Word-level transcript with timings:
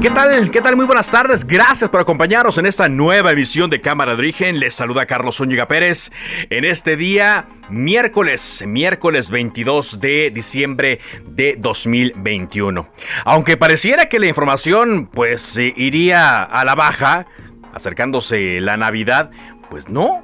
¿Qué 0.00 0.10
tal? 0.10 0.52
¿Qué 0.52 0.60
tal? 0.60 0.76
Muy 0.76 0.86
buenas 0.86 1.10
tardes. 1.10 1.44
Gracias 1.44 1.90
por 1.90 2.00
acompañarnos 2.00 2.56
en 2.56 2.66
esta 2.66 2.88
nueva 2.88 3.32
emisión 3.32 3.68
de 3.68 3.80
Cámara 3.80 4.12
de 4.12 4.18
Origen. 4.18 4.60
Les 4.60 4.72
saluda 4.72 5.06
Carlos 5.06 5.38
Zúñiga 5.38 5.66
Pérez 5.66 6.12
en 6.50 6.64
este 6.64 6.96
día 6.96 7.48
miércoles, 7.68 8.62
miércoles 8.64 9.28
22 9.28 9.98
de 9.98 10.30
diciembre 10.30 11.00
de 11.24 11.56
2021. 11.58 12.88
Aunque 13.24 13.56
pareciera 13.56 14.08
que 14.08 14.20
la 14.20 14.28
información 14.28 15.10
pues 15.12 15.56
iría 15.56 16.44
a 16.44 16.64
la 16.64 16.76
baja, 16.76 17.26
acercándose 17.74 18.60
la 18.60 18.76
Navidad, 18.76 19.30
pues 19.68 19.88
no. 19.88 20.22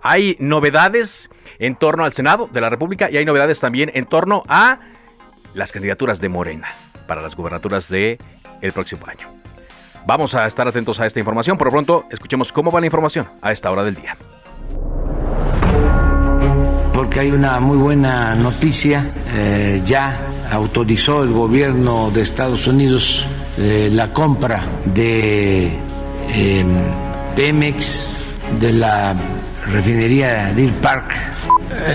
Hay 0.00 0.34
novedades 0.38 1.28
en 1.58 1.76
torno 1.76 2.06
al 2.06 2.14
Senado 2.14 2.48
de 2.50 2.60
la 2.62 2.70
República 2.70 3.10
y 3.10 3.18
hay 3.18 3.26
novedades 3.26 3.60
también 3.60 3.90
en 3.92 4.06
torno 4.06 4.44
a 4.48 4.80
las 5.52 5.72
candidaturas 5.72 6.22
de 6.22 6.30
Morena 6.30 6.68
para 7.06 7.20
las 7.20 7.36
gubernaturas 7.36 7.90
de 7.90 8.18
el 8.60 8.72
próximo 8.72 9.06
año. 9.06 9.28
Vamos 10.06 10.34
a 10.34 10.46
estar 10.46 10.68
atentos 10.68 11.00
a 11.00 11.06
esta 11.06 11.18
información. 11.18 11.56
Por 11.56 11.70
pronto, 11.70 12.04
escuchemos 12.10 12.52
cómo 12.52 12.70
va 12.70 12.80
la 12.80 12.86
información 12.86 13.28
a 13.40 13.52
esta 13.52 13.70
hora 13.70 13.84
del 13.84 13.94
día. 13.94 14.16
Porque 16.92 17.20
hay 17.20 17.30
una 17.30 17.58
muy 17.58 17.78
buena 17.78 18.34
noticia. 18.34 19.10
Eh, 19.34 19.82
ya 19.84 20.20
autorizó 20.50 21.22
el 21.22 21.32
gobierno 21.32 22.10
de 22.10 22.20
Estados 22.20 22.66
Unidos 22.66 23.26
eh, 23.56 23.88
la 23.90 24.12
compra 24.12 24.64
de 24.84 25.72
eh, 26.28 26.64
Pemex, 27.34 28.18
de 28.60 28.72
la 28.72 29.16
refinería 29.66 30.52
Deer 30.52 30.72
Park. 30.80 31.14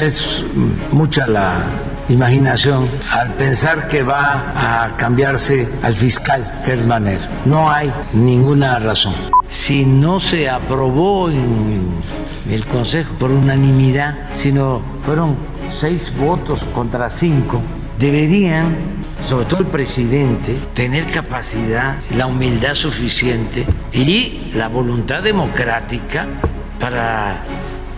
Es 0.01 0.43
mucha 0.91 1.27
la 1.27 1.63
imaginación 2.09 2.89
al 3.11 3.33
pensar 3.35 3.87
que 3.87 4.03
va 4.03 4.83
a 4.83 4.97
cambiarse 4.97 5.67
al 5.83 5.93
fiscal 5.93 6.61
Germaner. 6.65 7.21
No 7.45 7.69
hay 7.69 7.91
ninguna 8.13 8.79
razón. 8.79 9.13
Si 9.47 9.85
no 9.85 10.19
se 10.19 10.49
aprobó 10.49 11.29
en 11.29 11.93
el 12.49 12.65
Consejo 12.65 13.13
por 13.19 13.31
unanimidad, 13.31 14.29
sino 14.33 14.81
fueron 15.01 15.37
seis 15.69 16.13
votos 16.17 16.63
contra 16.73 17.09
cinco, 17.09 17.61
deberían, 17.99 18.75
sobre 19.21 19.45
todo 19.45 19.61
el 19.61 19.67
presidente, 19.67 20.57
tener 20.73 21.11
capacidad, 21.11 21.97
la 22.15 22.25
humildad 22.25 22.73
suficiente 22.73 23.65
y 23.93 24.51
la 24.53 24.67
voluntad 24.67 25.21
democrática 25.21 26.27
para 26.79 27.43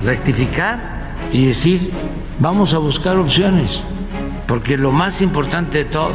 rectificar 0.03 1.15
y 1.31 1.45
decir, 1.45 1.91
vamos 2.39 2.73
a 2.73 2.77
buscar 2.77 3.17
opciones 3.17 3.83
porque 4.51 4.75
lo 4.75 4.91
más 4.91 5.21
importante 5.21 5.77
de 5.77 5.85
todo 5.85 6.11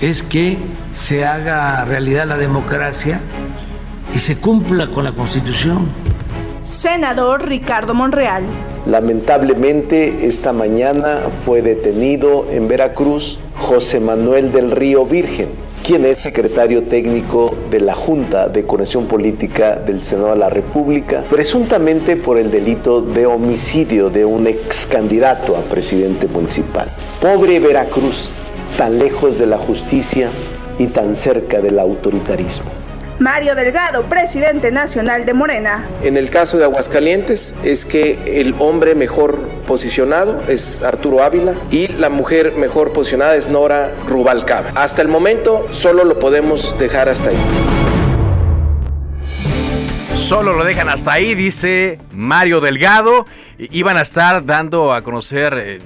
es 0.00 0.22
que 0.22 0.56
se 0.94 1.26
haga 1.26 1.84
realidad 1.84 2.26
la 2.26 2.38
democracia 2.38 3.20
y 4.14 4.18
se 4.18 4.40
cumpla 4.40 4.90
con 4.90 5.04
la 5.04 5.12
Constitución. 5.12 5.90
Senador 6.62 7.46
Ricardo 7.46 7.92
Monreal. 7.92 8.44
Lamentablemente 8.86 10.26
esta 10.26 10.54
mañana 10.54 11.24
fue 11.44 11.60
detenido 11.60 12.46
en 12.50 12.66
Veracruz 12.66 13.40
José 13.58 14.00
Manuel 14.00 14.52
del 14.52 14.70
Río 14.70 15.04
Virgen, 15.04 15.50
quien 15.84 16.06
es 16.06 16.16
secretario 16.16 16.84
técnico 16.84 17.52
de 17.70 17.80
la 17.80 17.94
Junta 17.94 18.48
de 18.48 18.64
Conexión 18.64 19.06
Política 19.06 19.76
del 19.76 20.02
Senado 20.02 20.30
de 20.30 20.36
la 20.36 20.48
República, 20.48 21.24
presuntamente 21.28 22.16
por 22.16 22.38
el 22.38 22.50
delito 22.50 23.02
de 23.02 23.26
homicidio 23.26 24.10
de 24.10 24.24
un 24.24 24.46
ex 24.46 24.86
candidato 24.86 25.56
a 25.56 25.60
presidente 25.60 26.26
municipal. 26.26 26.88
Pobre 27.20 27.60
Veracruz, 27.60 28.30
tan 28.76 28.98
lejos 28.98 29.38
de 29.38 29.46
la 29.46 29.58
justicia 29.58 30.30
y 30.78 30.86
tan 30.88 31.16
cerca 31.16 31.60
del 31.60 31.78
autoritarismo. 31.78 32.85
Mario 33.18 33.54
Delgado, 33.54 34.10
presidente 34.10 34.70
nacional 34.70 35.24
de 35.24 35.32
Morena. 35.32 35.88
En 36.02 36.18
el 36.18 36.28
caso 36.28 36.58
de 36.58 36.64
Aguascalientes 36.64 37.56
es 37.64 37.86
que 37.86 38.40
el 38.40 38.54
hombre 38.58 38.94
mejor 38.94 39.38
posicionado 39.66 40.42
es 40.48 40.82
Arturo 40.82 41.22
Ávila 41.22 41.54
y 41.70 41.88
la 41.88 42.10
mujer 42.10 42.52
mejor 42.58 42.92
posicionada 42.92 43.34
es 43.34 43.48
Nora 43.48 43.90
Rubalcaba. 44.06 44.70
Hasta 44.74 45.00
el 45.00 45.08
momento 45.08 45.66
solo 45.70 46.04
lo 46.04 46.18
podemos 46.18 46.78
dejar 46.78 47.08
hasta 47.08 47.30
ahí. 47.30 47.36
Solo 50.14 50.52
lo 50.52 50.64
dejan 50.64 50.90
hasta 50.90 51.12
ahí, 51.12 51.34
dice 51.34 51.98
Mario 52.12 52.60
Delgado. 52.60 53.26
Iban 53.58 53.96
a 53.96 54.02
estar 54.02 54.44
dando 54.44 54.92
a 54.92 55.02
conocer 55.02 55.54
eh, 55.56 55.80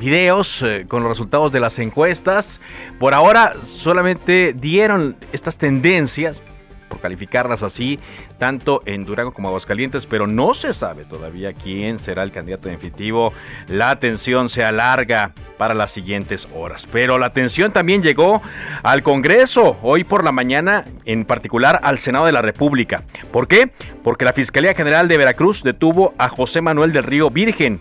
videos 0.00 0.62
eh, 0.62 0.84
con 0.88 1.02
los 1.02 1.10
resultados 1.10 1.52
de 1.52 1.60
las 1.60 1.78
encuestas. 1.78 2.60
Por 2.98 3.14
ahora 3.14 3.54
solamente 3.60 4.52
dieron 4.56 5.16
estas 5.32 5.58
tendencias, 5.58 6.42
por 6.88 7.00
calificarlas 7.00 7.62
así, 7.62 7.98
tanto 8.38 8.82
en 8.86 9.04
Durango 9.04 9.32
como 9.32 9.48
Aguascalientes, 9.48 10.06
pero 10.06 10.26
no 10.26 10.54
se 10.54 10.72
sabe 10.72 11.04
todavía 11.04 11.52
quién 11.52 11.98
será 11.98 12.22
el 12.22 12.32
candidato 12.32 12.68
definitivo. 12.68 13.32
La 13.68 13.90
atención 13.90 14.48
se 14.48 14.64
alarga 14.64 15.32
para 15.58 15.74
las 15.74 15.90
siguientes 15.90 16.48
horas, 16.54 16.86
pero 16.90 17.18
la 17.18 17.26
atención 17.26 17.72
también 17.72 18.02
llegó 18.02 18.42
al 18.82 19.02
Congreso 19.02 19.78
hoy 19.82 20.04
por 20.04 20.24
la 20.24 20.32
mañana, 20.32 20.86
en 21.04 21.24
particular 21.24 21.80
al 21.82 21.98
Senado 21.98 22.26
de 22.26 22.32
la 22.32 22.42
República. 22.42 23.04
¿Por 23.32 23.48
qué? 23.48 23.70
Porque 24.02 24.24
la 24.24 24.32
Fiscalía 24.32 24.74
General 24.74 25.08
de 25.08 25.18
Veracruz 25.18 25.62
detuvo 25.62 26.14
a 26.18 26.28
José 26.28 26.60
Manuel 26.60 26.92
del 26.92 27.04
Río 27.04 27.30
Virgen 27.30 27.80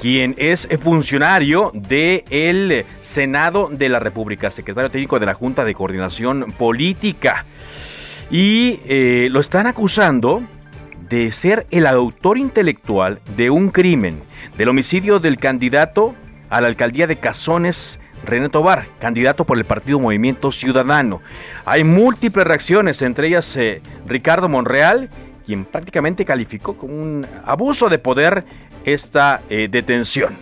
quien 0.00 0.34
es 0.38 0.68
funcionario 0.82 1.70
del 1.72 2.84
Senado 3.00 3.68
de 3.70 3.88
la 3.88 3.98
República, 3.98 4.50
secretario 4.50 4.90
técnico 4.90 5.18
de 5.18 5.26
la 5.26 5.34
Junta 5.34 5.64
de 5.64 5.74
Coordinación 5.74 6.52
Política. 6.58 7.46
Y 8.30 8.80
eh, 8.86 9.28
lo 9.30 9.40
están 9.40 9.66
acusando 9.66 10.42
de 11.08 11.30
ser 11.32 11.66
el 11.70 11.86
autor 11.86 12.38
intelectual 12.38 13.20
de 13.36 13.50
un 13.50 13.70
crimen, 13.70 14.22
del 14.56 14.68
homicidio 14.68 15.20
del 15.20 15.36
candidato 15.36 16.14
a 16.48 16.60
la 16.60 16.68
alcaldía 16.68 17.06
de 17.06 17.16
Cazones, 17.16 18.00
René 18.24 18.48
Tobar, 18.48 18.86
candidato 18.98 19.44
por 19.44 19.58
el 19.58 19.64
partido 19.64 20.00
Movimiento 20.00 20.50
Ciudadano. 20.50 21.20
Hay 21.64 21.84
múltiples 21.84 22.46
reacciones, 22.46 23.02
entre 23.02 23.28
ellas 23.28 23.56
eh, 23.56 23.82
Ricardo 24.06 24.48
Monreal, 24.48 25.10
quien 25.44 25.64
prácticamente 25.64 26.24
calificó 26.24 26.76
como 26.76 26.94
un 26.94 27.26
abuso 27.44 27.88
de 27.88 27.98
poder 27.98 28.44
esta 28.84 29.42
eh, 29.48 29.68
detención. 29.70 30.36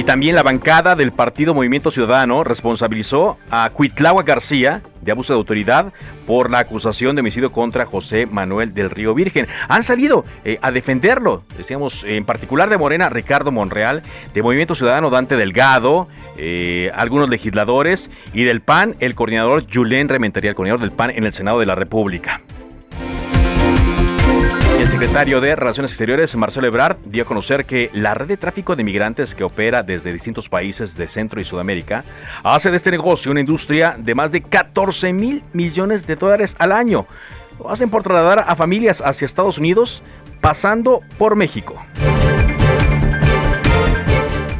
Y 0.00 0.04
también 0.04 0.34
la 0.34 0.42
bancada 0.42 0.96
del 0.96 1.12
Partido 1.12 1.52
Movimiento 1.52 1.90
Ciudadano 1.90 2.42
responsabilizó 2.42 3.36
a 3.50 3.68
Cuitláhuac 3.68 4.26
García 4.26 4.80
de 5.02 5.12
abuso 5.12 5.34
de 5.34 5.36
autoridad 5.36 5.92
por 6.26 6.50
la 6.50 6.60
acusación 6.60 7.14
de 7.14 7.20
homicidio 7.20 7.52
contra 7.52 7.84
José 7.84 8.24
Manuel 8.24 8.72
del 8.72 8.88
Río 8.88 9.14
Virgen. 9.14 9.46
Han 9.68 9.82
salido 9.82 10.24
eh, 10.42 10.58
a 10.62 10.70
defenderlo, 10.70 11.44
decíamos, 11.54 12.02
en 12.04 12.24
particular 12.24 12.70
de 12.70 12.78
Morena, 12.78 13.10
Ricardo 13.10 13.52
Monreal, 13.52 14.02
de 14.32 14.42
Movimiento 14.42 14.74
Ciudadano, 14.74 15.10
Dante 15.10 15.36
Delgado, 15.36 16.08
eh, 16.38 16.90
algunos 16.94 17.28
legisladores, 17.28 18.08
y 18.32 18.44
del 18.44 18.62
PAN, 18.62 18.96
el 19.00 19.14
coordinador 19.14 19.66
Julen 19.70 20.08
Rementaría, 20.08 20.48
el 20.48 20.56
coordinador 20.56 20.80
del 20.80 20.92
PAN 20.92 21.10
en 21.10 21.24
el 21.24 21.34
Senado 21.34 21.58
de 21.58 21.66
la 21.66 21.74
República. 21.74 22.40
El 24.78 24.88
secretario 24.88 25.40
de 25.40 25.56
Relaciones 25.56 25.92
Exteriores, 25.92 26.36
Marcelo 26.36 26.66
Ebrard, 26.66 26.98
dio 27.04 27.22
a 27.22 27.26
conocer 27.26 27.64
que 27.64 27.90
la 27.92 28.14
red 28.14 28.28
de 28.28 28.36
tráfico 28.36 28.76
de 28.76 28.84
migrantes 28.84 29.34
que 29.34 29.44
opera 29.44 29.82
desde 29.82 30.12
distintos 30.12 30.48
países 30.48 30.96
de 30.96 31.06
Centro 31.08 31.40
y 31.40 31.44
Sudamérica 31.44 32.04
hace 32.42 32.70
de 32.70 32.76
este 32.76 32.90
negocio 32.90 33.30
una 33.30 33.40
industria 33.40 33.96
de 33.98 34.14
más 34.14 34.32
de 34.32 34.42
14 34.42 35.12
mil 35.12 35.42
millones 35.52 36.06
de 36.06 36.16
dólares 36.16 36.56
al 36.58 36.72
año. 36.72 37.06
Lo 37.58 37.70
hacen 37.70 37.90
por 37.90 38.02
trasladar 38.02 38.44
a 38.46 38.56
familias 38.56 39.02
hacia 39.04 39.26
Estados 39.26 39.58
Unidos, 39.58 40.02
pasando 40.40 41.02
por 41.18 41.36
México. 41.36 41.74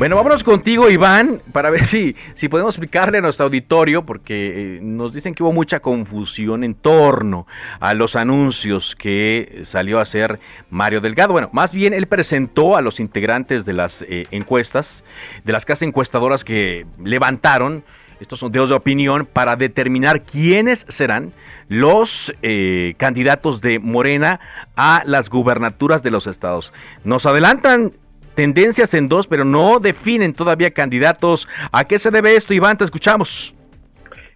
Bueno, 0.01 0.17
vámonos 0.17 0.45
contigo, 0.45 0.89
Iván, 0.89 1.43
para 1.53 1.69
ver 1.69 1.85
si, 1.85 2.17
si 2.33 2.49
podemos 2.49 2.75
explicarle 2.75 3.19
a 3.19 3.21
nuestro 3.21 3.45
auditorio, 3.45 4.07
porque 4.07 4.77
eh, 4.77 4.81
nos 4.81 5.13
dicen 5.13 5.35
que 5.35 5.43
hubo 5.43 5.53
mucha 5.53 5.81
confusión 5.81 6.65
en 6.65 6.75
torno 6.75 7.47
a 7.81 7.93
los 7.93 8.17
anuncios 8.17 8.97
que 8.97 9.61
salió 9.65 9.99
a 9.99 10.03
hacer 10.05 10.41
Mario 10.71 11.03
Delgado. 11.03 11.33
Bueno, 11.35 11.51
más 11.53 11.75
bien 11.75 11.93
él 11.93 12.07
presentó 12.07 12.79
a 12.79 12.81
los 12.81 12.99
integrantes 12.99 13.67
de 13.67 13.75
las 13.75 14.01
eh, 14.09 14.25
encuestas, 14.31 15.05
de 15.45 15.53
las 15.53 15.67
casas 15.67 15.83
encuestadoras 15.83 16.45
que 16.45 16.87
levantaron 17.05 17.85
estos 18.21 18.39
sondeos 18.41 18.71
de 18.71 18.77
opinión 18.77 19.29
para 19.31 19.57
determinar 19.57 20.23
quiénes 20.23 20.87
serán 20.89 21.35
los 21.69 22.33
eh, 22.41 22.95
candidatos 22.97 23.61
de 23.61 23.79
Morena 23.81 24.41
a 24.77 25.03
las 25.05 25.29
gubernaturas 25.29 26.03
de 26.03 26.11
los 26.11 26.27
estados. 26.27 26.73
Nos 27.05 27.27
adelantan 27.27 27.93
tendencias 28.41 28.95
en 28.95 29.07
dos, 29.07 29.27
pero 29.27 29.45
no 29.45 29.81
definen 29.81 30.33
todavía 30.33 30.71
candidatos. 30.71 31.47
¿A 31.73 31.85
qué 31.85 31.99
se 31.99 32.11
debe 32.11 32.37
esto, 32.37 32.55
Iván? 32.55 32.79
Te 32.79 32.85
escuchamos. 32.85 33.55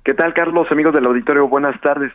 ¿Qué 0.04 0.12
tal, 0.12 0.34
Carlos, 0.34 0.70
amigos 0.70 0.92
del 0.92 1.06
auditorio? 1.06 1.48
Buenas 1.48 1.80
tardes. 1.80 2.12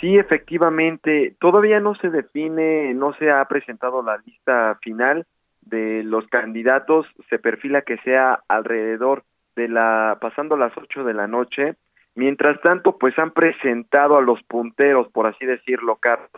Sí, 0.00 0.16
efectivamente, 0.16 1.36
todavía 1.38 1.78
no 1.78 1.94
se 1.96 2.08
define, 2.08 2.94
no 2.94 3.12
se 3.18 3.30
ha 3.30 3.44
presentado 3.44 4.02
la 4.02 4.16
lista 4.24 4.78
final 4.80 5.26
de 5.60 6.02
los 6.04 6.26
candidatos. 6.28 7.06
Se 7.28 7.38
perfila 7.38 7.82
que 7.82 7.98
sea 7.98 8.40
alrededor 8.48 9.24
de 9.56 9.68
la, 9.68 10.16
pasando 10.18 10.56
las 10.56 10.72
ocho 10.78 11.04
de 11.04 11.12
la 11.12 11.26
noche. 11.26 11.74
Mientras 12.14 12.58
tanto, 12.62 12.96
pues 12.96 13.18
han 13.18 13.32
presentado 13.32 14.16
a 14.16 14.22
los 14.22 14.42
punteros, 14.44 15.08
por 15.12 15.26
así 15.26 15.44
decirlo, 15.44 15.96
Carlos, 15.96 16.30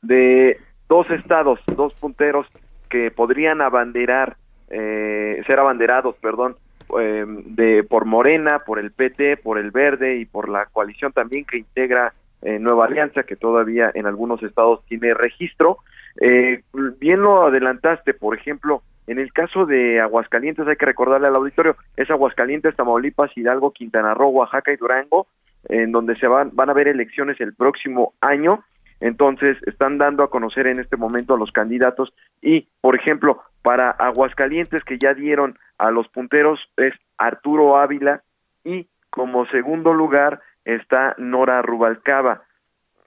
de 0.00 0.58
dos 0.88 1.10
estados, 1.10 1.60
dos 1.76 1.92
punteros 2.00 2.46
que 2.88 3.10
podrían 3.10 3.60
abanderar 3.60 4.38
eh, 4.70 5.42
ser 5.46 5.60
abanderados, 5.60 6.16
perdón, 6.16 6.56
em, 6.98 7.54
de 7.54 7.84
por 7.84 8.04
Morena, 8.04 8.60
por 8.60 8.78
el 8.78 8.90
PT, 8.90 9.38
por 9.38 9.58
el 9.58 9.70
Verde 9.70 10.16
y 10.16 10.24
por 10.24 10.48
la 10.48 10.66
coalición 10.66 11.12
también 11.12 11.44
que 11.44 11.58
integra 11.58 12.12
eh, 12.42 12.58
Nueva 12.58 12.86
Alianza, 12.86 13.22
que 13.22 13.36
todavía 13.36 13.90
en 13.94 14.06
algunos 14.06 14.42
estados 14.42 14.84
tiene 14.86 15.14
registro. 15.14 15.78
Eh, 16.20 16.62
bien 16.98 17.20
lo 17.20 17.46
adelantaste, 17.46 18.14
por 18.14 18.36
ejemplo, 18.36 18.82
en 19.06 19.18
el 19.18 19.32
caso 19.32 19.66
de 19.66 20.00
Aguascalientes, 20.00 20.66
hay 20.66 20.76
que 20.76 20.86
recordarle 20.86 21.28
al 21.28 21.36
auditorio, 21.36 21.76
es 21.96 22.10
Aguascalientes, 22.10 22.74
Tamaulipas, 22.74 23.36
Hidalgo, 23.36 23.72
Quintana 23.72 24.14
Roo, 24.14 24.30
Oaxaca 24.30 24.72
y 24.72 24.76
Durango, 24.76 25.28
en 25.68 25.92
donde 25.92 26.16
se 26.16 26.26
van, 26.26 26.50
van 26.54 26.68
a 26.68 26.72
haber 26.72 26.88
elecciones 26.88 27.40
el 27.40 27.54
próximo 27.54 28.14
año 28.20 28.64
entonces, 29.00 29.58
están 29.66 29.98
dando 29.98 30.24
a 30.24 30.30
conocer 30.30 30.66
en 30.66 30.80
este 30.80 30.96
momento 30.96 31.34
a 31.34 31.38
los 31.38 31.52
candidatos 31.52 32.12
y, 32.40 32.68
por 32.80 32.96
ejemplo, 32.96 33.42
para 33.66 33.90
Aguascalientes 33.90 34.84
que 34.84 34.96
ya 34.96 35.12
dieron 35.12 35.58
a 35.76 35.90
los 35.90 36.06
punteros 36.06 36.60
es 36.76 36.94
Arturo 37.18 37.76
Ávila 37.78 38.22
y 38.62 38.86
como 39.10 39.44
segundo 39.46 39.92
lugar 39.92 40.40
está 40.64 41.16
Nora 41.18 41.62
Rubalcaba. 41.62 42.44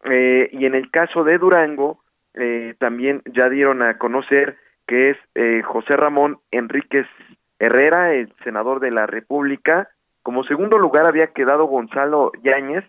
Eh, 0.03 0.49
y 0.51 0.65
en 0.65 0.75
el 0.75 0.91
caso 0.91 1.23
de 1.23 1.37
Durango, 1.37 2.03
eh, 2.33 2.75
también 2.77 3.21
ya 3.33 3.47
dieron 3.47 3.81
a 3.81 3.97
conocer 3.97 4.57
que 4.85 5.11
es 5.11 5.17
eh, 5.33 5.61
José 5.63 5.95
Ramón 5.95 6.39
Enríquez 6.51 7.07
Herrera, 7.57 8.13
el 8.13 8.33
senador 8.43 8.81
de 8.81 8.91
la 8.91 9.07
República. 9.07 9.87
Como 10.23 10.43
segundo 10.43 10.77
lugar 10.77 11.07
había 11.07 11.27
quedado 11.27 11.67
Gonzalo 11.67 12.33
Yáñez, 12.43 12.83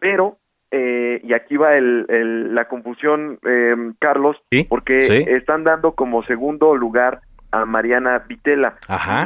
pero 0.00 0.38
eh, 0.74 1.20
y 1.22 1.34
aquí 1.34 1.58
va 1.58 1.76
el, 1.76 2.54
la 2.54 2.66
confusión, 2.66 3.38
eh, 3.46 3.76
Carlos, 3.98 4.38
porque 4.70 5.00
están 5.36 5.64
dando 5.64 5.92
como 5.92 6.22
segundo 6.24 6.74
lugar 6.74 7.20
a 7.50 7.66
Mariana 7.66 8.24
Vitela. 8.26 8.76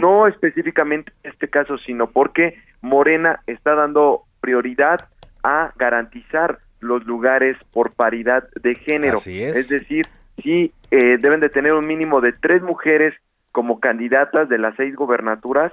No 0.00 0.26
específicamente 0.26 1.12
en 1.22 1.30
este 1.30 1.48
caso, 1.48 1.78
sino 1.78 2.10
porque 2.10 2.58
Morena 2.82 3.42
está 3.46 3.76
dando 3.76 4.22
prioridad 4.40 5.08
a 5.44 5.72
garantizar 5.76 6.58
los 6.80 7.06
lugares 7.06 7.56
por 7.72 7.94
paridad 7.94 8.48
de 8.60 8.74
género. 8.74 9.18
es. 9.18 9.68
decir, 9.68 10.04
sí 10.42 10.72
eh, 10.90 11.16
deben 11.18 11.38
de 11.38 11.48
tener 11.48 11.74
un 11.74 11.86
mínimo 11.86 12.20
de 12.20 12.32
tres 12.32 12.60
mujeres 12.60 13.14
como 13.52 13.78
candidatas 13.78 14.48
de 14.48 14.58
las 14.58 14.74
seis 14.74 14.96
gobernaturas. 14.96 15.72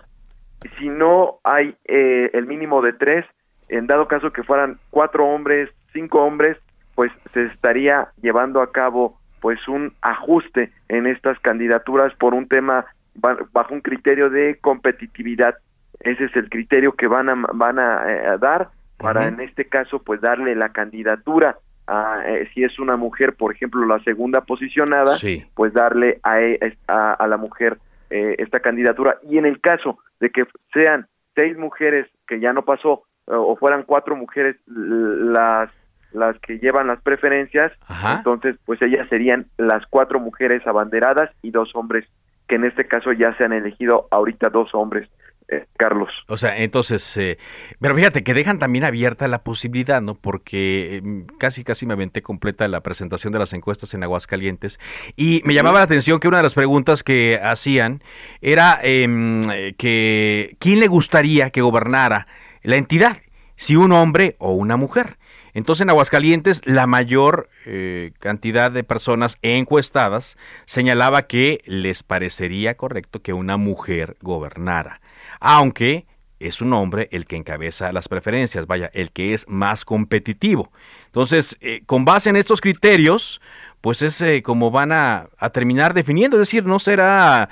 Si 0.78 0.88
no 0.88 1.40
hay 1.44 1.76
el 1.86 2.46
mínimo 2.46 2.84
de 2.84 2.94
tres, 2.94 3.26
en 3.70 3.88
dado 3.88 4.08
caso 4.08 4.32
que 4.32 4.44
fueran 4.44 4.80
cuatro 4.90 5.28
hombres, 5.28 5.70
cinco 5.94 6.24
hombres, 6.24 6.58
pues 6.96 7.12
se 7.34 7.46
estaría 7.46 8.10
llevando 8.22 8.62
a 8.62 8.72
cabo 8.72 9.20
pues 9.42 9.68
un 9.68 9.94
ajuste 10.02 10.72
en 10.88 11.08
estas 11.08 11.38
candidaturas 11.40 12.14
por 12.16 12.34
un 12.34 12.48
tema 12.48 12.86
bajo 13.16 13.74
un 13.74 13.82
criterio 13.82 14.30
de 14.30 14.58
competitividad. 14.62 15.56
Ese 16.00 16.26
es 16.26 16.36
el 16.36 16.50
criterio 16.50 16.94
que 16.94 17.08
van 17.08 17.30
a 17.30 17.36
van 17.54 17.80
a, 17.80 18.04
eh, 18.08 18.38
dar 18.40 18.70
para 18.98 19.28
en 19.28 19.40
este 19.42 19.66
caso 19.66 20.00
pues 20.00 20.22
darle 20.22 20.56
la 20.56 20.70
candidatura 20.70 21.58
a 21.88 22.22
eh, 22.26 22.50
si 22.54 22.64
es 22.64 22.80
una 22.80 22.96
mujer, 22.96 23.34
por 23.34 23.54
ejemplo, 23.54 23.86
la 23.86 24.02
segunda 24.04 24.42
posicionada, 24.42 25.18
pues 25.56 25.74
darle 25.74 26.20
a, 26.24 26.42
e, 26.42 26.78
a, 26.88 27.28
la 27.28 27.38
mujer 27.38 27.78
eh, 28.10 28.36
esta 28.38 28.62
candidatura. 28.62 29.18
Y 29.30 29.38
en 29.38 29.46
el 29.46 29.60
caso 29.60 30.00
de 30.20 30.30
que 30.30 30.46
sean 30.74 31.08
seis 31.36 31.58
mujeres 31.58 32.08
que 32.28 32.40
ya 32.40 32.54
no 32.54 32.64
pasó 32.64 33.04
o 33.28 33.56
fueran 33.56 33.84
cuatro 33.84 34.16
mujeres 34.16 34.58
las 34.68 35.70
las 36.12 36.38
que 36.40 36.60
llevan 36.60 36.88
las 36.88 37.02
preferencias, 37.02 37.72
entonces 38.18 38.56
pues 38.66 38.80
ellas 38.82 39.08
serían 39.10 39.48
las 39.58 39.86
cuatro 39.88 40.20
mujeres 40.20 40.66
abanderadas 40.68 41.32
y 41.42 41.52
dos 41.52 41.72
hombres 41.76 42.06
que 42.48 42.56
en 42.56 42.66
este 42.66 42.88
caso 42.88 43.12
ya 43.14 43.36
se 43.38 43.44
han 43.46 43.54
elegido 43.54 44.08
ahorita 44.12 44.50
dos 44.50 44.70
hombres. 44.74 45.10
Eh, 45.50 45.66
Carlos. 45.76 46.10
O 46.30 46.38
sea, 46.38 46.58
entonces, 46.58 47.18
eh, 47.18 47.38
pero 47.82 47.96
fíjate 47.96 48.24
que 48.24 48.34
dejan 48.34 48.60
también 48.60 48.86
abierta 48.86 49.28
la 49.28 49.44
posibilidad, 49.44 50.02
¿no? 50.02 50.16
Porque 50.16 50.98
em, 50.98 51.28
casi, 51.38 51.66
casi 51.66 51.86
me 51.86 51.94
aventé 51.94 52.22
completa 52.22 52.66
la 52.70 52.80
presentación 52.80 53.34
de 53.34 53.40
las 53.40 53.52
encuestas 53.52 53.94
en 53.94 54.04
Aguascalientes 54.04 54.80
y 55.18 55.42
me 55.44 55.54
llamaba 55.54 55.80
la 55.80 55.84
atención 55.84 56.22
que 56.22 56.30
una 56.30 56.38
de 56.38 56.44
las 56.44 56.54
preguntas 56.54 57.04
que 57.04 57.42
hacían 57.44 58.02
era 58.40 58.80
em, 58.84 59.42
que 59.78 60.56
quién 60.60 60.80
le 60.80 60.88
gustaría 60.88 61.50
que 61.50 61.62
gobernara 61.62 62.26
la 62.64 62.78
entidad, 62.78 63.18
si 63.56 63.76
un 63.76 63.92
hombre 63.92 64.36
o 64.40 64.54
una 64.54 64.78
mujer. 64.78 65.18
Entonces 65.54 65.84
en 65.84 65.92
Aguascalientes 65.92 66.62
la 66.66 66.88
mayor 66.88 67.50
eh, 67.66 68.12
cantidad 68.20 68.72
de 68.72 68.84
personas 68.84 69.38
encuestadas 69.44 70.36
señalaba 70.66 71.28
que 71.28 71.62
les 71.66 72.02
parecería 72.02 72.76
correcto 72.76 73.22
que 73.22 73.34
una 73.34 73.58
mujer 73.58 74.18
gobernara, 74.22 75.00
aunque 75.40 76.08
es 76.40 76.62
un 76.62 76.74
hombre 76.74 77.08
el 77.12 77.26
que 77.26 77.38
encabeza 77.38 77.92
las 77.94 78.08
preferencias, 78.08 78.68
vaya, 78.68 78.90
el 78.94 79.12
que 79.12 79.34
es 79.34 79.48
más 79.48 79.86
competitivo. 79.86 80.72
Entonces, 81.06 81.58
eh, 81.62 81.84
con 81.86 82.04
base 82.04 82.30
en 82.30 82.36
estos 82.36 82.60
criterios, 82.60 83.40
pues 83.80 84.02
es 84.02 84.20
eh, 84.22 84.42
como 84.42 84.72
van 84.72 84.92
a, 84.92 85.30
a, 85.38 85.52
terminar 85.52 85.94
definiendo, 85.94 86.38
es 86.38 86.42
decir, 86.42 86.66
no 86.66 86.80
será 86.80 87.50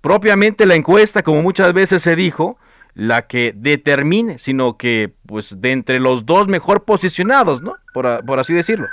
propiamente 0.00 0.66
la 0.66 0.74
encuesta, 0.74 1.22
como 1.22 1.42
muchas 1.42 1.72
veces 1.72 2.02
se 2.02 2.16
dijo, 2.16 2.58
la 2.94 3.26
que 3.26 3.52
determine, 3.54 4.38
sino 4.38 4.76
que 4.76 5.12
pues 5.26 5.60
de 5.60 5.72
entre 5.72 6.00
los 6.00 6.26
dos 6.26 6.48
mejor 6.48 6.84
posicionados, 6.84 7.62
¿no? 7.62 7.74
Por, 7.92 8.06
así 8.38 8.54
decirlo. 8.54 8.86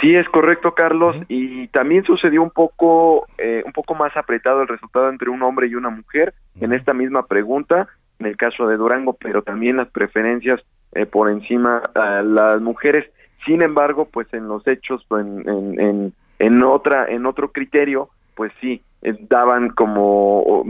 Sí, 0.00 0.14
es 0.14 0.28
correcto, 0.30 0.74
Carlos, 0.74 1.16
y 1.28 1.68
también 1.68 2.04
sucedió 2.04 2.42
un 2.42 2.50
poco, 2.50 3.26
eh, 3.38 3.62
un 3.66 3.72
poco 3.72 3.94
más 3.94 4.16
apretado 4.16 4.62
el 4.62 4.68
resultado 4.68 5.10
entre 5.10 5.30
un 5.30 5.42
hombre 5.42 5.66
y 5.66 5.74
una 5.74 5.90
mujer 5.90 6.34
en 6.60 6.72
esta 6.72 6.94
misma 6.94 7.26
pregunta, 7.26 7.88
en 8.18 8.26
el 8.26 8.36
caso 8.36 8.66
de 8.66 8.76
Durango, 8.76 9.12
pero 9.12 9.42
también 9.42 9.76
las 9.76 9.88
preferencias 9.88 10.60
eh, 10.92 11.06
por 11.06 11.30
encima 11.30 11.82
a 11.94 12.22
las 12.22 12.60
mujeres. 12.60 13.10
Sin 13.44 13.62
embargo, 13.62 14.08
pues 14.10 14.32
en 14.32 14.48
los 14.48 14.66
hechos, 14.66 15.04
pues, 15.06 15.26
en, 15.26 15.78
en, 15.78 16.12
en, 16.38 16.62
otra, 16.62 17.06
en 17.06 17.26
otro 17.26 17.52
criterio, 17.52 18.08
pues 18.34 18.52
sí, 18.62 18.80
eh, 19.02 19.14
daban 19.28 19.68
como 19.68 20.64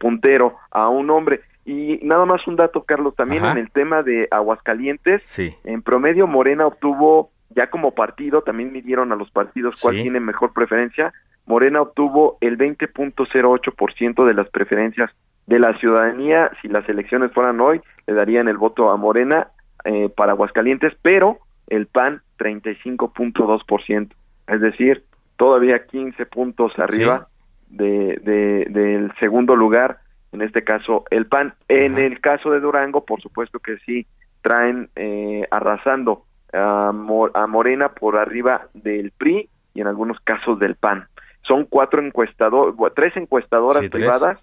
puntero 0.00 0.56
a 0.72 0.88
un 0.88 1.10
hombre. 1.10 1.42
Y 1.64 2.00
nada 2.02 2.24
más 2.24 2.46
un 2.48 2.56
dato, 2.56 2.82
Carlos, 2.82 3.14
también 3.14 3.44
en 3.44 3.58
el 3.58 3.70
tema 3.70 4.02
de 4.02 4.26
Aguascalientes, 4.30 5.38
en 5.38 5.82
promedio 5.82 6.26
Morena 6.26 6.66
obtuvo, 6.66 7.30
ya 7.50 7.70
como 7.70 7.92
partido, 7.94 8.42
también 8.42 8.72
midieron 8.72 9.12
a 9.12 9.16
los 9.16 9.30
partidos 9.30 9.80
cuál 9.80 9.94
tiene 9.96 10.18
mejor 10.18 10.52
preferencia, 10.52 11.12
Morena 11.46 11.82
obtuvo 11.82 12.38
el 12.40 12.58
20.08% 12.58 14.24
de 14.24 14.34
las 14.34 14.48
preferencias 14.48 15.10
de 15.46 15.58
la 15.58 15.76
ciudadanía, 15.78 16.50
si 16.60 16.68
las 16.68 16.88
elecciones 16.88 17.32
fueran 17.32 17.60
hoy, 17.60 17.80
le 18.06 18.14
darían 18.14 18.48
el 18.48 18.56
voto 18.56 18.90
a 18.90 18.96
Morena 18.96 19.48
eh, 19.84 20.08
para 20.08 20.32
Aguascalientes, 20.32 20.92
pero 21.02 21.38
el 21.68 21.86
PAN 21.86 22.22
35.2%, 22.38 24.08
es 24.48 24.60
decir, 24.60 25.04
todavía 25.36 25.86
15 25.86 26.26
puntos 26.26 26.72
arriba 26.78 27.28
de, 27.68 28.20
de, 28.22 28.66
del 28.68 29.12
segundo 29.18 29.56
lugar 29.56 30.01
en 30.32 30.42
este 30.42 30.64
caso 30.64 31.04
el 31.10 31.26
PAN. 31.26 31.54
En 31.68 31.98
el 31.98 32.20
caso 32.20 32.50
de 32.50 32.60
Durango, 32.60 33.04
por 33.04 33.20
supuesto 33.20 33.58
que 33.58 33.76
sí, 33.86 34.06
traen 34.40 34.90
eh, 34.96 35.46
arrasando 35.50 36.24
a, 36.52 36.92
Morena 36.92 37.90
por 37.90 38.16
arriba 38.16 38.68
del 38.74 39.12
PRI 39.12 39.48
y 39.74 39.80
en 39.80 39.86
algunos 39.86 40.18
casos 40.20 40.58
del 40.58 40.74
PAN. 40.74 41.06
Son 41.42 41.64
cuatro 41.64 42.04
encuestadores, 42.04 42.74
tres 42.94 43.16
encuestadoras 43.16 43.88
privadas 43.90 44.38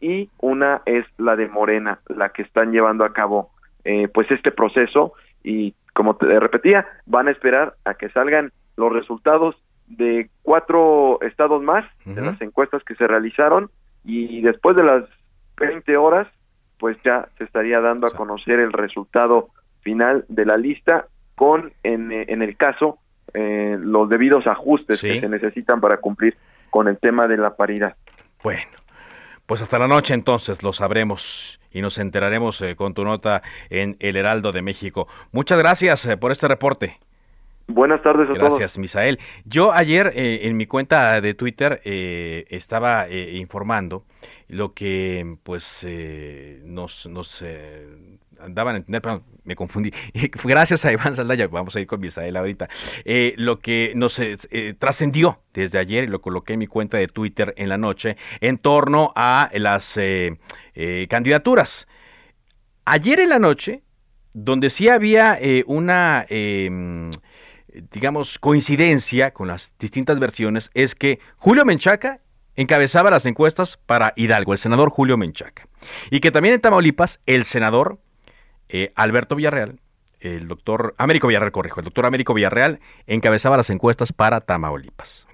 y 0.00 0.28
una 0.38 0.82
es 0.86 1.06
la 1.18 1.36
de 1.36 1.48
Morena, 1.48 2.00
la 2.08 2.30
que 2.30 2.42
están 2.42 2.72
llevando 2.72 3.04
a 3.04 3.12
cabo 3.12 3.50
eh, 3.84 4.08
pues 4.08 4.30
este 4.30 4.50
proceso. 4.50 5.12
Y 5.44 5.74
como 5.92 6.16
te 6.16 6.40
repetía, 6.40 6.86
van 7.06 7.28
a 7.28 7.30
esperar 7.30 7.74
a 7.84 7.94
que 7.94 8.08
salgan 8.10 8.52
los 8.76 8.92
resultados 8.92 9.56
de 9.86 10.30
cuatro 10.42 11.20
estados 11.22 11.62
más 11.62 11.84
de 12.04 12.22
las 12.22 12.40
encuestas 12.40 12.82
que 12.84 12.94
se 12.94 13.06
realizaron 13.06 13.70
y 14.04 14.40
después 14.40 14.74
de 14.74 14.84
las 14.84 15.04
20 15.56 15.96
horas 15.96 16.28
pues 16.78 16.96
ya 17.04 17.28
se 17.38 17.44
estaría 17.44 17.80
dando 17.80 18.08
a 18.08 18.10
conocer 18.10 18.58
el 18.58 18.72
resultado 18.72 19.50
final 19.82 20.24
de 20.28 20.44
la 20.44 20.56
lista 20.56 21.06
con 21.36 21.72
en, 21.84 22.10
en 22.10 22.42
el 22.42 22.56
caso 22.56 22.98
eh, 23.34 23.78
los 23.80 24.10
debidos 24.10 24.46
ajustes 24.46 25.00
que 25.00 25.20
se 25.20 25.28
necesitan 25.28 25.80
para 25.80 25.96
cumplir 25.96 26.36
con 26.68 26.86
el 26.86 26.98
tema 26.98 27.26
de 27.26 27.38
la 27.38 27.56
paridad. 27.56 27.96
Bueno, 28.42 28.72
pues 29.46 29.62
hasta 29.62 29.78
la 29.78 29.88
noche 29.88 30.12
entonces 30.12 30.62
lo 30.62 30.74
sabremos 30.74 31.58
y 31.70 31.80
nos 31.80 31.96
enteraremos 31.96 32.60
eh, 32.60 32.76
con 32.76 32.92
tu 32.92 33.04
nota 33.04 33.42
en 33.70 33.96
El 34.00 34.16
Heraldo 34.16 34.52
de 34.52 34.60
México. 34.60 35.08
Muchas 35.30 35.58
gracias 35.58 36.04
eh, 36.04 36.18
por 36.18 36.30
este 36.30 36.46
reporte. 36.46 36.98
Buenas 37.68 38.02
tardes 38.02 38.28
a 38.28 38.32
Gracias, 38.32 38.38
todos. 38.38 38.58
Gracias, 38.58 38.78
Misael. 38.78 39.18
Yo 39.46 39.72
ayer 39.72 40.10
en 40.14 40.56
mi 40.56 40.66
cuenta 40.66 41.20
de 41.20 41.32
Twitter 41.32 41.80
estaba 41.84 43.08
informando 43.08 44.04
lo 44.52 44.74
que 44.74 45.38
pues 45.42 45.86
nos, 46.64 47.06
nos 47.06 47.42
daban 48.50 48.74
a 48.74 48.78
entender, 48.78 49.02
perdón, 49.02 49.24
me 49.44 49.56
confundí. 49.56 49.90
Gracias 50.44 50.84
a 50.84 50.92
Iván 50.92 51.14
Saldaya, 51.14 51.48
vamos 51.48 51.76
a 51.76 51.80
ir 51.80 51.86
con 51.86 52.00
Misael 52.00 52.36
ahorita. 52.36 52.68
Eh, 53.04 53.34
lo 53.36 53.60
que 53.60 53.92
nos 53.94 54.18
eh, 54.18 54.36
eh, 54.50 54.74
trascendió 54.78 55.42
desde 55.52 55.78
ayer, 55.78 56.08
lo 56.08 56.20
coloqué 56.20 56.54
en 56.54 56.60
mi 56.60 56.66
cuenta 56.66 56.96
de 56.98 57.08
Twitter 57.08 57.54
en 57.56 57.68
la 57.68 57.78
noche, 57.78 58.16
en 58.40 58.58
torno 58.58 59.12
a 59.16 59.50
las 59.54 59.98
candidaturas. 61.08 61.88
Ayer 62.84 63.20
en 63.20 63.28
la 63.28 63.38
noche, 63.38 63.82
donde 64.32 64.70
sí 64.70 64.88
había 64.88 65.38
una 65.66 66.24
em, 66.28 67.10
digamos, 67.90 68.38
coincidencia 68.38 69.32
con 69.32 69.48
las 69.48 69.74
distintas 69.78 70.18
versiones 70.18 70.70
es 70.74 70.94
que 70.94 71.20
Julio 71.36 71.64
Menchaca 71.64 72.21
encabezaba 72.56 73.10
las 73.10 73.26
encuestas 73.26 73.78
para 73.86 74.12
Hidalgo, 74.16 74.52
el 74.52 74.58
senador 74.58 74.90
Julio 74.90 75.16
Menchaca. 75.16 75.66
Y 76.10 76.20
que 76.20 76.30
también 76.30 76.54
en 76.54 76.60
Tamaulipas 76.60 77.20
el 77.26 77.44
senador 77.44 77.98
eh, 78.68 78.92
Alberto 78.94 79.36
Villarreal, 79.36 79.80
el 80.20 80.46
doctor 80.46 80.94
Américo 80.98 81.26
Villarreal, 81.26 81.52
corrijo, 81.52 81.80
el 81.80 81.84
doctor 81.84 82.06
Américo 82.06 82.32
Villarreal 82.32 82.80
encabezaba 83.06 83.56
las 83.56 83.70
encuestas 83.70 84.12
para 84.12 84.40
Tamaulipas. 84.40 85.26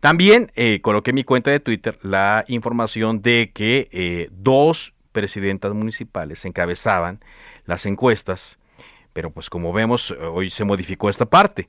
También 0.00 0.50
eh, 0.56 0.80
coloqué 0.80 1.10
en 1.10 1.16
mi 1.16 1.24
cuenta 1.24 1.50
de 1.50 1.60
Twitter 1.60 1.98
la 2.02 2.44
información 2.48 3.22
de 3.22 3.52
que 3.54 3.88
eh, 3.92 4.28
dos 4.32 4.94
presidentas 5.12 5.72
municipales 5.72 6.44
encabezaban 6.44 7.20
las 7.64 7.86
encuestas, 7.86 8.58
pero 9.12 9.30
pues 9.30 9.48
como 9.50 9.72
vemos, 9.72 10.10
hoy 10.10 10.50
se 10.50 10.64
modificó 10.64 11.08
esta 11.08 11.26
parte. 11.26 11.68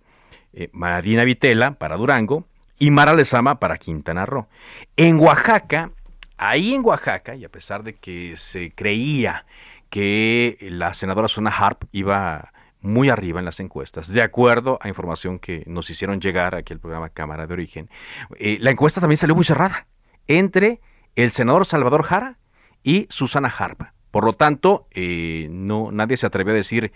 Marina 0.72 1.24
Vitela 1.24 1.76
para 1.78 1.96
Durango 1.96 2.49
y 2.80 2.92
Mara 2.92 3.14
Lezama 3.14 3.60
para 3.60 3.78
Quintana 3.78 4.26
Roo. 4.26 4.48
En 4.96 5.20
Oaxaca, 5.20 5.92
ahí 6.38 6.74
en 6.74 6.86
Oaxaca, 6.86 7.36
y 7.36 7.46
a 7.46 7.50
pesar 7.50 7.84
de 7.84 7.94
que 7.96 8.36
se 8.38 8.72
creía 8.72 9.46
que 9.90 10.58
la 10.62 10.94
senadora 10.94 11.28
Zona 11.28 11.52
Harp 11.52 11.84
iba 11.92 12.52
muy 12.82 13.10
arriba 13.10 13.40
en 13.40 13.46
las 13.46 13.60
encuestas, 13.60 14.08
de 14.08 14.22
acuerdo 14.22 14.80
a 14.82 14.88
información 14.88 15.38
que 15.38 15.64
nos 15.68 15.90
hicieron 15.90 16.22
llegar 16.22 16.56
aquí 16.56 16.74
al 16.74 16.80
programa 16.80 17.10
Cámara 17.10 17.46
de 17.46 17.54
Origen. 17.54 17.90
Eh, 18.38 18.58
la 18.62 18.72
encuesta 18.72 19.02
también 19.02 19.18
salió 19.18 19.36
muy 19.36 19.44
cerrada 19.44 19.88
entre 20.28 20.80
el 21.16 21.32
senador 21.32 21.66
Salvador 21.66 22.04
Jara 22.04 22.38
y 22.84 23.08
Susana 23.10 23.50
Harp. 23.50 23.82
Por 24.12 24.24
lo 24.24 24.34
tanto, 24.34 24.88
eh, 24.92 25.48
no, 25.52 25.92
nadie 25.92 26.18
se 26.18 26.26
atrevió 26.26 26.54
a 26.54 26.56
decir 26.56 26.94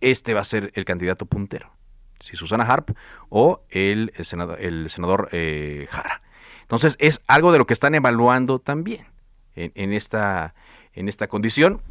este 0.00 0.34
va 0.34 0.40
a 0.40 0.44
ser 0.44 0.72
el 0.74 0.84
candidato 0.84 1.26
puntero, 1.26 1.72
si 2.22 2.36
Susana 2.36 2.64
Harp 2.64 2.90
o 3.28 3.62
el, 3.68 4.12
senador, 4.20 4.60
el 4.60 4.88
senador 4.88 5.28
eh, 5.32 5.86
Jara. 5.90 6.22
Entonces 6.62 6.96
es 7.00 7.22
algo 7.26 7.52
de 7.52 7.58
lo 7.58 7.66
que 7.66 7.74
están 7.74 7.94
evaluando 7.94 8.58
también 8.58 9.06
en, 9.54 9.92
esta, 9.92 10.54
en 10.94 11.08
esta 11.08 11.26
condición. 11.26 11.82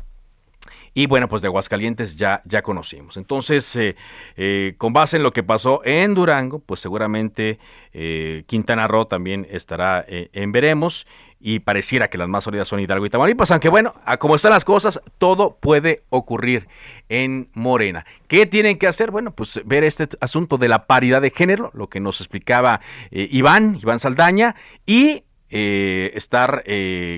Y 0.93 1.07
bueno, 1.07 1.29
pues 1.29 1.41
de 1.41 1.47
Aguascalientes 1.47 2.17
ya, 2.17 2.41
ya 2.45 2.61
conocimos. 2.61 3.15
Entonces, 3.15 3.75
eh, 3.75 3.95
eh, 4.35 4.75
con 4.77 4.91
base 4.91 5.17
en 5.17 5.23
lo 5.23 5.31
que 5.31 5.43
pasó 5.43 5.81
en 5.85 6.13
Durango, 6.13 6.59
pues 6.59 6.81
seguramente 6.81 7.59
eh, 7.93 8.43
Quintana 8.45 8.87
Roo 8.87 9.05
también 9.05 9.47
estará 9.49 10.03
en 10.07 10.51
veremos. 10.51 11.07
Y 11.43 11.59
pareciera 11.59 12.09
que 12.09 12.19
las 12.19 12.27
más 12.27 12.43
sólidas 12.43 12.67
son 12.67 12.81
Hidalgo 12.81 13.03
y 13.03 13.09
Tamaulipas, 13.09 13.49
aunque 13.49 13.69
bueno, 13.69 13.95
a 14.05 14.17
como 14.17 14.35
están 14.35 14.51
las 14.51 14.63
cosas, 14.63 15.01
todo 15.17 15.57
puede 15.59 16.03
ocurrir 16.09 16.67
en 17.09 17.49
Morena. 17.53 18.05
¿Qué 18.27 18.45
tienen 18.45 18.77
que 18.77 18.85
hacer? 18.85 19.09
Bueno, 19.09 19.33
pues 19.33 19.59
ver 19.65 19.83
este 19.83 20.07
asunto 20.19 20.59
de 20.59 20.67
la 20.67 20.85
paridad 20.85 21.19
de 21.19 21.31
género, 21.31 21.71
lo 21.73 21.89
que 21.89 21.99
nos 21.99 22.21
explicaba 22.21 22.79
Iván, 23.09 23.79
Iván 23.81 23.97
Saldaña, 23.97 24.55
y 24.85 25.23
estar 25.49 26.63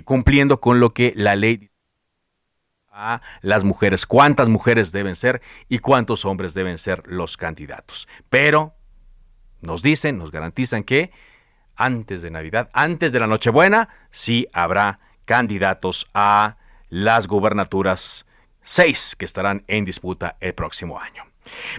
cumpliendo 0.06 0.62
con 0.62 0.80
lo 0.80 0.94
que 0.94 1.12
la 1.18 1.36
ley 1.36 1.73
a 2.94 3.22
las 3.42 3.64
mujeres, 3.64 4.06
cuántas 4.06 4.50
mujeres 4.50 4.92
deben 4.92 5.16
ser 5.16 5.42
y 5.68 5.80
cuántos 5.80 6.26
hombres 6.26 6.54
deben 6.54 6.78
ser 6.78 7.04
los 7.06 7.38
candidatos. 7.38 8.08
Pero 8.30 8.76
nos 9.62 9.82
dicen, 9.82 10.18
nos 10.18 10.32
garantizan 10.32 10.84
que 10.84 11.12
antes 11.76 12.22
de 12.22 12.30
Navidad, 12.30 12.70
antes 12.74 13.12
de 13.12 13.20
la 13.20 13.28
Nochebuena, 13.28 13.90
sí 14.12 14.48
habrá 14.54 15.00
candidatos 15.26 16.08
a 16.14 16.58
las 16.90 17.28
gubernaturas 17.28 18.26
seis 18.62 19.16
que 19.18 19.26
estarán 19.26 19.64
en 19.68 19.86
disputa 19.86 20.38
el 20.40 20.54
próximo 20.54 21.00
año. 21.00 21.24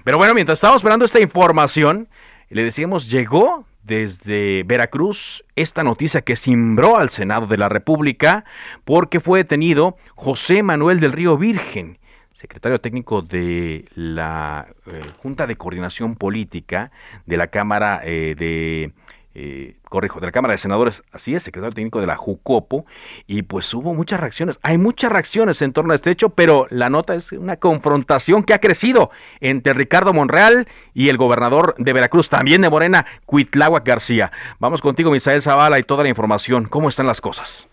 Pero 0.03 0.19
bueno, 0.19 0.35
mientras 0.35 0.59
estamos 0.59 0.79
esperando 0.79 1.05
esta 1.05 1.21
información, 1.21 2.09
le 2.49 2.65
decíamos, 2.65 3.09
llegó 3.09 3.67
desde 3.85 4.63
Veracruz 4.65 5.45
esta 5.57 5.85
noticia 5.85 6.23
que 6.23 6.37
cimbró 6.37 6.97
al 6.99 7.11
Senado 7.11 7.47
de 7.47 7.59
la 7.59 7.69
República 7.69 8.45
porque 8.85 9.21
fue 9.21 9.41
detenido 9.41 9.97
José 10.15 10.63
Manuel 10.63 11.01
del 11.01 11.13
Río 11.13 11.37
Virgen, 11.37 11.99
secretario 12.33 12.81
técnico 12.81 13.23
de 13.23 13.85
la 13.95 14.67
eh, 14.87 15.03
Junta 15.19 15.47
de 15.47 15.57
Coordinación 15.57 16.17
Política 16.17 16.91
de 17.27 17.37
la 17.37 17.49
Cámara 17.49 18.01
eh, 18.05 18.35
de 18.37 18.93
eh, 19.35 19.77
corrijo, 19.89 20.21
de 20.21 20.27
la 20.27 20.33
Cámara 20.33 20.53
de 20.53 20.59
Senadores, 20.59 21.03
así 21.13 21.35
es, 21.35 21.43
secretario 21.43 21.75
técnico 21.75 22.01
de 22.01 22.07
la 22.07 22.17
JUCOPO, 22.17 22.87
y 23.27 23.43
pues 23.43 23.73
hubo 23.75 23.95
muchas 23.95 24.21
reacciones. 24.21 24.59
Hay 24.63 24.79
muchas 24.79 25.13
reacciones 25.13 25.61
en 25.63 25.73
torno 25.73 25.93
a 25.93 25.97
este 25.97 26.11
hecho, 26.11 26.31
pero 26.31 26.67
la 26.71 26.91
nota 26.91 27.15
es 27.15 27.33
una 27.33 27.57
confrontación 27.57 28.45
que 28.45 28.55
ha 28.55 28.61
crecido 28.61 29.11
entre 29.41 29.75
Ricardo 29.75 30.13
Monreal 30.13 30.69
y 30.93 31.09
el 31.09 31.17
gobernador 31.17 31.75
de 31.79 31.93
Veracruz, 31.93 32.29
también 32.29 32.63
de 32.63 32.71
Morena, 32.71 33.07
Cuitláhuac 33.27 33.87
García. 33.87 34.31
Vamos 34.59 34.81
contigo, 34.81 35.11
Misael 35.11 35.43
Zavala, 35.43 35.79
y 35.79 35.83
toda 35.83 36.03
la 36.03 36.09
información. 36.09 36.67
¿Cómo 36.67 36.89
están 36.89 37.07
las 37.07 37.21
cosas? 37.21 37.69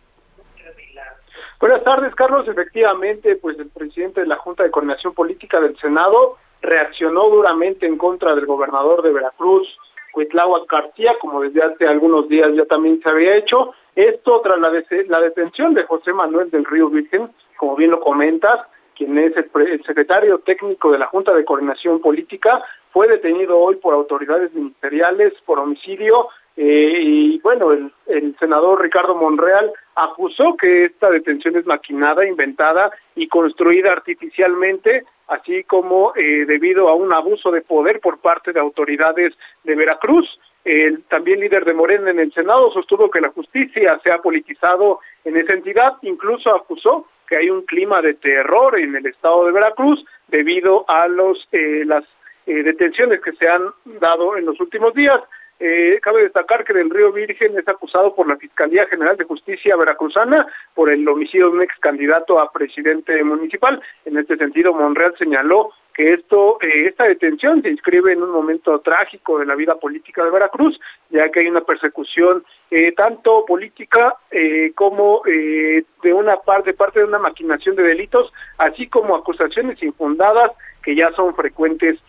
Buenas 1.60 1.84
tardes, 1.84 2.15
Carlos. 2.15 2.48
Efectivamente, 2.48 3.36
pues 3.36 3.60
el 3.60 3.70
presidente 3.70 4.22
de 4.22 4.27
la 4.27 4.38
Junta 4.38 4.63
de 4.63 4.72
Coordinación 4.72 5.13
Política 5.13 5.60
del 5.60 5.77
Senado 5.77 6.38
reaccionó 6.62 7.30
duramente 7.30 7.86
en 7.86 7.98
contra 7.98 8.34
del 8.34 8.48
gobernador 8.48 9.03
de 9.03 9.12
Veracruz, 9.12 9.68
Cuitláhuac 10.12 10.70
García, 10.70 11.15
como 11.20 11.41
desde 11.41 11.63
hace 11.63 11.88
algunos 11.88 12.27
días 12.30 12.50
ya 12.53 12.65
también 12.65 13.01
se 13.01 13.10
había 13.10 13.36
hecho. 13.36 13.74
Esto 13.96 14.41
tras 14.41 14.60
la, 14.60 15.20
detención 15.20 15.74
de 15.74 15.84
José 15.84 16.13
Manuel 16.13 16.50
del 16.50 16.65
Río 16.65 16.89
Virgen, 16.89 17.30
como 17.58 17.75
bien 17.75 17.91
lo 17.91 18.00
comentas, 18.00 18.60
quien 18.96 19.18
es 19.18 19.34
el, 19.36 19.84
secretario 19.84 20.39
técnico 20.39 20.91
de 20.91 21.00
la 21.00 21.08
Junta 21.08 21.34
de 21.34 21.46
Coordinación 21.46 22.00
Política, 22.00 22.63
fue 22.91 23.08
detenido 23.08 23.58
hoy 23.58 23.75
por 23.77 23.94
autoridades 23.94 24.53
ministeriales 24.53 25.34
por 25.46 25.60
homicidio 25.60 26.27
eh, 26.58 27.00
y 27.01 27.39
bueno, 27.39 27.72
el, 27.72 27.91
el, 28.08 28.36
senador 28.38 28.82
Ricardo 28.82 29.15
Monreal 29.15 29.72
acusó 29.96 30.56
que 30.58 30.86
esta 30.86 31.10
detención 31.10 31.56
es 31.56 31.65
maquinada, 31.65 32.27
inventada 32.27 32.91
y 33.15 33.27
construida 33.27 33.91
artificialmente 33.91 35.06
así 35.32 35.64
como 35.64 36.14
eh, 36.16 36.46
debido 36.46 36.90
a 36.90 36.94
un 36.94 37.14
abuso 37.14 37.52
de 37.52 37.62
poder 37.62 38.00
por 38.02 38.20
parte 38.20 38.52
de 38.52 38.60
autoridades 38.60 39.34
de 39.64 39.76
Veracruz. 39.76 40.28
El 40.64 41.04
también 41.04 41.40
líder 41.40 41.66
de 41.66 41.74
Morena 41.74 42.12
en 42.12 42.20
el 42.20 42.34
Senado 42.34 42.72
sostuvo 42.72 43.10
que 43.10 43.22
la 43.22 43.30
justicia 43.30 44.00
se 44.04 44.12
ha 44.12 44.20
politizado 44.20 45.00
en 45.24 45.38
esa 45.38 45.54
entidad, 45.54 45.94
incluso 46.04 46.54
acusó 46.54 47.08
que 47.28 47.38
hay 47.38 47.50
un 47.50 47.64
clima 47.64 48.02
de 48.02 48.14
terror 48.16 48.78
en 48.78 48.96
el 48.96 49.06
estado 49.06 49.46
de 49.46 49.54
Veracruz 49.54 50.04
debido 50.28 50.86
a 50.88 51.08
los 51.08 51.48
eh, 51.52 51.84
las 51.86 52.04
eh, 52.46 52.64
detenciones 52.64 53.22
que 53.22 53.32
se 53.32 53.48
han 53.48 53.70
dado 54.02 54.36
en 54.36 54.46
los 54.46 54.60
últimos 54.60 54.94
días. 54.94 55.20
Eh, 55.63 56.00
cabe 56.01 56.24
destacar 56.24 56.63
que 56.63 56.74
Del 56.74 56.89
Río 56.89 57.12
Virgen 57.12 57.56
es 57.56 57.68
acusado 57.68 58.15
por 58.15 58.27
la 58.27 58.36
Fiscalía 58.36 58.88
General 58.88 59.15
de 59.15 59.25
Justicia 59.25 59.75
Veracruzana 59.75 60.48
por 60.74 60.91
el 60.91 61.08
homicidio 61.08 61.50
de 61.50 61.58
un 61.58 61.62
ex 61.62 61.77
candidato 61.80 62.39
a 62.39 62.51
presidente 62.51 63.24
municipal. 63.24 63.80
En 64.06 64.18
este 64.18 64.38
sentido, 64.38 64.74
Monreal 64.74 65.13
señaló 65.20 65.70
que 65.94 66.13
esto, 66.13 66.58
eh, 66.62 66.88
esta 66.88 67.03
detención 67.03 67.62
se 67.62 67.70
inscribe 67.70 68.12
en 68.12 68.24
un 68.24 68.32
momento 68.32 68.80
trágico 68.80 69.38
de 69.38 69.46
la 69.46 69.53
vida 69.53 69.75
política 69.75 70.24
de 70.24 70.32
Veracruz, 70.32 70.80
ya 71.12 71.30
que 71.30 71.41
hay 71.41 71.48
una 71.48 71.62
persecución 71.62 72.44
eh, 72.72 72.94
tanto 72.94 73.46
política 73.46 74.15
eh, 74.32 74.72
como 74.74 75.22
de 75.25 76.13
una 76.13 76.38
parte, 76.38 76.74
parte 76.74 77.01
de 77.01 77.06
una 77.06 77.20
maquinación 77.20 77.75
de 77.75 77.84
delitos, 77.84 78.34
así 78.58 78.88
como 78.88 79.15
acusaciones 79.15 79.84
infundadas 79.84 80.53
que 80.82 80.96
ya 80.96 81.12
son 81.12 81.36
frecuentes 81.36 82.00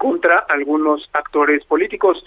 contra 0.00 0.46
algunos 0.48 1.08
actores 1.12 1.62
políticos. 1.66 2.24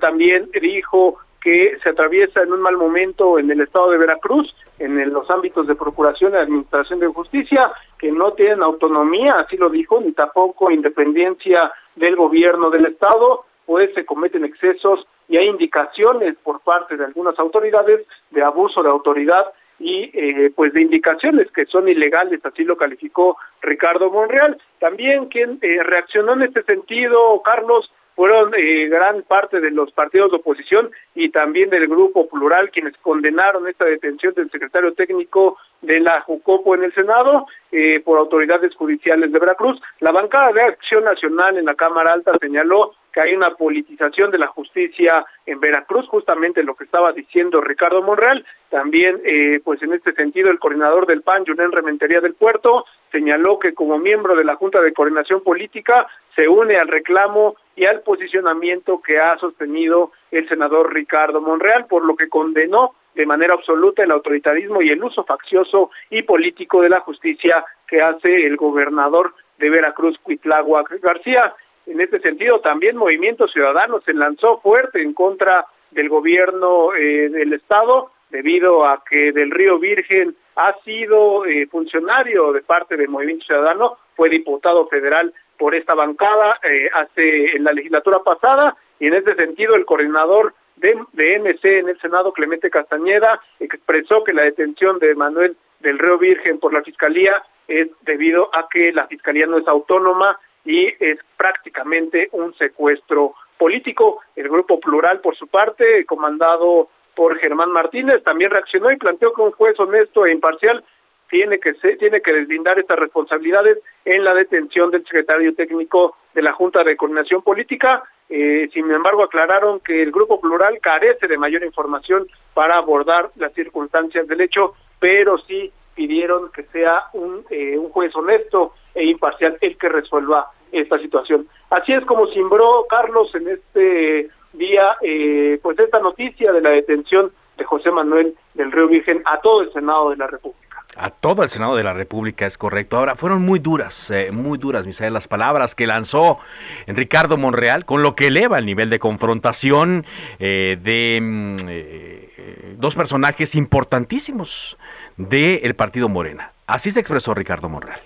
también 0.00 0.50
dijo 0.60 1.18
que 1.40 1.78
se 1.82 1.88
atraviesa 1.90 2.42
en 2.42 2.52
un 2.52 2.60
mal 2.60 2.76
momento 2.76 3.38
en 3.38 3.50
el 3.50 3.62
estado 3.62 3.90
de 3.90 3.98
Veracruz, 3.98 4.54
en 4.78 5.12
los 5.12 5.30
ámbitos 5.30 5.66
de 5.66 5.74
procuración 5.74 6.32
y 6.32 6.36
administración 6.36 7.00
de 7.00 7.06
justicia, 7.06 7.72
que 7.98 8.12
no 8.12 8.32
tienen 8.32 8.62
autonomía, 8.62 9.36
así 9.38 9.56
lo 9.56 9.70
dijo, 9.70 10.00
ni 10.00 10.12
tampoco 10.12 10.70
independencia 10.70 11.72
del 11.94 12.16
gobierno 12.16 12.68
del 12.68 12.86
estado, 12.86 13.46
pues 13.64 13.94
se 13.94 14.04
cometen 14.04 14.44
excesos 14.44 15.06
y 15.28 15.38
hay 15.38 15.46
indicaciones 15.46 16.36
por 16.42 16.60
parte 16.60 16.96
de 16.96 17.04
algunas 17.04 17.38
autoridades 17.38 18.06
de 18.30 18.42
abuso 18.42 18.82
de 18.82 18.90
autoridad 18.90 19.46
y 19.78 20.10
eh, 20.14 20.50
pues 20.54 20.72
de 20.72 20.82
indicaciones 20.82 21.50
que 21.52 21.66
son 21.66 21.88
ilegales, 21.88 22.40
así 22.44 22.64
lo 22.64 22.76
calificó 22.76 23.36
Ricardo 23.62 24.10
Monreal. 24.10 24.58
También 24.78 25.26
quien 25.26 25.58
eh, 25.62 25.82
reaccionó 25.82 26.34
en 26.34 26.42
este 26.42 26.62
sentido, 26.62 27.42
Carlos, 27.42 27.90
fueron 28.16 28.52
eh, 28.56 28.88
gran 28.88 29.22
parte 29.22 29.60
de 29.60 29.70
los 29.70 29.92
partidos 29.92 30.30
de 30.30 30.38
oposición 30.38 30.90
y 31.14 31.28
también 31.28 31.68
del 31.68 31.86
grupo 31.86 32.26
plural 32.26 32.70
quienes 32.70 32.96
condenaron 33.02 33.68
esta 33.68 33.84
detención 33.84 34.32
del 34.32 34.50
secretario 34.50 34.94
técnico 34.94 35.58
de 35.82 36.00
la 36.00 36.22
Jucopo 36.22 36.74
en 36.74 36.84
el 36.84 36.94
Senado 36.94 37.46
eh, 37.70 38.00
por 38.00 38.18
autoridades 38.18 38.74
judiciales 38.74 39.30
de 39.30 39.38
Veracruz. 39.38 39.78
La 40.00 40.12
bancada 40.12 40.50
de 40.52 40.62
Acción 40.62 41.04
Nacional 41.04 41.58
en 41.58 41.66
la 41.66 41.74
Cámara 41.74 42.12
Alta 42.12 42.32
señaló 42.40 42.94
que 43.16 43.22
hay 43.22 43.34
una 43.34 43.54
politización 43.54 44.30
de 44.30 44.36
la 44.36 44.48
justicia 44.48 45.24
en 45.46 45.58
Veracruz, 45.58 46.06
justamente 46.06 46.62
lo 46.62 46.74
que 46.74 46.84
estaba 46.84 47.12
diciendo 47.12 47.62
Ricardo 47.62 48.02
Monreal. 48.02 48.44
También, 48.68 49.22
eh, 49.24 49.58
pues 49.64 49.82
en 49.82 49.94
este 49.94 50.12
sentido, 50.12 50.50
el 50.50 50.58
coordinador 50.58 51.06
del 51.06 51.22
PAN, 51.22 51.46
Junen 51.46 51.72
Rementería 51.72 52.20
del 52.20 52.34
Puerto, 52.34 52.84
señaló 53.10 53.58
que 53.58 53.72
como 53.72 53.96
miembro 53.96 54.34
de 54.34 54.44
la 54.44 54.56
Junta 54.56 54.82
de 54.82 54.92
Coordinación 54.92 55.42
Política 55.42 56.06
se 56.34 56.46
une 56.46 56.76
al 56.76 56.88
reclamo 56.88 57.56
y 57.74 57.86
al 57.86 58.02
posicionamiento 58.02 59.00
que 59.00 59.18
ha 59.18 59.38
sostenido 59.38 60.12
el 60.30 60.46
senador 60.46 60.92
Ricardo 60.92 61.40
Monreal, 61.40 61.86
por 61.86 62.04
lo 62.04 62.16
que 62.16 62.28
condenó 62.28 62.96
de 63.14 63.24
manera 63.24 63.54
absoluta 63.54 64.04
el 64.04 64.10
autoritarismo 64.10 64.82
y 64.82 64.90
el 64.90 65.02
uso 65.02 65.24
faccioso 65.24 65.90
y 66.10 66.20
político 66.20 66.82
de 66.82 66.90
la 66.90 67.00
justicia 67.00 67.64
que 67.88 68.02
hace 68.02 68.44
el 68.44 68.58
gobernador 68.58 69.32
de 69.56 69.70
Veracruz, 69.70 70.18
Cuitláhuac 70.22 71.00
García. 71.00 71.54
En 71.86 72.00
este 72.00 72.20
sentido, 72.20 72.60
también 72.60 72.96
Movimiento 72.96 73.46
Ciudadano 73.46 74.00
se 74.00 74.12
lanzó 74.12 74.58
fuerte 74.60 75.00
en 75.00 75.14
contra 75.14 75.66
del 75.92 76.08
gobierno 76.08 76.94
eh, 76.94 77.28
del 77.28 77.52
Estado 77.52 78.10
debido 78.30 78.84
a 78.84 79.04
que 79.08 79.32
del 79.32 79.52
Río 79.52 79.78
Virgen 79.78 80.34
ha 80.56 80.74
sido 80.84 81.46
eh, 81.46 81.66
funcionario 81.68 82.52
de 82.52 82.62
parte 82.62 82.96
del 82.96 83.08
Movimiento 83.08 83.46
Ciudadano, 83.46 83.98
fue 84.16 84.28
diputado 84.28 84.88
federal 84.88 85.32
por 85.58 85.74
esta 85.74 85.94
bancada 85.94 86.58
eh, 86.64 86.90
hace 86.92 87.56
en 87.56 87.64
la 87.64 87.72
legislatura 87.72 88.18
pasada 88.24 88.76
y 88.98 89.06
en 89.06 89.14
este 89.14 89.36
sentido 89.36 89.76
el 89.76 89.84
coordinador 89.84 90.54
de, 90.76 90.98
de 91.12 91.38
MC 91.38 91.64
en 91.78 91.88
el 91.88 92.00
Senado, 92.00 92.32
Clemente 92.32 92.68
Castañeda, 92.68 93.40
expresó 93.60 94.24
que 94.24 94.32
la 94.32 94.42
detención 94.42 94.98
de 94.98 95.14
Manuel 95.14 95.56
del 95.80 95.98
Río 95.98 96.18
Virgen 96.18 96.58
por 96.58 96.72
la 96.72 96.82
Fiscalía 96.82 97.42
es 97.68 97.88
debido 98.02 98.50
a 98.54 98.68
que 98.68 98.92
la 98.92 99.06
Fiscalía 99.06 99.46
no 99.46 99.58
es 99.58 99.68
autónoma 99.68 100.38
y 100.66 100.92
es 100.98 101.18
prácticamente 101.36 102.28
un 102.32 102.52
secuestro 102.56 103.34
político. 103.56 104.20
El 104.34 104.48
Grupo 104.48 104.78
Plural, 104.80 105.20
por 105.20 105.36
su 105.36 105.46
parte, 105.46 106.04
comandado 106.04 106.88
por 107.14 107.38
Germán 107.38 107.70
Martínez, 107.70 108.22
también 108.24 108.50
reaccionó 108.50 108.90
y 108.90 108.96
planteó 108.96 109.32
que 109.32 109.40
un 109.40 109.52
juez 109.52 109.78
honesto 109.80 110.26
e 110.26 110.32
imparcial 110.32 110.84
tiene 111.30 111.58
que 111.58 111.74
se, 111.74 111.96
tiene 111.96 112.20
que 112.20 112.32
deslindar 112.32 112.78
estas 112.78 112.98
responsabilidades 112.98 113.78
en 114.04 114.22
la 114.22 114.34
detención 114.34 114.90
del 114.90 115.04
secretario 115.04 115.54
técnico 115.54 116.16
de 116.34 116.42
la 116.42 116.52
Junta 116.52 116.84
de 116.84 116.96
Coordinación 116.96 117.42
Política. 117.42 118.02
Eh, 118.28 118.68
sin 118.72 118.90
embargo, 118.90 119.22
aclararon 119.22 119.80
que 119.80 120.02
el 120.02 120.12
Grupo 120.12 120.40
Plural 120.40 120.78
carece 120.80 121.26
de 121.26 121.38
mayor 121.38 121.64
información 121.64 122.26
para 122.54 122.76
abordar 122.76 123.30
las 123.36 123.52
circunstancias 123.54 124.26
del 124.26 124.40
hecho, 124.40 124.74
pero 125.00 125.38
sí 125.38 125.72
pidieron 125.96 126.52
que 126.52 126.62
sea 126.64 127.06
un, 127.14 127.44
eh, 127.50 127.76
un 127.76 127.88
juez 127.88 128.14
honesto 128.14 128.74
e 128.94 129.04
imparcial 129.06 129.58
el 129.60 129.76
que 129.76 129.88
resuelva 129.88 130.50
esta 130.70 130.98
situación. 130.98 131.48
Así 131.70 131.92
es 131.92 132.04
como 132.04 132.28
simbró 132.28 132.86
Carlos 132.88 133.34
en 133.34 133.48
este 133.48 134.30
día, 134.52 134.96
eh, 135.02 135.58
pues 135.62 135.78
esta 135.78 135.98
noticia 135.98 136.52
de 136.52 136.60
la 136.60 136.70
detención 136.70 137.32
de 137.56 137.64
José 137.64 137.90
Manuel 137.90 138.34
del 138.54 138.70
Río 138.70 138.88
Virgen 138.88 139.22
a 139.24 139.40
todo 139.40 139.62
el 139.62 139.72
Senado 139.72 140.10
de 140.10 140.16
la 140.16 140.26
República. 140.26 140.65
A 140.98 141.10
todo 141.10 141.42
el 141.42 141.50
Senado 141.50 141.76
de 141.76 141.84
la 141.84 141.92
República, 141.92 142.46
es 142.46 142.56
correcto. 142.56 142.96
Ahora, 142.96 143.16
fueron 143.16 143.42
muy 143.42 143.58
duras, 143.58 144.10
eh, 144.10 144.30
muy 144.32 144.56
duras, 144.56 144.86
Misael, 144.86 145.12
las 145.12 145.28
palabras 145.28 145.74
que 145.74 145.86
lanzó 145.86 146.38
Ricardo 146.86 147.36
Monreal, 147.36 147.84
con 147.84 148.02
lo 148.02 148.14
que 148.14 148.28
eleva 148.28 148.58
el 148.58 148.64
nivel 148.64 148.88
de 148.88 148.98
confrontación 148.98 150.06
eh, 150.38 150.78
de 150.82 151.20
mm, 151.22 152.80
dos 152.80 152.94
personajes 152.94 153.54
importantísimos 153.54 154.78
del 155.16 155.74
partido 155.74 156.08
Morena. 156.08 156.52
Así 156.66 156.90
se 156.90 157.00
expresó 157.00 157.34
Ricardo 157.34 157.68
Monreal. 157.68 158.00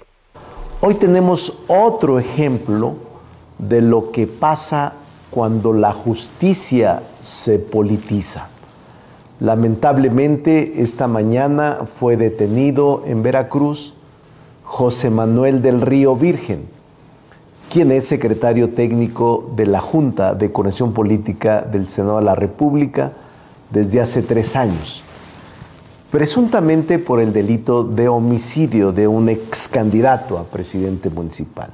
Hoy 0.81 0.95
tenemos 0.95 1.59
otro 1.69 2.19
ejemplo 2.19 2.97
de 3.59 3.83
lo 3.83 4.11
que 4.11 4.27
pasa 4.27 4.95
cuando 5.31 5.73
la 5.73 5.93
justicia 5.93 7.03
se 7.21 7.59
politiza. 7.59 8.49
Lamentablemente, 9.41 10.83
esta 10.83 11.09
mañana 11.09 11.81
fue 11.99 12.17
detenido 12.17 13.03
en 13.07 13.23
Veracruz 13.23 13.95
José 14.65 15.11
Manuel 15.11 15.63
del 15.63 15.81
Río 15.81 16.15
Virgen, 16.15 16.67
quien 17.71 17.91
es 17.91 18.07
secretario 18.07 18.71
técnico 18.71 19.51
de 19.57 19.67
la 19.67 19.81
Junta 19.81 20.35
de 20.35 20.53
Conexión 20.53 20.93
Política 20.93 21.63
del 21.63 21.89
Senado 21.89 22.19
de 22.19 22.25
la 22.25 22.35
República 22.35 23.13
desde 23.71 24.01
hace 24.01 24.23
tres 24.23 24.57
años 24.57 25.03
presuntamente 26.11 26.99
por 26.99 27.21
el 27.21 27.33
delito 27.33 27.85
de 27.85 28.09
homicidio 28.09 28.93
de 28.93 29.07
un 29.07 29.29
ex 29.29 29.69
candidato 29.69 30.39
a 30.39 30.45
presidente 30.45 31.09
municipal. 31.09 31.71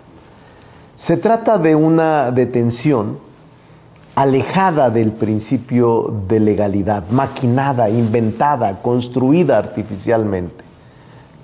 Se 0.97 1.17
trata 1.17 1.59
de 1.59 1.75
una 1.75 2.31
detención 2.31 3.19
alejada 4.17 4.89
del 4.89 5.13
principio 5.13 6.23
de 6.27 6.41
legalidad, 6.41 7.05
maquinada, 7.11 7.91
inventada, 7.91 8.81
construida 8.81 9.59
artificialmente, 9.59 10.65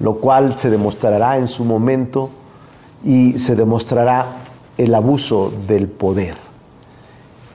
lo 0.01 0.15
cual 0.15 0.57
se 0.57 0.71
demostrará 0.71 1.37
en 1.37 1.49
su 1.49 1.67
momento 1.67 2.31
y 3.05 3.37
se 3.37 3.55
demostrará 3.57 4.27
el 4.79 4.95
abuso 4.95 5.53
del 5.69 5.87
poder. 5.87 6.37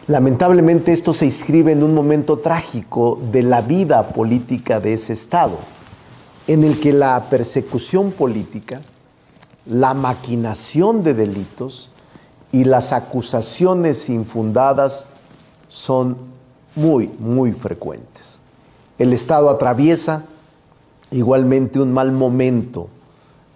Lamentablemente 0.05 0.93
esto 0.93 1.13
se 1.13 1.25
inscribe 1.25 1.71
en 1.71 1.81
un 1.81 1.95
momento 1.95 2.37
trágico 2.37 3.19
de 3.31 3.41
la 3.41 3.61
vida 3.61 4.09
política 4.09 4.79
de 4.79 4.93
ese 4.93 5.13
Estado, 5.13 5.57
en 6.45 6.63
el 6.63 6.79
que 6.79 6.93
la 6.93 7.19
persecución 7.27 8.11
política, 8.11 8.81
la 9.65 9.95
maquinación 9.95 11.03
de 11.03 11.15
delitos 11.15 11.89
y 12.51 12.63
las 12.63 12.93
acusaciones 12.93 14.09
infundadas 14.09 15.07
son 15.69 16.17
muy, 16.75 17.09
muy 17.19 17.51
frecuentes. 17.51 18.39
El 18.97 19.13
Estado 19.13 19.49
atraviesa 19.49 20.23
igualmente 21.11 21.79
un 21.79 21.93
mal 21.93 22.11
momento 22.11 22.89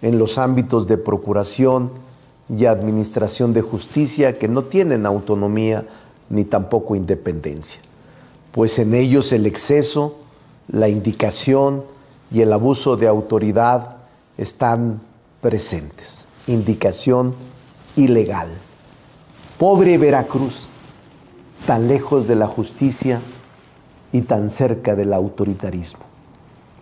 en 0.02 0.18
los 0.18 0.38
ámbitos 0.38 0.86
de 0.86 0.98
procuración 0.98 1.90
y 2.54 2.66
administración 2.66 3.52
de 3.52 3.62
justicia 3.62 4.38
que 4.38 4.48
no 4.48 4.64
tienen 4.64 5.06
autonomía 5.06 5.86
ni 6.28 6.44
tampoco 6.44 6.96
independencia, 6.96 7.80
pues 8.52 8.78
en 8.78 8.94
ellos 8.94 9.32
el 9.32 9.46
exceso, 9.46 10.16
la 10.68 10.88
indicación 10.88 11.84
y 12.30 12.40
el 12.40 12.52
abuso 12.52 12.96
de 12.96 13.06
autoridad 13.06 13.96
están 14.38 15.00
presentes. 15.40 16.26
Indicación 16.46 17.34
ilegal. 17.96 18.48
Pobre 19.62 19.96
Veracruz, 19.96 20.66
tan 21.68 21.86
lejos 21.86 22.26
de 22.26 22.34
la 22.34 22.48
justicia 22.48 23.20
y 24.10 24.22
tan 24.22 24.50
cerca 24.50 24.96
del 24.96 25.12
autoritarismo. 25.12 26.02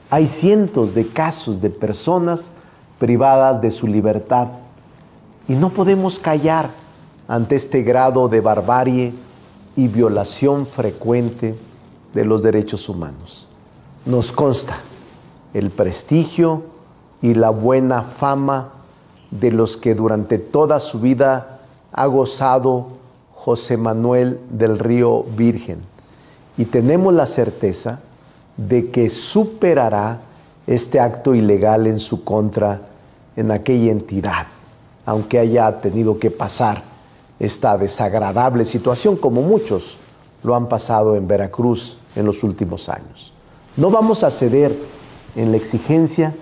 Hay 0.08 0.26
cientos 0.26 0.94
de 0.94 1.06
casos 1.06 1.60
de 1.60 1.68
personas 1.68 2.52
privadas 2.98 3.60
de 3.60 3.70
su 3.70 3.86
libertad 3.86 4.48
y 5.46 5.56
no 5.56 5.68
podemos 5.68 6.18
callar 6.18 6.70
ante 7.28 7.56
este 7.56 7.82
grado 7.82 8.30
de 8.30 8.40
barbarie 8.40 9.12
y 9.76 9.88
violación 9.88 10.64
frecuente 10.64 11.58
de 12.14 12.24
los 12.24 12.42
derechos 12.42 12.88
humanos. 12.88 13.46
Nos 14.06 14.32
consta 14.32 14.78
el 15.52 15.68
prestigio 15.68 16.62
y 17.20 17.34
la 17.34 17.50
buena 17.50 18.04
fama 18.04 18.72
de 19.30 19.52
los 19.52 19.76
que 19.76 19.94
durante 19.94 20.38
toda 20.38 20.80
su 20.80 20.98
vida 20.98 21.58
ha 21.92 22.06
gozado 22.06 22.86
José 23.34 23.76
Manuel 23.76 24.38
del 24.50 24.78
Río 24.78 25.24
Virgen. 25.36 25.78
Y 26.56 26.66
tenemos 26.66 27.14
la 27.14 27.26
certeza 27.26 28.00
de 28.56 28.90
que 28.90 29.08
superará 29.08 30.20
este 30.66 31.00
acto 31.00 31.34
ilegal 31.34 31.86
en 31.86 31.98
su 31.98 32.22
contra 32.22 32.82
en 33.36 33.50
aquella 33.50 33.90
entidad, 33.90 34.46
aunque 35.06 35.38
haya 35.38 35.80
tenido 35.80 36.18
que 36.18 36.30
pasar 36.30 36.82
esta 37.38 37.78
desagradable 37.78 38.66
situación 38.66 39.16
como 39.16 39.40
muchos 39.40 39.96
lo 40.42 40.54
han 40.54 40.68
pasado 40.68 41.16
en 41.16 41.26
Veracruz 41.26 41.98
en 42.14 42.26
los 42.26 42.42
últimos 42.42 42.88
años. 42.88 43.32
No 43.76 43.90
vamos 43.90 44.22
a 44.24 44.30
ceder 44.30 44.76
en 45.36 45.50
la 45.50 45.56
exigencia 45.56 46.34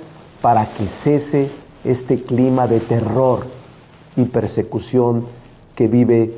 para 0.42 0.66
que 0.66 0.88
cese 0.88 1.50
este 1.84 2.22
clima 2.22 2.66
de 2.66 2.80
terror 2.80 3.46
y 4.16 4.24
persecución 4.24 5.26
que 5.79 5.87
vive 5.87 6.33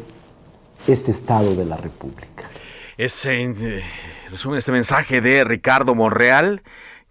este 0.87 1.13
Estado 1.13 1.55
de 1.55 1.65
la 1.65 1.79
República. 1.79 2.51
Ese, 2.99 3.43
eh, 3.43 3.83
resumen 4.31 4.59
este 4.59 4.71
mensaje 4.71 5.23
de 5.23 5.45
Ricardo 5.45 5.95
Monreal 5.95 6.61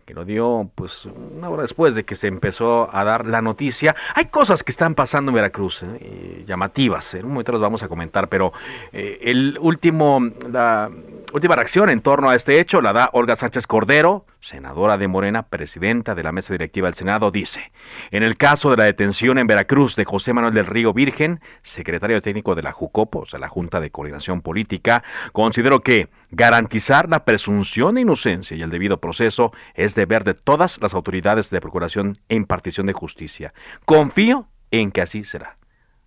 que 0.09 0.15
lo 0.15 0.25
dio 0.25 0.71
pues 0.73 1.05
una 1.05 1.49
hora 1.49 1.61
después 1.61 1.93
de 1.93 2.03
que 2.03 2.15
se 2.15 2.25
empezó 2.25 2.89
a 2.91 3.03
dar 3.03 3.27
la 3.27 3.43
noticia. 3.43 3.95
Hay 4.15 4.25
cosas 4.25 4.63
que 4.63 4.71
están 4.71 4.95
pasando 4.95 5.29
en 5.29 5.35
Veracruz, 5.35 5.83
¿eh? 5.83 6.43
llamativas, 6.47 7.13
en 7.13 7.25
un 7.25 7.33
momento 7.33 7.51
las 7.51 7.61
vamos 7.61 7.83
a 7.83 7.87
comentar, 7.87 8.27
pero 8.27 8.51
eh, 8.91 9.19
el 9.21 9.59
último, 9.61 10.19
la 10.51 10.89
última 11.31 11.55
reacción 11.55 11.91
en 11.91 12.01
torno 12.01 12.27
a 12.27 12.33
este 12.33 12.59
hecho 12.59 12.81
la 12.81 12.91
da 12.91 13.11
Olga 13.13 13.35
Sánchez 13.35 13.67
Cordero, 13.67 14.25
senadora 14.39 14.97
de 14.97 15.07
Morena, 15.07 15.47
presidenta 15.47 16.15
de 16.15 16.23
la 16.23 16.31
mesa 16.31 16.53
directiva 16.53 16.87
del 16.87 16.95
Senado, 16.95 17.31
dice, 17.31 17.71
en 18.11 18.23
el 18.23 18.37
caso 18.37 18.71
de 18.71 18.77
la 18.77 18.83
detención 18.85 19.37
en 19.37 19.47
Veracruz 19.47 19.95
de 19.95 20.05
José 20.05 20.33
Manuel 20.33 20.53
del 20.53 20.65
Río 20.65 20.93
Virgen, 20.93 21.41
secretario 21.61 22.21
técnico 22.21 22.55
de 22.55 22.63
la 22.63 22.71
JUCOPO, 22.71 23.19
o 23.19 23.25
sea, 23.25 23.39
la 23.39 23.49
Junta 23.49 23.79
de 23.79 23.91
Coordinación 23.91 24.41
Política, 24.41 25.03
considero 25.33 25.81
que 25.81 26.09
garantizar 26.31 27.09
la 27.09 27.25
presunción 27.25 27.95
de 27.95 28.01
inocencia 28.01 28.55
y 28.55 28.61
el 28.61 28.69
debido 28.69 28.99
proceso 28.99 29.51
es 29.73 29.95
deber 29.95 30.23
de 30.23 30.33
todas 30.33 30.81
las 30.81 30.93
autoridades 30.93 31.49
de 31.49 31.61
procuración 31.61 32.19
e 32.29 32.35
impartición 32.35 32.87
de 32.87 32.93
justicia. 32.93 33.53
Confío 33.85 34.47
en 34.71 34.91
que 34.91 35.01
así 35.01 35.23
será 35.23 35.58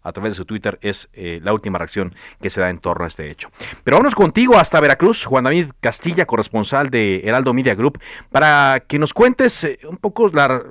a 0.02 0.12
través 0.12 0.32
de 0.32 0.36
su 0.36 0.44
Twitter 0.44 0.78
es 0.82 1.08
eh, 1.12 1.40
la 1.42 1.52
última 1.52 1.78
reacción 1.78 2.14
que 2.40 2.50
se 2.50 2.60
da 2.60 2.70
en 2.70 2.78
torno 2.78 3.04
a 3.04 3.08
este 3.08 3.30
hecho. 3.30 3.50
Pero 3.84 3.98
vamos 3.98 4.14
contigo 4.14 4.56
hasta 4.56 4.80
Veracruz, 4.80 5.24
Juan 5.24 5.44
David 5.44 5.70
Castilla, 5.80 6.26
corresponsal 6.26 6.90
de 6.90 7.20
Heraldo 7.24 7.52
Media 7.52 7.74
Group, 7.74 7.98
para 8.30 8.80
que 8.86 8.98
nos 8.98 9.14
cuentes 9.14 9.64
eh, 9.64 9.78
un 9.88 9.96
poco 9.96 10.28
la 10.28 10.62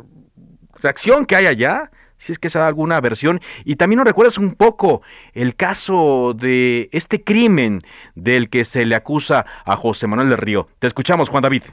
reacción 0.82 1.26
que 1.26 1.36
hay 1.36 1.46
allá, 1.46 1.91
si 2.17 2.32
es 2.32 2.39
que 2.39 2.50
se 2.50 2.60
da 2.60 2.67
alguna 2.67 3.00
versión, 3.02 3.39
y 3.65 3.76
también 3.76 3.98
nos 3.98 4.08
recuerdas 4.08 4.38
un 4.38 4.54
poco 4.54 5.02
el 5.34 5.56
caso 5.56 6.34
de 6.36 6.89
este 6.91 7.24
crimen 7.24 7.80
del 8.15 8.50
que 8.50 8.63
se 8.63 8.86
le 8.86 8.96
acusa 8.96 9.46
a 9.65 9.76
José 9.76 10.08
Manuel 10.08 10.30
del 10.30 10.38
Río. 10.38 10.67
Te 10.80 10.88
escuchamos, 10.88 11.30
Juan 11.30 11.41
David. 11.41 11.63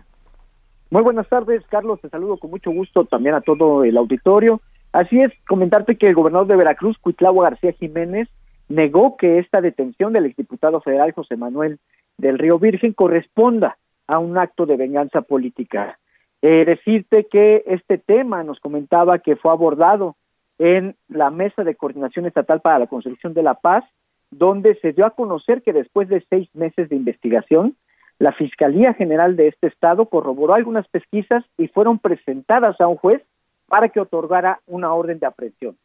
Muy 0.90 1.02
buenas 1.02 1.28
tardes, 1.28 1.62
Carlos. 1.68 2.00
Te 2.00 2.08
saludo 2.08 2.38
con 2.38 2.50
mucho 2.50 2.70
gusto 2.70 3.04
también 3.04 3.34
a 3.34 3.42
todo 3.42 3.84
el 3.84 3.96
auditorio. 3.98 4.62
Así 4.92 5.20
es, 5.20 5.32
comentarte 5.46 5.96
que 5.96 6.06
el 6.06 6.14
gobernador 6.14 6.46
de 6.46 6.56
Veracruz, 6.56 6.96
Cuitlagua 6.98 7.50
García 7.50 7.72
Jiménez, 7.72 8.28
negó 8.68 9.16
que 9.16 9.38
esta 9.38 9.60
detención 9.60 10.12
del 10.12 10.26
exdiputado 10.26 10.80
federal 10.80 11.12
José 11.12 11.36
Manuel 11.36 11.78
del 12.16 12.38
Río 12.38 12.58
Virgen 12.58 12.92
corresponda 12.92 13.78
a 14.06 14.18
un 14.18 14.38
acto 14.38 14.66
de 14.66 14.76
venganza 14.76 15.22
política. 15.22 15.98
Eh, 16.40 16.64
decirte 16.64 17.26
que 17.30 17.64
este 17.66 17.98
tema 17.98 18.42
nos 18.44 18.60
comentaba 18.60 19.18
que 19.18 19.36
fue 19.36 19.52
abordado 19.52 20.16
en 20.58 20.96
la 21.08 21.30
Mesa 21.30 21.64
de 21.64 21.74
Coordinación 21.74 22.26
Estatal 22.26 22.60
para 22.60 22.78
la 22.78 22.86
Construcción 22.86 23.34
de 23.34 23.42
la 23.42 23.54
Paz, 23.54 23.84
donde 24.30 24.74
se 24.76 24.92
dio 24.92 25.06
a 25.06 25.10
conocer 25.10 25.62
que 25.62 25.72
después 25.72 26.08
de 26.08 26.24
seis 26.28 26.48
meses 26.54 26.88
de 26.88 26.96
investigación, 26.96 27.76
la 28.18 28.32
Fiscalía 28.32 28.94
General 28.94 29.36
de 29.36 29.48
este 29.48 29.68
estado 29.68 30.06
corroboró 30.06 30.54
algunas 30.54 30.88
pesquisas 30.88 31.44
y 31.56 31.68
fueron 31.68 31.98
presentadas 31.98 32.80
a 32.80 32.88
un 32.88 32.96
juez 32.96 33.22
para 33.68 33.88
que 33.90 34.00
otorgara 34.00 34.60
una 34.66 34.92
orden 34.92 35.18
de 35.18 35.26
aprehensión. 35.26 35.76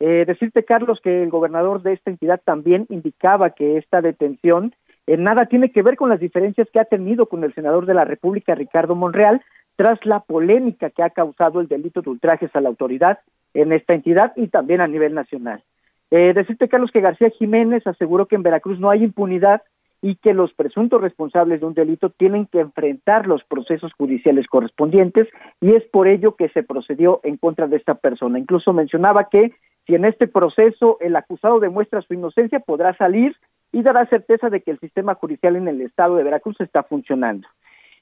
Eh, 0.00 0.24
decirte, 0.26 0.64
Carlos, 0.64 1.00
que 1.02 1.22
el 1.22 1.30
gobernador 1.30 1.82
de 1.82 1.92
esta 1.92 2.10
entidad 2.10 2.40
también 2.44 2.86
indicaba 2.90 3.50
que 3.50 3.78
esta 3.78 4.00
detención 4.00 4.74
en 5.06 5.24
nada 5.24 5.46
tiene 5.46 5.70
que 5.72 5.82
ver 5.82 5.96
con 5.96 6.08
las 6.08 6.20
diferencias 6.20 6.68
que 6.72 6.80
ha 6.80 6.84
tenido 6.84 7.26
con 7.26 7.44
el 7.44 7.54
senador 7.54 7.86
de 7.86 7.94
la 7.94 8.04
República, 8.04 8.54
Ricardo 8.54 8.94
Monreal, 8.94 9.42
tras 9.76 10.04
la 10.04 10.20
polémica 10.20 10.90
que 10.90 11.02
ha 11.02 11.10
causado 11.10 11.60
el 11.60 11.68
delito 11.68 12.02
de 12.02 12.10
ultrajes 12.10 12.54
a 12.54 12.60
la 12.60 12.68
autoridad 12.68 13.18
en 13.54 13.72
esta 13.72 13.94
entidad 13.94 14.32
y 14.36 14.48
también 14.48 14.80
a 14.80 14.86
nivel 14.86 15.14
nacional. 15.14 15.62
Eh, 16.10 16.32
decirte, 16.34 16.68
Carlos, 16.68 16.90
que 16.92 17.00
García 17.00 17.30
Jiménez 17.30 17.86
aseguró 17.86 18.26
que 18.26 18.36
en 18.36 18.42
Veracruz 18.42 18.78
no 18.78 18.90
hay 18.90 19.02
impunidad 19.02 19.62
y 20.02 20.16
que 20.16 20.34
los 20.34 20.52
presuntos 20.52 21.00
responsables 21.00 21.60
de 21.60 21.66
un 21.66 21.74
delito 21.74 22.10
tienen 22.10 22.46
que 22.46 22.58
enfrentar 22.58 23.28
los 23.28 23.44
procesos 23.44 23.92
judiciales 23.94 24.48
correspondientes 24.48 25.28
y 25.60 25.74
es 25.74 25.84
por 25.84 26.08
ello 26.08 26.34
que 26.34 26.48
se 26.48 26.64
procedió 26.64 27.20
en 27.22 27.36
contra 27.36 27.68
de 27.68 27.76
esta 27.76 27.94
persona. 27.94 28.40
Incluso 28.40 28.72
mencionaba 28.72 29.28
que 29.30 29.52
si 29.86 29.94
en 29.94 30.04
este 30.04 30.26
proceso 30.26 30.98
el 31.00 31.14
acusado 31.14 31.60
demuestra 31.60 32.02
su 32.02 32.14
inocencia, 32.14 32.58
podrá 32.58 32.96
salir 32.96 33.36
y 33.70 33.82
dará 33.82 34.04
certeza 34.06 34.50
de 34.50 34.60
que 34.60 34.72
el 34.72 34.80
sistema 34.80 35.14
judicial 35.14 35.54
en 35.54 35.68
el 35.68 35.80
estado 35.80 36.16
de 36.16 36.24
Veracruz 36.24 36.60
está 36.60 36.82
funcionando. 36.82 37.46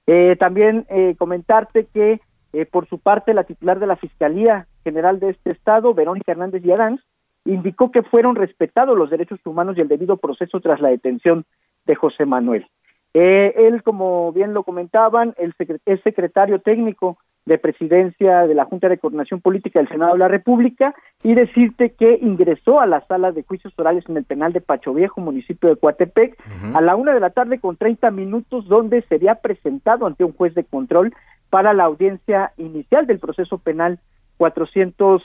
Eh, 0.07 0.37
también 0.37 0.87
eh, 0.89 1.15
comentarte 1.19 1.87
que 1.93 2.21
eh, 2.53 2.67
por 2.67 2.89
su 2.89 2.99
parte 2.99 3.35
la 3.35 3.45
titular 3.45 3.79
de 3.79 3.87
la 3.87 3.97
Fiscalía 3.97 4.67
General 4.85 5.21
de 5.21 5.31
este 5.31 5.51
estado, 5.51 5.93
Verónica 5.93 6.33
Hernández 6.33 6.63
Yaranz, 6.63 7.03
indicó 7.45 7.91
que 7.91 8.03
fueron 8.03 8.37
respetados 8.37 8.97
los 8.97 9.11
derechos 9.11 9.39
humanos 9.45 9.77
y 9.77 9.83
el 9.83 9.89
debido 9.89 10.17
proceso 10.17 10.61
tras 10.61 10.81
la 10.81 10.89
detención 10.89 11.45
de 11.87 11.95
José 11.95 12.27
Manuel. 12.27 12.67
Eh, 13.15 13.55
él, 13.57 13.83
como 13.83 14.33
bien 14.33 14.55
lo 14.55 14.63
comentaban, 14.63 15.35
el 15.37 15.55
es 15.85 16.01
secretario 16.03 16.61
técnico 16.61 17.19
de 17.47 17.59
presidencia 17.59 18.47
de 18.47 18.55
la 18.55 18.65
Junta 18.65 18.89
de 18.89 18.99
Coordinación 18.99 19.41
Política 19.41 19.81
del 19.81 19.89
Senado 19.89 20.13
de 20.13 20.19
la 20.19 20.29
República 20.29 20.95
y 21.23 21.35
decirte 21.35 21.91
que 21.91 22.19
ingresó 22.21 22.81
a 22.81 22.87
la 22.87 23.05
sala 23.07 23.33
de 23.33 23.43
juicios 23.43 23.73
orales 23.79 24.05
en 24.09 24.17
el 24.17 24.25
penal 24.25 24.53
de 24.53 24.61
Pacho 24.61 24.95
Viejo, 24.95 25.21
municipio 25.21 25.71
de 25.71 25.77
Coatepec, 25.77 26.37
a 26.75 26.81
la 26.81 26.95
una 26.97 27.13
de 27.13 27.21
la 27.21 27.31
tarde 27.31 27.59
con 27.59 27.77
30 27.77 28.11
minutos, 28.11 28.69
donde 28.69 29.03
sería 29.03 29.37
presentado 29.37 30.07
ante 30.07 30.23
un 30.23 30.33
juez 30.33 30.55
de 30.55 30.65
control 30.65 31.13
para 31.49 31.73
la 31.73 31.85
audiencia 31.85 32.53
inicial 32.57 33.07
del 33.07 33.19
proceso 33.19 33.59
penal 33.59 33.99
400 34.37 35.23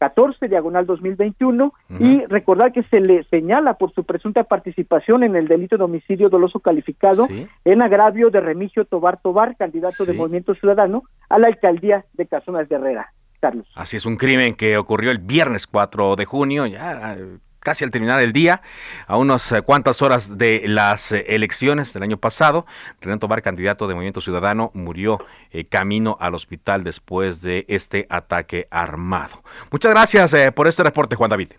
14 0.00 0.48
diagonal 0.48 0.86
2021 0.86 1.74
y 2.00 2.24
recordar 2.24 2.72
que 2.72 2.82
se 2.84 3.00
le 3.00 3.22
señala 3.24 3.74
por 3.74 3.92
su 3.92 4.04
presunta 4.04 4.44
participación 4.44 5.22
en 5.24 5.36
el 5.36 5.46
delito 5.46 5.76
de 5.76 5.84
homicidio 5.84 6.30
doloso 6.30 6.58
calificado 6.58 7.28
en 7.66 7.82
agravio 7.82 8.30
de 8.30 8.40
Remigio 8.40 8.86
Tobar 8.86 9.20
Tobar, 9.20 9.56
candidato 9.58 10.06
de 10.06 10.14
Movimiento 10.14 10.54
Ciudadano 10.54 11.04
a 11.28 11.38
la 11.38 11.48
alcaldía 11.48 12.06
de 12.14 12.26
Casonas 12.26 12.68
de 12.68 12.76
Herrera. 12.76 13.12
Carlos. 13.40 13.66
Así 13.74 13.96
es 13.96 14.04
un 14.04 14.16
crimen 14.16 14.54
que 14.54 14.76
ocurrió 14.76 15.10
el 15.10 15.18
viernes 15.18 15.66
4 15.66 16.14
de 16.16 16.24
junio, 16.26 16.66
ya 16.66 17.16
casi 17.60 17.84
al 17.84 17.90
terminar 17.90 18.20
el 18.20 18.32
día, 18.32 18.62
a 19.06 19.16
unas 19.16 19.52
eh, 19.52 19.62
cuantas 19.62 20.02
horas 20.02 20.38
de 20.38 20.62
las 20.66 21.12
eh, 21.12 21.24
elecciones 21.28 21.92
del 21.92 22.02
año 22.02 22.16
pasado, 22.16 22.66
Renato 23.00 23.28
Bar, 23.28 23.42
candidato 23.42 23.86
de 23.86 23.94
Movimiento 23.94 24.20
Ciudadano, 24.20 24.70
murió 24.74 25.18
eh, 25.50 25.66
camino 25.66 26.16
al 26.20 26.34
hospital 26.34 26.82
después 26.82 27.42
de 27.42 27.64
este 27.68 28.06
ataque 28.10 28.66
armado. 28.70 29.42
Muchas 29.70 29.92
gracias 29.92 30.34
por 30.54 30.66
este 30.66 30.82
reporte, 30.82 31.16
Juan 31.16 31.30
David. 31.30 31.52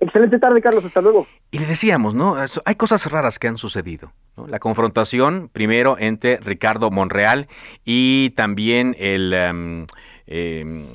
Excelente 0.00 0.38
tarde, 0.38 0.62
Carlos. 0.62 0.84
Hasta 0.84 1.02
luego. 1.02 1.26
Y 1.50 1.58
le 1.58 1.66
decíamos, 1.66 2.14
¿no? 2.14 2.36
Hay 2.64 2.74
cosas 2.76 3.10
raras 3.10 3.38
que 3.38 3.48
han 3.48 3.58
sucedido. 3.58 4.12
La 4.48 4.58
confrontación, 4.58 5.50
primero, 5.52 5.96
entre 5.98 6.38
Ricardo 6.38 6.90
Monreal 6.90 7.48
y 7.84 8.30
también 8.30 8.96
el 8.98 9.34
em, 9.34 9.86
em, 10.26 10.86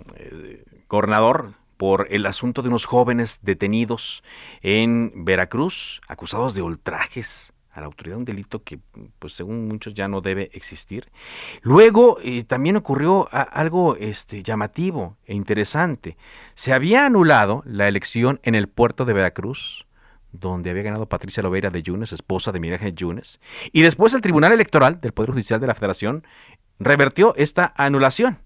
gobernador 0.88 1.52
por 1.78 2.08
el 2.10 2.26
asunto 2.26 2.62
de 2.62 2.70
unos 2.70 2.86
jóvenes 2.86 3.40
detenidos 3.44 4.24
en 4.62 5.26
Veracruz, 5.26 6.02
acusados 6.08 6.56
de 6.56 6.62
ultrajes 6.62 7.54
a 7.76 7.82
la 7.82 7.88
autoridad, 7.88 8.18
un 8.18 8.26
delito 8.26 8.64
que, 8.64 8.80
pues 9.20 9.34
según 9.34 9.68
muchos, 9.68 9.94
ya 9.94 10.08
no 10.08 10.22
debe 10.22 10.50
existir. 10.54 11.12
Luego 11.62 12.18
eh, 12.24 12.46
también 12.46 12.78
ocurrió 12.78 13.28
algo 13.32 13.98
este, 13.98 14.44
llamativo 14.44 15.18
e 15.26 15.36
interesante. 15.36 16.18
Se 16.54 16.72
había 16.72 17.06
anulado 17.06 17.64
la 17.66 17.90
elección 17.90 18.40
en 18.44 18.56
el 18.56 18.70
puerto 18.70 19.04
de 19.04 19.14
Veracruz, 19.14 19.86
donde 20.32 20.70
había 20.70 20.84
ganado 20.84 21.08
Patricia 21.08 21.44
Loveira 21.44 21.70
de 21.70 21.84
Yunes, 21.84 22.14
esposa 22.14 22.52
de 22.54 22.60
Miguel 22.62 22.96
Yunes, 22.96 23.40
y 23.72 23.82
después 23.82 24.14
el 24.14 24.22
Tribunal 24.22 24.54
Electoral 24.54 25.02
del 25.02 25.12
Poder 25.12 25.32
Judicial 25.32 25.60
de 25.60 25.68
la 25.68 25.76
Federación 25.76 26.24
revertió 26.80 27.34
esta 27.36 27.74
anulación. 27.76 28.40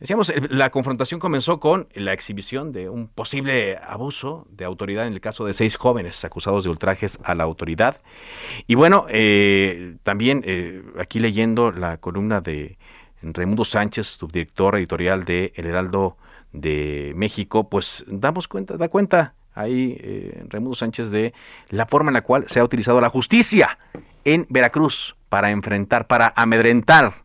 Decíamos, 0.00 0.30
eh, 0.30 0.40
la 0.48 0.70
confrontación 0.70 1.20
comenzó 1.20 1.60
con 1.60 1.86
la 1.94 2.14
exhibición 2.14 2.72
de 2.72 2.88
un 2.88 3.06
posible 3.08 3.76
abuso 3.76 4.46
de 4.50 4.64
autoridad 4.64 5.06
en 5.06 5.12
el 5.12 5.20
caso 5.20 5.44
de 5.44 5.52
seis 5.52 5.76
jóvenes 5.76 6.24
acusados 6.24 6.64
de 6.64 6.70
ultrajes 6.70 7.18
a 7.22 7.34
la 7.34 7.44
autoridad. 7.44 8.00
Y 8.66 8.74
bueno, 8.74 9.04
eh, 9.10 9.96
también 10.02 10.42
eh, 10.46 10.82
aquí 10.98 11.20
leyendo 11.20 11.70
la 11.70 11.98
columna 11.98 12.40
de 12.40 12.78
Raimundo 13.22 13.64
Sánchez, 13.64 14.06
subdirector 14.06 14.76
editorial 14.76 15.24
de 15.24 15.52
El 15.54 15.66
Heraldo 15.66 16.16
de 16.52 17.12
México, 17.14 17.68
pues 17.68 18.04
damos 18.08 18.48
cuenta, 18.48 18.76
da 18.76 18.88
cuenta 18.88 19.34
ahí 19.54 19.96
eh, 20.00 20.44
Raimundo 20.48 20.76
Sánchez 20.76 21.10
de 21.10 21.34
la 21.68 21.86
forma 21.86 22.10
en 22.10 22.14
la 22.14 22.22
cual 22.22 22.44
se 22.48 22.60
ha 22.60 22.64
utilizado 22.64 23.00
la 23.00 23.10
justicia 23.10 23.78
en 24.24 24.46
Veracruz 24.48 25.16
para 25.28 25.50
enfrentar, 25.50 26.06
para 26.06 26.32
amedrentar, 26.36 27.24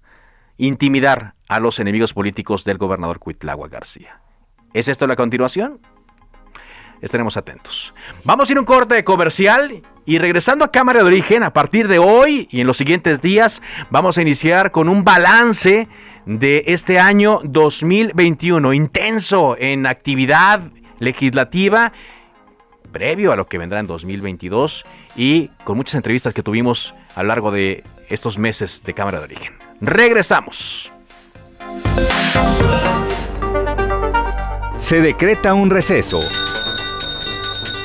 intimidar 0.57 1.34
a 1.47 1.59
los 1.59 1.79
enemigos 1.79 2.13
políticos 2.13 2.63
del 2.63 2.77
gobernador 2.77 3.19
Cuitlagua 3.19 3.67
García. 3.67 4.21
¿Es 4.73 4.87
esto 4.87 5.07
la 5.07 5.15
continuación? 5.15 5.79
Estaremos 7.01 7.37
atentos. 7.37 7.93
Vamos 8.23 8.49
a 8.49 8.53
ir 8.53 8.57
a 8.57 8.61
un 8.61 8.65
corte 8.65 9.03
comercial 9.03 9.83
y 10.05 10.17
regresando 10.17 10.65
a 10.65 10.71
Cámara 10.71 10.99
de 10.99 11.05
Origen, 11.05 11.43
a 11.43 11.53
partir 11.53 11.87
de 11.87 11.99
hoy 11.99 12.47
y 12.51 12.61
en 12.61 12.67
los 12.67 12.77
siguientes 12.77 13.21
días, 13.21 13.61
vamos 13.89 14.17
a 14.17 14.21
iniciar 14.21 14.71
con 14.71 14.89
un 14.89 15.03
balance 15.03 15.87
de 16.25 16.63
este 16.67 16.99
año 16.99 17.41
2021, 17.43 18.73
intenso 18.73 19.55
en 19.59 19.85
actividad 19.85 20.61
legislativa, 20.99 21.91
previo 22.91 23.31
a 23.31 23.35
lo 23.35 23.47
que 23.47 23.57
vendrá 23.57 23.79
en 23.79 23.87
2022 23.87 24.85
y 25.15 25.49
con 25.63 25.77
muchas 25.77 25.95
entrevistas 25.95 26.33
que 26.33 26.43
tuvimos 26.43 26.95
a 27.15 27.23
lo 27.23 27.29
largo 27.29 27.51
de 27.51 27.83
estos 28.09 28.37
meses 28.37 28.83
de 28.83 28.93
Cámara 28.93 29.19
de 29.19 29.25
Origen. 29.25 29.53
Regresamos. 29.81 30.94
Se 34.77 35.01
decreta 35.01 35.53
un 35.53 35.69
receso. 35.69 36.19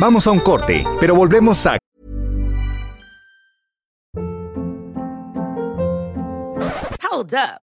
Vamos 0.01 0.27
a 0.27 0.31
un 0.31 0.41
corte, 0.41 0.85
pero 1.01 1.15
volvemos 1.15 1.67
a... 1.67 1.79
Hold 7.11 7.35
up. 7.35 7.70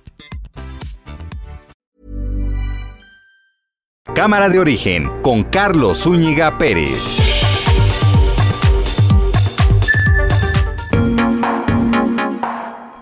Cámara 4.15 4.49
de 4.49 4.59
Origen 4.59 5.09
con 5.21 5.43
Carlos 5.43 5.99
Zúñiga 6.03 6.57
Pérez. 6.57 7.17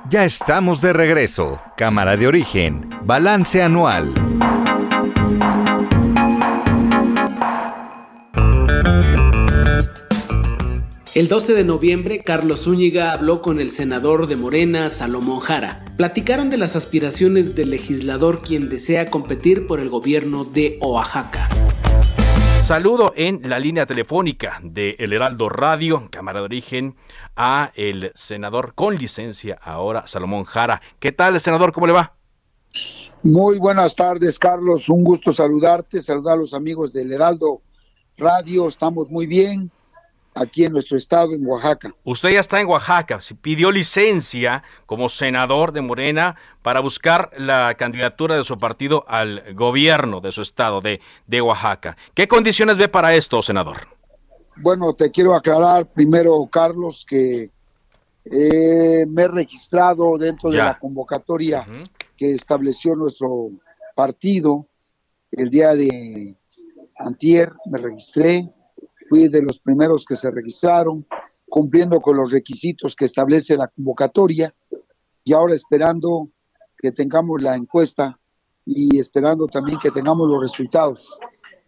Ya 0.07 0.23
estamos 0.23 0.81
de 0.81 0.93
regreso. 0.93 1.59
Cámara 1.75 2.15
de 2.15 2.27
Origen. 2.27 2.87
Balance 3.05 3.63
anual. 3.63 4.13
El 11.15 11.27
12 11.27 11.55
de 11.55 11.63
noviembre, 11.63 12.19
Carlos 12.23 12.65
Zúñiga 12.65 13.13
habló 13.13 13.41
con 13.41 13.59
el 13.59 13.71
senador 13.71 14.27
de 14.27 14.35
Morena, 14.35 14.91
Salomón 14.91 15.39
Jara. 15.39 15.83
Platicaron 15.97 16.51
de 16.51 16.57
las 16.57 16.75
aspiraciones 16.75 17.55
del 17.55 17.71
legislador 17.71 18.43
quien 18.43 18.69
desea 18.69 19.09
competir 19.09 19.65
por 19.65 19.79
el 19.79 19.89
gobierno 19.89 20.45
de 20.45 20.77
Oaxaca. 20.81 21.49
Saludo 22.61 23.11
en 23.15 23.41
la 23.49 23.57
línea 23.57 23.87
telefónica 23.87 24.59
de 24.61 24.97
El 24.99 25.11
Heraldo 25.11 25.49
Radio, 25.49 26.07
Cámara 26.11 26.41
de 26.41 26.45
Origen, 26.45 26.95
a 27.35 27.71
el 27.73 28.11
senador 28.13 28.75
con 28.75 28.95
licencia 28.95 29.57
ahora, 29.63 30.05
Salomón 30.05 30.43
Jara. 30.43 30.79
¿Qué 30.99 31.11
tal, 31.11 31.39
senador? 31.39 31.73
¿Cómo 31.73 31.87
le 31.87 31.93
va? 31.93 32.13
Muy 33.23 33.57
buenas 33.57 33.95
tardes, 33.95 34.37
Carlos. 34.37 34.87
Un 34.89 35.03
gusto 35.03 35.33
saludarte, 35.33 36.03
saludar 36.03 36.35
a 36.35 36.41
los 36.41 36.53
amigos 36.53 36.93
del 36.93 37.11
Heraldo 37.11 37.63
Radio. 38.15 38.67
Estamos 38.67 39.09
muy 39.09 39.25
bien 39.25 39.71
aquí 40.39 40.65
en 40.65 40.73
nuestro 40.73 40.97
estado, 40.97 41.33
en 41.33 41.45
Oaxaca. 41.45 41.93
Usted 42.03 42.29
ya 42.29 42.39
está 42.39 42.61
en 42.61 42.67
Oaxaca, 42.67 43.19
pidió 43.41 43.71
licencia 43.71 44.63
como 44.85 45.09
senador 45.09 45.71
de 45.71 45.81
Morena 45.81 46.35
para 46.61 46.79
buscar 46.79 47.31
la 47.37 47.75
candidatura 47.75 48.37
de 48.37 48.43
su 48.43 48.57
partido 48.57 49.05
al 49.07 49.53
gobierno 49.53 50.21
de 50.21 50.31
su 50.31 50.41
estado, 50.41 50.81
de, 50.81 51.01
de 51.27 51.41
Oaxaca. 51.41 51.97
¿Qué 52.13 52.27
condiciones 52.27 52.77
ve 52.77 52.87
para 52.87 53.13
esto, 53.13 53.41
senador? 53.41 53.87
Bueno, 54.57 54.93
te 54.93 55.11
quiero 55.11 55.33
aclarar 55.35 55.85
primero, 55.87 56.47
Carlos, 56.51 57.05
que 57.07 57.49
eh, 58.25 59.05
me 59.07 59.23
he 59.23 59.27
registrado 59.27 60.17
dentro 60.17 60.49
de 60.49 60.57
la 60.57 60.77
convocatoria 60.77 61.65
que 62.15 62.31
estableció 62.31 62.95
nuestro 62.95 63.49
partido 63.95 64.67
el 65.31 65.49
día 65.49 65.73
de 65.73 66.35
antier, 66.97 67.53
me 67.65 67.77
registré, 67.77 68.49
fui 69.09 69.27
de 69.27 69.41
los 69.41 69.59
primeros 69.59 70.05
que 70.05 70.15
se 70.15 70.29
registraron, 70.29 71.05
cumpliendo 71.49 71.99
con 71.99 72.15
los 72.15 72.31
requisitos 72.31 72.95
que 72.95 73.05
establece 73.05 73.57
la 73.57 73.67
convocatoria 73.67 74.53
y 75.23 75.33
ahora 75.33 75.55
esperando 75.55 76.29
que 76.77 76.91
tengamos 76.91 77.41
la 77.41 77.55
encuesta 77.55 78.19
y 78.65 78.99
esperando 78.99 79.47
también 79.47 79.79
que 79.79 79.91
tengamos 79.91 80.29
los 80.29 80.39
resultados. 80.39 81.19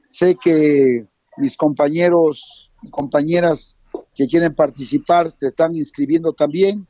Sé 0.09 0.37
que 0.41 1.07
mis 1.37 1.57
compañeros 1.57 2.71
y 2.83 2.89
compañeras 2.89 3.77
que 4.13 4.27
quieren 4.27 4.53
participar 4.53 5.29
se 5.31 5.47
están 5.47 5.75
inscribiendo 5.75 6.33
también, 6.33 6.87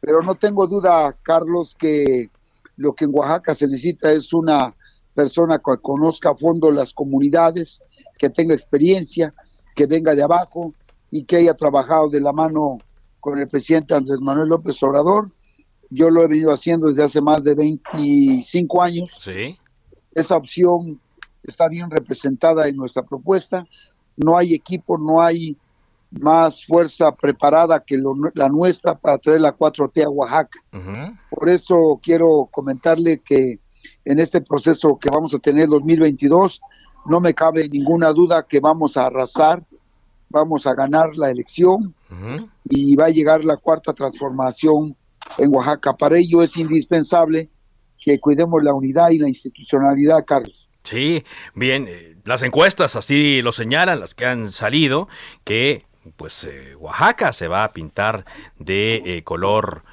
pero 0.00 0.22
no 0.22 0.34
tengo 0.36 0.66
duda, 0.66 1.16
Carlos, 1.22 1.74
que 1.78 2.30
lo 2.76 2.94
que 2.94 3.04
en 3.04 3.12
Oaxaca 3.14 3.54
se 3.54 3.68
necesita 3.68 4.10
es 4.10 4.32
una 4.32 4.74
persona 5.14 5.58
que 5.58 5.76
conozca 5.80 6.30
a 6.30 6.36
fondo 6.36 6.70
las 6.70 6.94
comunidades, 6.94 7.82
que 8.18 8.30
tenga 8.30 8.54
experiencia, 8.54 9.34
que 9.74 9.86
venga 9.86 10.14
de 10.14 10.22
abajo 10.22 10.74
y 11.10 11.24
que 11.24 11.36
haya 11.36 11.54
trabajado 11.54 12.08
de 12.08 12.20
la 12.20 12.32
mano 12.32 12.78
con 13.20 13.38
el 13.38 13.46
presidente 13.48 13.94
Andrés 13.94 14.20
Manuel 14.20 14.48
López 14.48 14.82
Obrador. 14.82 15.30
Yo 15.90 16.10
lo 16.10 16.22
he 16.22 16.28
venido 16.28 16.52
haciendo 16.52 16.88
desde 16.88 17.04
hace 17.04 17.20
más 17.20 17.44
de 17.44 17.54
25 17.54 18.82
años. 18.82 19.20
Sí. 19.22 19.58
Esa 20.14 20.36
opción 20.36 21.00
está 21.42 21.68
bien 21.68 21.90
representada 21.90 22.66
en 22.66 22.76
nuestra 22.76 23.02
propuesta. 23.02 23.66
No 24.16 24.36
hay 24.36 24.54
equipo, 24.54 24.98
no 24.98 25.22
hay 25.22 25.56
más 26.10 26.64
fuerza 26.64 27.12
preparada 27.12 27.80
que 27.80 27.98
la 28.34 28.48
nuestra 28.48 28.94
para 28.94 29.18
traer 29.18 29.40
la 29.40 29.56
4T 29.56 30.04
a 30.04 30.10
Oaxaca. 30.10 30.58
Por 31.30 31.48
eso 31.48 31.98
quiero 32.02 32.48
comentarle 32.50 33.18
que 33.18 33.58
en 34.04 34.18
este 34.18 34.40
proceso 34.40 34.98
que 34.98 35.08
vamos 35.10 35.34
a 35.34 35.38
tener 35.38 35.68
2022 35.68 36.60
no 37.06 37.20
me 37.20 37.34
cabe 37.34 37.68
ninguna 37.68 38.12
duda 38.12 38.46
que 38.48 38.60
vamos 38.60 38.96
a 38.96 39.06
arrasar, 39.06 39.62
vamos 40.28 40.66
a 40.66 40.74
ganar 40.74 41.16
la 41.16 41.30
elección 41.30 41.94
y 42.64 42.94
va 42.94 43.06
a 43.06 43.10
llegar 43.10 43.44
la 43.44 43.56
cuarta 43.56 43.92
transformación 43.92 44.96
en 45.38 45.54
Oaxaca. 45.54 45.94
Para 45.94 46.18
ello 46.18 46.42
es 46.42 46.56
indispensable 46.56 47.48
que 47.98 48.18
cuidemos 48.18 48.62
la 48.62 48.74
unidad 48.74 49.10
y 49.10 49.18
la 49.18 49.28
institucionalidad, 49.28 50.24
Carlos. 50.26 50.68
Sí, 50.82 51.24
bien, 51.54 51.86
eh, 51.88 52.16
las 52.24 52.42
encuestas 52.42 52.96
así 52.96 53.40
lo 53.40 53.52
señalan, 53.52 54.00
las 54.00 54.14
que 54.14 54.26
han 54.26 54.50
salido, 54.50 55.08
que 55.44 55.84
pues 56.16 56.44
eh, 56.44 56.74
Oaxaca 56.74 57.32
se 57.32 57.46
va 57.46 57.62
a 57.62 57.72
pintar 57.72 58.24
de 58.58 58.96
eh, 59.04 59.22
color 59.22 59.84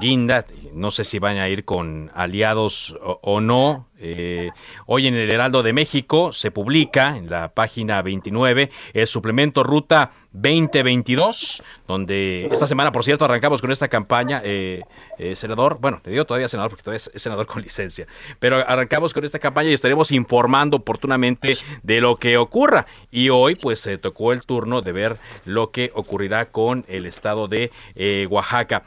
guinda, 0.00 0.44
no 0.74 0.90
sé 0.90 1.04
si 1.04 1.18
van 1.18 1.38
a 1.38 1.48
ir 1.48 1.64
con 1.64 2.10
aliados 2.14 2.94
o 3.00 3.40
no, 3.40 3.88
eh, 4.04 4.50
hoy 4.86 5.06
en 5.06 5.14
el 5.14 5.30
Heraldo 5.30 5.62
de 5.62 5.72
México 5.72 6.32
se 6.32 6.50
publica 6.50 7.16
en 7.16 7.30
la 7.30 7.54
página 7.54 8.02
29 8.02 8.68
el 8.94 9.06
suplemento 9.06 9.62
Ruta 9.62 10.10
2022, 10.32 11.62
donde 11.86 12.46
esta 12.50 12.66
semana, 12.66 12.90
por 12.90 13.04
cierto, 13.04 13.24
arrancamos 13.24 13.60
con 13.60 13.70
esta 13.70 13.86
campaña, 13.86 14.42
eh, 14.44 14.82
eh, 15.18 15.36
senador, 15.36 15.78
bueno, 15.80 16.00
le 16.04 16.10
digo 16.10 16.24
todavía 16.24 16.48
senador 16.48 16.70
porque 16.70 16.82
todavía 16.82 17.04
es 17.14 17.22
senador 17.22 17.46
con 17.46 17.62
licencia, 17.62 18.08
pero 18.40 18.56
arrancamos 18.56 19.14
con 19.14 19.24
esta 19.24 19.38
campaña 19.38 19.70
y 19.70 19.74
estaremos 19.74 20.10
informando 20.10 20.78
oportunamente 20.78 21.56
de 21.84 22.00
lo 22.00 22.16
que 22.16 22.38
ocurra. 22.38 22.86
Y 23.12 23.28
hoy, 23.28 23.54
pues, 23.54 23.78
se 23.78 23.98
tocó 23.98 24.32
el 24.32 24.40
turno 24.40 24.82
de 24.82 24.90
ver 24.90 25.18
lo 25.44 25.70
que 25.70 25.92
ocurrirá 25.94 26.46
con 26.46 26.84
el 26.88 27.06
estado 27.06 27.46
de 27.46 27.70
Oaxaca. 28.28 28.82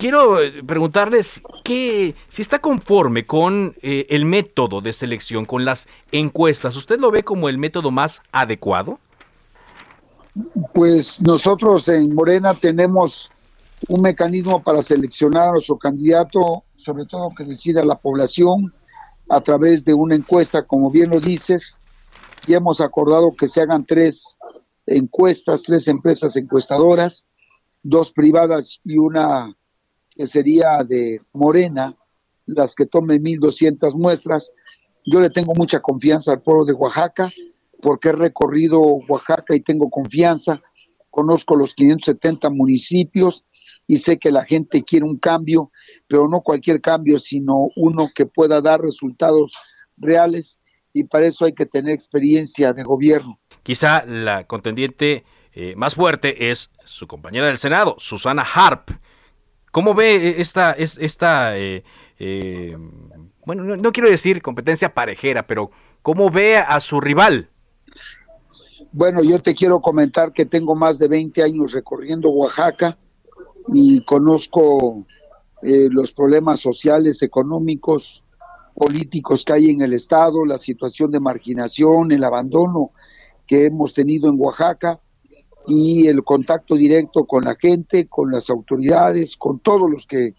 Quiero 0.00 0.40
eh, 0.40 0.62
preguntarles 0.66 1.42
que 1.62 2.14
si 2.30 2.40
está 2.40 2.58
conforme 2.58 3.26
con 3.26 3.74
eh, 3.82 4.06
el 4.08 4.24
método 4.24 4.80
de 4.80 4.94
selección, 4.94 5.44
con 5.44 5.66
las 5.66 5.88
encuestas, 6.10 6.74
¿usted 6.74 6.98
lo 6.98 7.10
ve 7.10 7.22
como 7.22 7.50
el 7.50 7.58
método 7.58 7.90
más 7.90 8.22
adecuado? 8.32 8.98
Pues 10.72 11.20
nosotros 11.20 11.86
en 11.90 12.14
Morena 12.14 12.54
tenemos 12.54 13.30
un 13.88 14.00
mecanismo 14.00 14.62
para 14.62 14.82
seleccionar 14.82 15.50
a 15.50 15.52
nuestro 15.52 15.76
candidato, 15.76 16.64
sobre 16.76 17.04
todo 17.04 17.34
que 17.36 17.44
decida 17.44 17.84
la 17.84 17.98
población, 17.98 18.72
a 19.28 19.42
través 19.42 19.84
de 19.84 19.92
una 19.92 20.14
encuesta, 20.14 20.62
como 20.62 20.90
bien 20.90 21.10
lo 21.10 21.20
dices, 21.20 21.76
y 22.46 22.54
hemos 22.54 22.80
acordado 22.80 23.36
que 23.36 23.48
se 23.48 23.60
hagan 23.60 23.84
tres 23.84 24.38
encuestas, 24.86 25.62
tres 25.62 25.88
empresas 25.88 26.36
encuestadoras, 26.36 27.26
dos 27.82 28.12
privadas 28.12 28.80
y 28.82 28.96
una 28.96 29.54
que 30.20 30.26
sería 30.26 30.84
de 30.86 31.22
Morena, 31.32 31.96
las 32.44 32.74
que 32.74 32.84
tomen 32.84 33.24
1.200 33.24 33.94
muestras. 33.94 34.52
Yo 35.06 35.18
le 35.18 35.30
tengo 35.30 35.54
mucha 35.54 35.80
confianza 35.80 36.32
al 36.32 36.42
pueblo 36.42 36.66
de 36.66 36.74
Oaxaca 36.74 37.30
porque 37.80 38.10
he 38.10 38.12
recorrido 38.12 38.80
Oaxaca 38.80 39.54
y 39.54 39.60
tengo 39.60 39.88
confianza, 39.88 40.60
conozco 41.08 41.56
los 41.56 41.74
570 41.74 42.50
municipios 42.50 43.46
y 43.86 43.96
sé 43.96 44.18
que 44.18 44.30
la 44.30 44.44
gente 44.44 44.82
quiere 44.82 45.06
un 45.06 45.16
cambio, 45.16 45.70
pero 46.06 46.28
no 46.28 46.42
cualquier 46.42 46.82
cambio, 46.82 47.18
sino 47.18 47.70
uno 47.76 48.10
que 48.14 48.26
pueda 48.26 48.60
dar 48.60 48.82
resultados 48.82 49.54
reales 49.96 50.58
y 50.92 51.04
para 51.04 51.24
eso 51.24 51.46
hay 51.46 51.54
que 51.54 51.64
tener 51.64 51.94
experiencia 51.94 52.74
de 52.74 52.82
gobierno. 52.82 53.40
Quizá 53.62 54.04
la 54.04 54.46
contendiente 54.46 55.24
eh, 55.54 55.72
más 55.76 55.94
fuerte 55.94 56.50
es 56.50 56.68
su 56.84 57.06
compañera 57.06 57.46
del 57.46 57.56
Senado, 57.56 57.96
Susana 57.98 58.42
Harp. 58.42 58.90
¿Cómo 59.70 59.94
ve 59.94 60.40
esta, 60.40 60.72
esta 60.72 61.56
eh, 61.56 61.84
eh, 62.18 62.76
bueno, 63.46 63.64
no, 63.64 63.76
no, 63.76 63.92
quiero 63.92 64.10
decir 64.10 64.42
competencia 64.42 64.94
parejera, 64.94 65.46
pero 65.46 65.70
cómo 66.02 66.30
ve 66.30 66.56
a 66.56 66.80
su 66.80 67.00
rival? 67.00 67.48
Bueno, 68.92 69.22
yo 69.22 69.40
te 69.40 69.54
quiero 69.54 69.80
comentar 69.80 70.32
que 70.32 70.46
tengo 70.46 70.74
más 70.74 70.98
de 70.98 71.08
20 71.08 71.42
años 71.42 71.72
recorriendo 71.72 72.30
Oaxaca 72.30 72.98
y 73.68 74.02
conozco 74.04 75.06
los 75.62 76.12
problemas 76.12 76.58
sociales, 76.58 77.22
económicos, 77.22 78.24
políticos 78.74 79.44
que 79.44 79.52
hay 79.52 79.70
en 79.70 79.82
el 79.82 79.92
Estado, 79.92 80.44
la 80.44 80.58
situación 80.58 81.10
de 81.10 81.20
marginación, 81.20 82.10
el 82.12 82.24
abandono 82.24 82.92
que 83.46 83.66
hemos 83.66 83.92
tenido 83.92 84.30
en 84.30 84.36
Oaxaca 84.38 85.00
y 85.66 86.06
el 86.06 86.24
contacto 86.24 86.74
directo 86.74 87.24
con 87.24 87.44
la 87.44 87.54
gente, 87.54 88.06
con 88.06 88.30
las 88.30 88.50
autoridades, 88.50 89.36
con 89.36 89.60
todos 89.60 89.90
los 89.90 90.06
que 90.06 90.34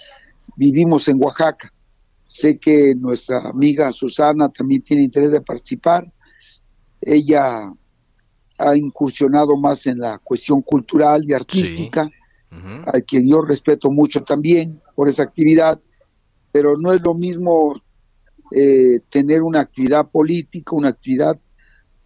vivimos 0.55 1.07
en 1.07 1.23
Oaxaca. 1.23 1.71
Sé 2.23 2.57
que 2.57 2.95
nuestra 2.95 3.49
amiga 3.49 3.91
Susana 3.91 4.49
también 4.49 4.81
tiene 4.81 5.03
interés 5.03 5.31
de 5.31 5.41
participar. 5.41 6.11
Ella 7.01 7.71
ha 8.57 8.77
incursionado 8.77 9.57
más 9.57 9.87
en 9.87 9.99
la 9.99 10.19
cuestión 10.19 10.61
cultural 10.61 11.23
y 11.27 11.33
artística, 11.33 12.09
a 12.85 12.99
quien 13.01 13.29
yo 13.29 13.41
respeto 13.41 13.89
mucho 13.89 14.21
también 14.21 14.81
por 14.95 15.07
esa 15.07 15.23
actividad, 15.23 15.79
pero 16.51 16.77
no 16.77 16.91
es 16.91 17.01
lo 17.01 17.15
mismo 17.15 17.81
eh, 18.53 18.99
tener 19.09 19.41
una 19.41 19.61
actividad 19.61 20.09
política, 20.09 20.75
una 20.75 20.89
actividad 20.89 21.39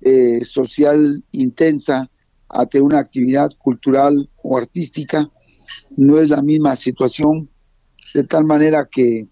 eh, 0.02 0.46
social 0.46 1.24
intensa, 1.32 2.10
a 2.56 2.66
tener 2.66 2.84
una 2.84 3.00
actividad 3.00 3.50
cultural 3.58 4.30
o 4.42 4.58
artística, 4.58 5.30
no 5.98 6.20
es 6.20 6.30
la 6.30 6.42
misma 6.42 6.76
situación, 6.76 7.50
de 8.14 8.24
tal 8.24 8.46
manera 8.46 8.88
que 8.90 9.28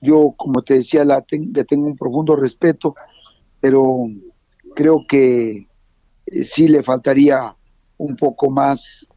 yo, 0.00 0.34
como 0.36 0.62
te 0.62 0.74
decía, 0.74 1.04
la 1.04 1.24
le 1.30 1.64
tengo 1.64 1.86
un 1.86 1.96
profundo 1.96 2.36
respeto, 2.36 2.94
pero 3.60 4.06
creo 4.74 5.04
que 5.06 5.68
eh, 6.26 6.44
sí 6.44 6.68
le 6.68 6.82
faltaría 6.82 7.54
un 7.98 8.16
poco 8.16 8.50
más 8.50 9.08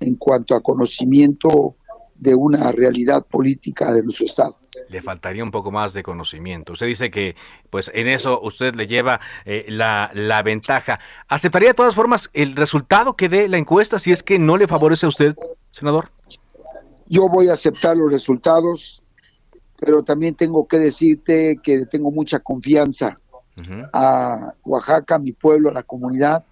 en 0.00 0.16
cuanto 0.16 0.54
a 0.54 0.62
conocimiento 0.62 1.76
de 2.16 2.34
una 2.34 2.72
realidad 2.72 3.24
política 3.26 3.92
de 3.92 4.02
nuestro 4.02 4.26
Estado 4.26 4.59
le 4.88 5.02
faltaría 5.02 5.44
un 5.44 5.50
poco 5.50 5.70
más 5.70 5.92
de 5.92 6.02
conocimiento. 6.02 6.72
Usted 6.72 6.86
dice 6.86 7.10
que, 7.10 7.36
pues, 7.70 7.90
en 7.94 8.08
eso 8.08 8.40
usted 8.40 8.74
le 8.74 8.86
lleva 8.86 9.20
eh, 9.44 9.66
la, 9.68 10.10
la, 10.14 10.42
ventaja. 10.42 10.98
¿Aceptaría 11.28 11.68
de 11.68 11.74
todas 11.74 11.94
formas 11.94 12.30
el 12.32 12.56
resultado 12.56 13.14
que 13.14 13.28
dé 13.28 13.48
la 13.48 13.58
encuesta 13.58 13.98
si 13.98 14.12
es 14.12 14.22
que 14.22 14.38
no 14.38 14.56
le 14.56 14.66
favorece 14.66 15.06
a 15.06 15.10
usted, 15.10 15.36
senador? 15.70 16.10
Yo 17.06 17.28
voy 17.28 17.48
a 17.48 17.54
aceptar 17.54 17.96
los 17.96 18.12
resultados, 18.12 19.02
pero 19.78 20.02
también 20.02 20.34
tengo 20.34 20.66
que 20.68 20.78
decirte 20.78 21.58
que 21.62 21.86
tengo 21.86 22.10
mucha 22.12 22.38
confianza 22.38 23.18
a 23.92 24.54
Oaxaca, 24.64 25.16
a 25.16 25.18
mi 25.18 25.32
pueblo, 25.32 25.68
a 25.68 25.72
la 25.72 25.82
comunidad, 25.82 26.44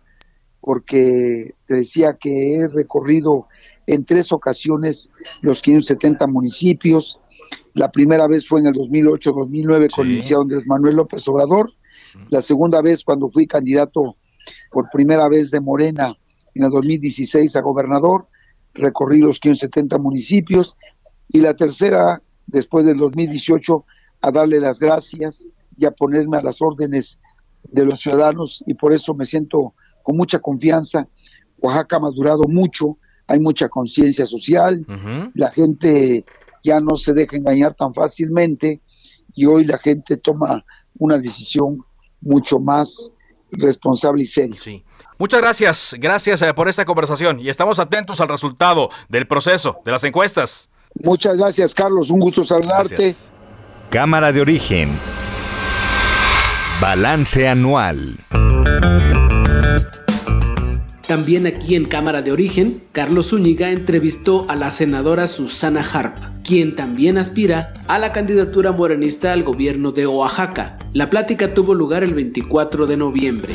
porque 0.61 1.55
te 1.67 1.75
decía 1.77 2.17
que 2.19 2.57
he 2.57 2.69
recorrido 2.69 3.49
en 3.87 4.05
tres 4.05 4.33
ocasiones 4.33 5.11
los 5.41 5.63
570 5.63 6.27
municipios, 6.27 7.21
la 7.75 7.91
primera 7.91 8.27
vez 8.27 8.47
fue 8.47 8.61
en 8.61 8.67
el 8.67 8.75
2008-2009 8.75 9.91
con 9.95 10.07
el 10.07 10.15
licenciado 10.15 10.43
Andrés 10.43 10.67
Manuel 10.67 10.97
López 10.97 11.27
Obrador. 11.29 11.71
La 12.31 12.43
segunda 12.43 12.83
vez 12.83 13.05
cuando 13.05 13.29
fui 13.29 13.47
candidato 13.47 14.17
por 14.71 14.89
primera 14.91 15.29
vez 15.29 15.51
de 15.51 15.61
Morena 15.61 16.17
en 16.55 16.65
el 16.65 16.71
2016 16.71 17.55
a 17.57 17.61
gobernador. 17.61 18.29
Recorrí 18.75 19.21
los 19.21 19.39
570 19.39 19.99
municipios. 19.99 20.77
Y 21.29 21.41
la 21.41 21.55
tercera, 21.55 22.23
después 22.47 22.85
del 22.85 22.99
2018, 22.99 23.85
a 24.23 24.33
darle 24.33 24.61
las 24.61 24.81
gracias 24.81 25.49
y 25.77 25.85
a 25.85 25.93
ponerme 25.93 26.39
a 26.39 26.43
las 26.43 26.61
órdenes 26.61 27.19
de 27.63 27.85
los 27.85 28.01
ciudadanos. 28.01 28.65
Y 28.67 28.75
por 28.75 28.93
eso 28.93 29.15
me 29.15 29.25
siento 29.25 29.75
con 30.03 30.17
mucha 30.17 30.41
confianza. 30.41 31.07
Oaxaca 31.59 31.97
ha 31.97 32.01
madurado 32.01 32.45
mucho, 32.49 32.99
hay 33.27 33.41
mucha 33.41 33.69
conciencia 33.69 34.27
social, 34.27 34.87
la 35.35 35.51
gente 35.51 36.25
ya 36.63 36.81
no 36.81 36.97
se 36.97 37.13
deja 37.13 37.37
engañar 37.37 37.75
tan 37.75 37.95
fácilmente 37.95 38.81
y 39.35 39.47
hoy 39.47 39.65
la 39.65 39.79
gente 39.79 40.17
toma 40.17 40.65
una 40.99 41.19
decisión 41.19 41.85
mucho 42.21 42.59
más 42.59 43.13
responsable 43.51 44.23
y 44.23 44.27
seria. 44.27 44.55
Sí. 44.55 44.85
Muchas 45.19 45.41
gracias, 45.41 45.95
gracias 45.99 46.43
eh, 46.43 46.55
por 46.55 46.69
esta 46.69 46.85
conversación 46.85 47.41
y 47.41 47.49
estamos 47.49 47.79
atentos 47.79 48.21
al 48.21 48.29
resultado 48.29 48.91
del 49.09 49.27
proceso, 49.27 49.79
de 49.85 49.93
las 49.93 50.05
encuestas. 50.05 50.71
Muchas 51.03 51.37
gracias, 51.37 51.75
Carlos, 51.75 52.11
un 52.11 52.21
gusto 52.21 52.45
saludarte. 52.45 53.15
Cámara 53.91 54.33
de 54.33 54.41
origen. 54.41 54.99
Balance 56.81 57.49
anual. 57.49 58.19
También 61.09 61.47
aquí 61.47 61.75
en 61.75 61.87
Cámara 61.87 62.21
de 62.21 62.33
Origen, 62.33 62.83
Carlos 62.93 63.31
Zúñiga 63.31 63.71
entrevistó 63.71 64.45
a 64.51 64.57
la 64.57 64.71
senadora 64.71 65.27
Susana 65.27 65.81
Harp, 65.81 66.19
quien 66.45 66.77
también 66.77 67.17
aspira 67.17 67.73
a 67.89 67.99
la 67.99 68.13
candidatura 68.13 68.73
morenista 68.73 69.33
al 69.33 69.43
gobierno 69.43 69.91
de 69.91 70.07
Oaxaca. 70.07 70.79
La 70.93 71.09
plática 71.09 71.55
tuvo 71.55 71.73
lugar 71.73 72.05
el 72.05 72.13
24 72.13 72.87
de 72.87 72.99
noviembre. 72.99 73.55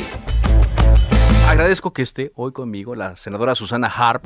Agradezco 1.46 1.92
que 1.92 2.02
esté 2.02 2.32
hoy 2.34 2.50
conmigo 2.50 2.96
la 2.96 3.14
senadora 3.14 3.54
Susana 3.54 3.86
Harp, 3.86 4.24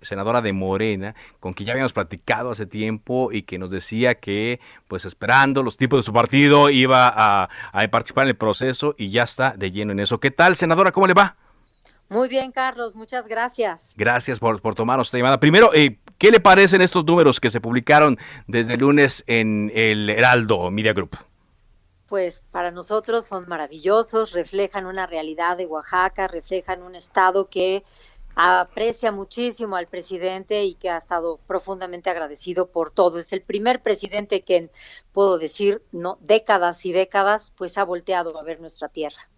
senadora 0.00 0.40
de 0.40 0.52
Morena, 0.52 1.16
con 1.40 1.54
quien 1.54 1.66
ya 1.66 1.72
habíamos 1.72 1.92
platicado 1.92 2.52
hace 2.52 2.66
tiempo 2.66 3.32
y 3.32 3.42
que 3.42 3.58
nos 3.58 3.70
decía 3.70 4.14
que, 4.14 4.60
pues 4.86 5.06
esperando 5.06 5.64
los 5.64 5.76
tipos 5.76 5.98
de 5.98 6.02
su 6.04 6.12
partido, 6.12 6.70
iba 6.70 7.08
a, 7.08 7.48
a 7.72 7.88
participar 7.88 8.26
en 8.26 8.28
el 8.28 8.36
proceso 8.36 8.94
y 8.96 9.10
ya 9.10 9.24
está 9.24 9.54
de 9.56 9.72
lleno 9.72 9.90
en 9.90 9.98
eso. 9.98 10.20
¿Qué 10.20 10.30
tal, 10.30 10.54
senadora? 10.54 10.92
¿Cómo 10.92 11.08
le 11.08 11.14
va? 11.14 11.34
Muy 12.14 12.28
bien, 12.28 12.52
Carlos, 12.52 12.94
muchas 12.94 13.26
gracias. 13.26 13.92
Gracias 13.96 14.38
por, 14.38 14.62
por 14.62 14.76
tomar 14.76 15.00
esta 15.00 15.18
llamada. 15.18 15.40
Primero, 15.40 15.74
eh, 15.74 15.98
¿qué 16.16 16.30
le 16.30 16.38
parecen 16.38 16.80
estos 16.80 17.04
números 17.04 17.40
que 17.40 17.50
se 17.50 17.60
publicaron 17.60 18.18
desde 18.46 18.74
el 18.74 18.80
lunes 18.80 19.24
en 19.26 19.72
el 19.74 20.08
Heraldo 20.08 20.70
Media 20.70 20.92
Group? 20.92 21.18
Pues 22.06 22.44
para 22.52 22.70
nosotros 22.70 23.24
son 23.24 23.48
maravillosos, 23.48 24.30
reflejan 24.30 24.86
una 24.86 25.06
realidad 25.06 25.56
de 25.56 25.66
Oaxaca, 25.66 26.28
reflejan 26.28 26.84
un 26.84 26.94
estado 26.94 27.48
que 27.48 27.82
aprecia 28.36 29.10
muchísimo 29.10 29.74
al 29.74 29.88
presidente 29.88 30.62
y 30.62 30.74
que 30.74 30.90
ha 30.90 30.96
estado 30.96 31.40
profundamente 31.48 32.10
agradecido 32.10 32.68
por 32.68 32.92
todo. 32.92 33.18
Es 33.18 33.32
el 33.32 33.42
primer 33.42 33.82
presidente 33.82 34.42
que, 34.42 34.70
puedo 35.12 35.36
decir, 35.36 35.82
no 35.90 36.18
décadas 36.20 36.86
y 36.86 36.92
décadas, 36.92 37.52
pues 37.58 37.76
ha 37.76 37.82
volteado 37.82 38.38
a 38.38 38.44
ver 38.44 38.60
nuestra 38.60 38.88
tierra 38.88 39.28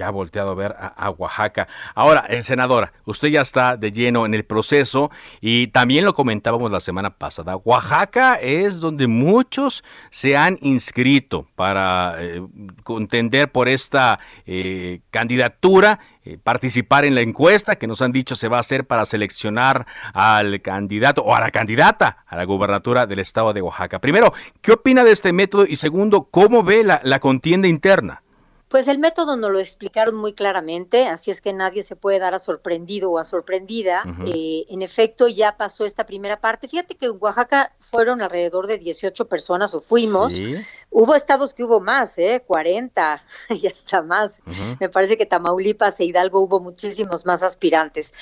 que 0.00 0.04
ha 0.04 0.10
volteado 0.10 0.52
a 0.52 0.54
ver 0.54 0.74
a, 0.78 1.10
Oaxaca. 1.10 1.68
Ahora, 1.94 2.24
el 2.26 2.42
senadora, 2.42 2.94
usted 3.04 3.28
ya 3.28 3.42
está 3.42 3.76
de 3.76 3.92
lleno 3.92 4.24
en 4.24 4.32
el 4.32 4.46
proceso 4.46 5.10
y 5.42 5.66
también 5.66 6.06
lo 6.06 6.14
comentábamos 6.14 6.70
la 6.70 6.80
semana 6.80 7.10
pasada. 7.10 7.56
Oaxaca 7.56 8.36
es 8.36 8.80
donde 8.80 9.08
muchos 9.08 9.84
se 10.10 10.38
han 10.38 10.56
inscrito 10.62 11.48
para 11.54 12.14
eh, 12.18 12.40
contender 12.82 13.52
por 13.52 13.68
esta 13.68 14.20
eh, 14.46 15.00
candidatura. 15.10 15.98
Eh, 16.24 16.38
participar 16.42 17.04
en 17.04 17.14
la 17.14 17.20
encuesta 17.20 17.76
que 17.76 17.86
nos 17.86 18.00
han 18.00 18.12
dicho 18.12 18.36
se 18.36 18.48
va 18.48 18.58
a 18.58 18.60
hacer 18.60 18.86
para 18.86 19.06
seleccionar 19.06 19.86
al 20.14 20.62
candidato 20.62 21.22
o 21.22 21.34
a 21.34 21.40
la 21.40 21.50
candidata 21.50 22.24
a 22.26 22.36
la 22.36 22.44
gubernatura 22.44 23.06
del 23.06 23.18
estado 23.18 23.52
de 23.52 23.60
Oaxaca. 23.60 23.98
Primero, 23.98 24.32
¿qué 24.62 24.72
opina 24.72 25.04
de 25.04 25.12
este 25.12 25.34
método? 25.34 25.66
Y 25.66 25.76
segundo, 25.76 26.24
¿cómo 26.30 26.62
ve 26.62 26.84
la 26.84 27.18
contienda 27.20 27.68
interna? 27.68 28.22
Pues 28.70 28.86
el 28.86 29.00
método 29.00 29.36
nos 29.36 29.50
lo 29.50 29.58
explicaron 29.58 30.14
muy 30.14 30.32
claramente, 30.32 31.08
así 31.08 31.32
es 31.32 31.40
que 31.40 31.52
nadie 31.52 31.82
se 31.82 31.96
puede 31.96 32.20
dar 32.20 32.34
a 32.34 32.38
sorprendido 32.38 33.10
o 33.10 33.18
a 33.18 33.24
sorprendida. 33.24 34.04
Eh, 34.26 34.64
en 34.68 34.82
efecto, 34.82 35.26
ya 35.26 35.56
pasó 35.56 35.84
esta 35.84 36.06
primera 36.06 36.40
parte. 36.40 36.68
Fíjate 36.68 36.94
que 36.94 37.06
en 37.06 37.16
Oaxaca 37.18 37.72
fueron 37.80 38.22
alrededor 38.22 38.68
de 38.68 38.78
18 38.78 39.26
personas 39.26 39.74
o 39.74 39.80
fuimos. 39.80 40.34
Hubo 40.88 41.16
estados 41.16 41.52
que 41.52 41.64
hubo 41.64 41.80
más, 41.80 42.16
¿eh? 42.18 42.44
40 42.46 43.20
y 43.50 43.66
hasta 43.66 44.02
más. 44.02 44.40
Me 44.78 44.88
parece 44.88 45.18
que 45.18 45.26
Tamaulipas 45.26 45.98
e 45.98 46.04
Hidalgo 46.04 46.38
hubo 46.38 46.60
muchísimos 46.60 47.26
más 47.26 47.42
aspirantes. 47.42 48.14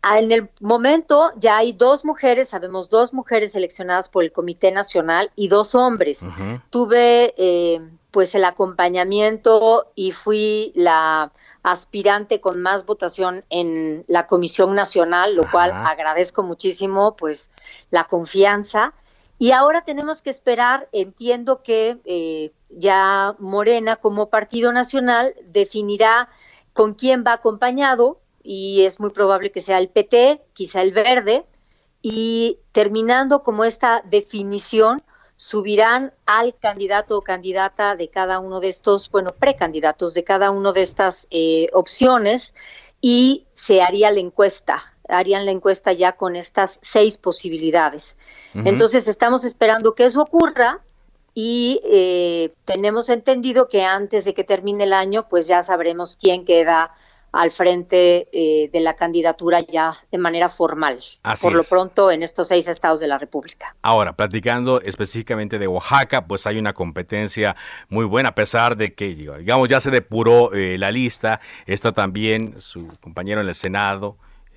Ah, 0.00 0.18
en 0.18 0.32
el 0.32 0.48
momento 0.62 1.30
ya 1.36 1.58
hay 1.58 1.74
dos 1.74 2.06
mujeres, 2.06 2.48
sabemos 2.48 2.88
dos 2.88 3.12
mujeres 3.12 3.52
seleccionadas 3.52 4.08
por 4.08 4.24
el 4.24 4.32
Comité 4.32 4.72
Nacional 4.72 5.30
y 5.36 5.48
dos 5.48 5.74
hombres. 5.74 6.24
Tuve 6.70 7.34
eh, 7.36 7.82
pues 8.10 8.34
el 8.34 8.44
acompañamiento 8.44 9.90
y 9.94 10.12
fui 10.12 10.72
la 10.74 11.32
aspirante 11.62 12.40
con 12.40 12.62
más 12.62 12.86
votación 12.86 13.44
en 13.50 14.04
la 14.08 14.26
Comisión 14.26 14.74
Nacional, 14.74 15.34
lo 15.34 15.50
cual 15.50 15.72
agradezco 15.72 16.42
muchísimo 16.42 17.16
pues 17.16 17.50
la 17.90 18.04
confianza. 18.04 18.94
Y 19.38 19.52
ahora 19.52 19.82
tenemos 19.82 20.22
que 20.22 20.30
esperar, 20.30 20.88
entiendo 20.92 21.62
que 21.62 21.98
eh, 22.04 22.52
ya 22.68 23.34
Morena 23.38 23.96
como 23.96 24.30
partido 24.30 24.72
nacional 24.72 25.34
definirá 25.44 26.28
con 26.72 26.94
quién 26.94 27.24
va 27.26 27.34
acompañado 27.34 28.20
y 28.42 28.82
es 28.82 29.00
muy 29.00 29.10
probable 29.10 29.50
que 29.50 29.60
sea 29.60 29.78
el 29.78 29.88
PT, 29.88 30.42
quizá 30.52 30.82
el 30.82 30.92
verde, 30.92 31.46
y 32.02 32.58
terminando 32.72 33.42
como 33.42 33.64
esta 33.64 34.02
definición, 34.08 35.02
subirán 35.40 36.12
al 36.26 36.54
candidato 36.54 37.16
o 37.16 37.22
candidata 37.22 37.96
de 37.96 38.10
cada 38.10 38.40
uno 38.40 38.60
de 38.60 38.68
estos, 38.68 39.10
bueno, 39.10 39.32
precandidatos 39.32 40.12
de 40.12 40.22
cada 40.22 40.50
una 40.50 40.72
de 40.72 40.82
estas 40.82 41.28
eh, 41.30 41.70
opciones 41.72 42.54
y 43.00 43.46
se 43.54 43.80
haría 43.80 44.10
la 44.10 44.20
encuesta, 44.20 44.92
harían 45.08 45.46
la 45.46 45.52
encuesta 45.52 45.94
ya 45.94 46.12
con 46.12 46.36
estas 46.36 46.78
seis 46.82 47.16
posibilidades. 47.16 48.18
Entonces 48.52 49.08
estamos 49.08 49.44
esperando 49.44 49.94
que 49.94 50.04
eso 50.04 50.20
ocurra 50.20 50.80
y 51.32 51.80
eh, 51.84 52.52
tenemos 52.66 53.08
entendido 53.08 53.70
que 53.70 53.82
antes 53.82 54.26
de 54.26 54.34
que 54.34 54.44
termine 54.44 54.84
el 54.84 54.92
año, 54.92 55.26
pues 55.30 55.46
ya 55.46 55.62
sabremos 55.62 56.16
quién 56.16 56.44
queda 56.44 56.94
al 57.32 57.50
frente 57.50 58.28
eh, 58.32 58.70
de 58.72 58.80
la 58.80 58.94
candidatura 58.94 59.60
ya 59.60 59.94
de 60.10 60.18
manera 60.18 60.48
formal, 60.48 60.98
por 61.40 61.54
lo 61.54 61.62
pronto 61.62 62.10
en 62.10 62.22
estos 62.22 62.48
seis 62.48 62.68
estados 62.68 63.00
de 63.00 63.06
la 63.06 63.18
República. 63.18 63.74
Ahora, 63.82 64.14
platicando 64.14 64.80
específicamente 64.80 65.58
de 65.58 65.66
Oaxaca, 65.66 66.26
pues 66.26 66.46
hay 66.46 66.58
una 66.58 66.72
competencia 66.72 67.56
muy 67.88 68.04
buena, 68.04 68.30
a 68.30 68.34
pesar 68.34 68.76
de 68.76 68.94
que, 68.94 69.14
digamos, 69.14 69.68
ya 69.68 69.80
se 69.80 69.90
depuró 69.90 70.52
eh, 70.52 70.78
la 70.78 70.90
lista, 70.90 71.40
está 71.66 71.92
también 71.92 72.60
su 72.60 72.88
compañero 73.00 73.40
en 73.40 73.48
el 73.48 73.54
Senado, 73.54 74.16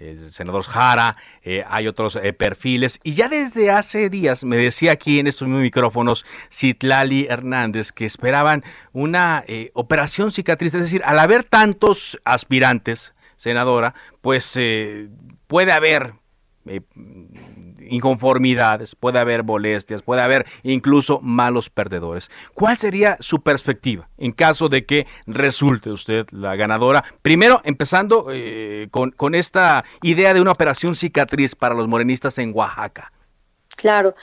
el 0.10 0.32
senador 0.32 0.64
Jara, 0.64 1.16
eh, 1.44 1.64
hay 1.68 1.88
otros 1.88 2.16
eh, 2.16 2.34
perfiles. 2.34 3.00
Y 3.04 3.14
ya 3.14 3.30
desde 3.30 3.72
hace 3.72 4.10
días 4.10 4.44
me 4.44 4.58
decía 4.58 4.92
aquí 4.92 5.20
en 5.20 5.28
estos 5.28 5.48
micrófonos 5.48 6.26
Citlali 6.52 7.28
Hernández 7.30 7.92
que 7.92 8.06
esperaban 8.06 8.64
una 8.92 9.44
eh, 9.48 9.72
operación 9.74 10.32
cicatriz. 10.32 10.74
Es 10.74 10.82
decir, 10.82 11.02
al 11.06 11.20
haber 11.20 11.44
tantos 11.44 12.20
aspirantes, 12.26 13.14
senadora, 13.38 13.94
pues 14.22 14.58
puede 15.48 15.72
haber 15.74 16.14
inconformidades, 17.94 18.96
puede 18.96 19.20
haber 19.20 19.44
molestias, 19.44 20.02
puede 20.02 20.22
haber 20.22 20.46
incluso 20.64 21.20
malos 21.22 21.70
perdedores. 21.70 22.30
¿Cuál 22.54 22.78
sería 22.78 23.18
su 23.20 23.42
perspectiva 23.42 24.10
en 24.18 24.32
caso 24.32 24.70
de 24.70 24.86
que 24.86 25.08
resulte 25.26 25.92
usted 25.92 26.28
la 26.32 26.56
ganadora? 26.56 27.04
Primero, 27.22 27.62
empezando 27.64 28.28
eh, 28.32 28.88
con, 28.92 29.12
con 29.12 29.36
esta 29.36 29.84
idea 30.02 30.34
de 30.34 30.42
una 30.42 30.52
operación 30.52 30.96
cicatriz 30.96 31.56
para 31.56 31.76
los 31.76 31.88
morenistas 31.88 32.38
en 32.38 32.52
Oaxaca. 32.54 33.12
Claro, 33.76 34.16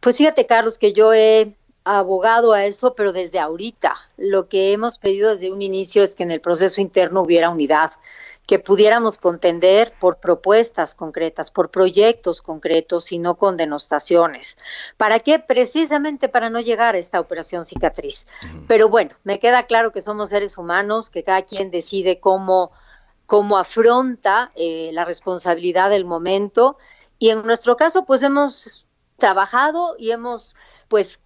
pues 0.00 0.16
fíjate 0.16 0.46
Carlos 0.46 0.78
que 0.78 0.92
yo 0.92 1.12
he 1.12 1.54
abogado 1.84 2.52
a 2.52 2.64
eso, 2.64 2.94
pero 2.94 3.12
desde 3.12 3.38
ahorita. 3.38 3.94
Lo 4.16 4.48
que 4.48 4.72
hemos 4.72 4.98
pedido 4.98 5.30
desde 5.30 5.50
un 5.50 5.62
inicio 5.62 6.02
es 6.02 6.14
que 6.14 6.22
en 6.22 6.30
el 6.30 6.40
proceso 6.40 6.80
interno 6.80 7.22
hubiera 7.22 7.50
unidad 7.50 7.92
que 8.52 8.58
pudiéramos 8.58 9.16
contender 9.16 9.94
por 9.98 10.18
propuestas 10.18 10.94
concretas, 10.94 11.50
por 11.50 11.70
proyectos 11.70 12.42
concretos 12.42 13.10
y 13.10 13.16
no 13.18 13.36
con 13.36 13.56
denostaciones. 13.56 14.58
¿Para 14.98 15.20
qué? 15.20 15.38
Precisamente 15.38 16.28
para 16.28 16.50
no 16.50 16.60
llegar 16.60 16.94
a 16.94 16.98
esta 16.98 17.18
operación 17.18 17.64
cicatriz. 17.64 18.26
Pero 18.68 18.90
bueno, 18.90 19.12
me 19.24 19.38
queda 19.38 19.62
claro 19.62 19.90
que 19.90 20.02
somos 20.02 20.28
seres 20.28 20.58
humanos, 20.58 21.08
que 21.08 21.24
cada 21.24 21.40
quien 21.40 21.70
decide 21.70 22.20
cómo, 22.20 22.72
cómo 23.24 23.56
afronta 23.56 24.52
eh, 24.54 24.90
la 24.92 25.06
responsabilidad 25.06 25.88
del 25.88 26.04
momento. 26.04 26.76
Y 27.18 27.30
en 27.30 27.46
nuestro 27.46 27.78
caso, 27.78 28.04
pues 28.04 28.22
hemos 28.22 28.84
trabajado 29.16 29.96
y 29.98 30.10
hemos 30.10 30.56
pues 30.88 31.21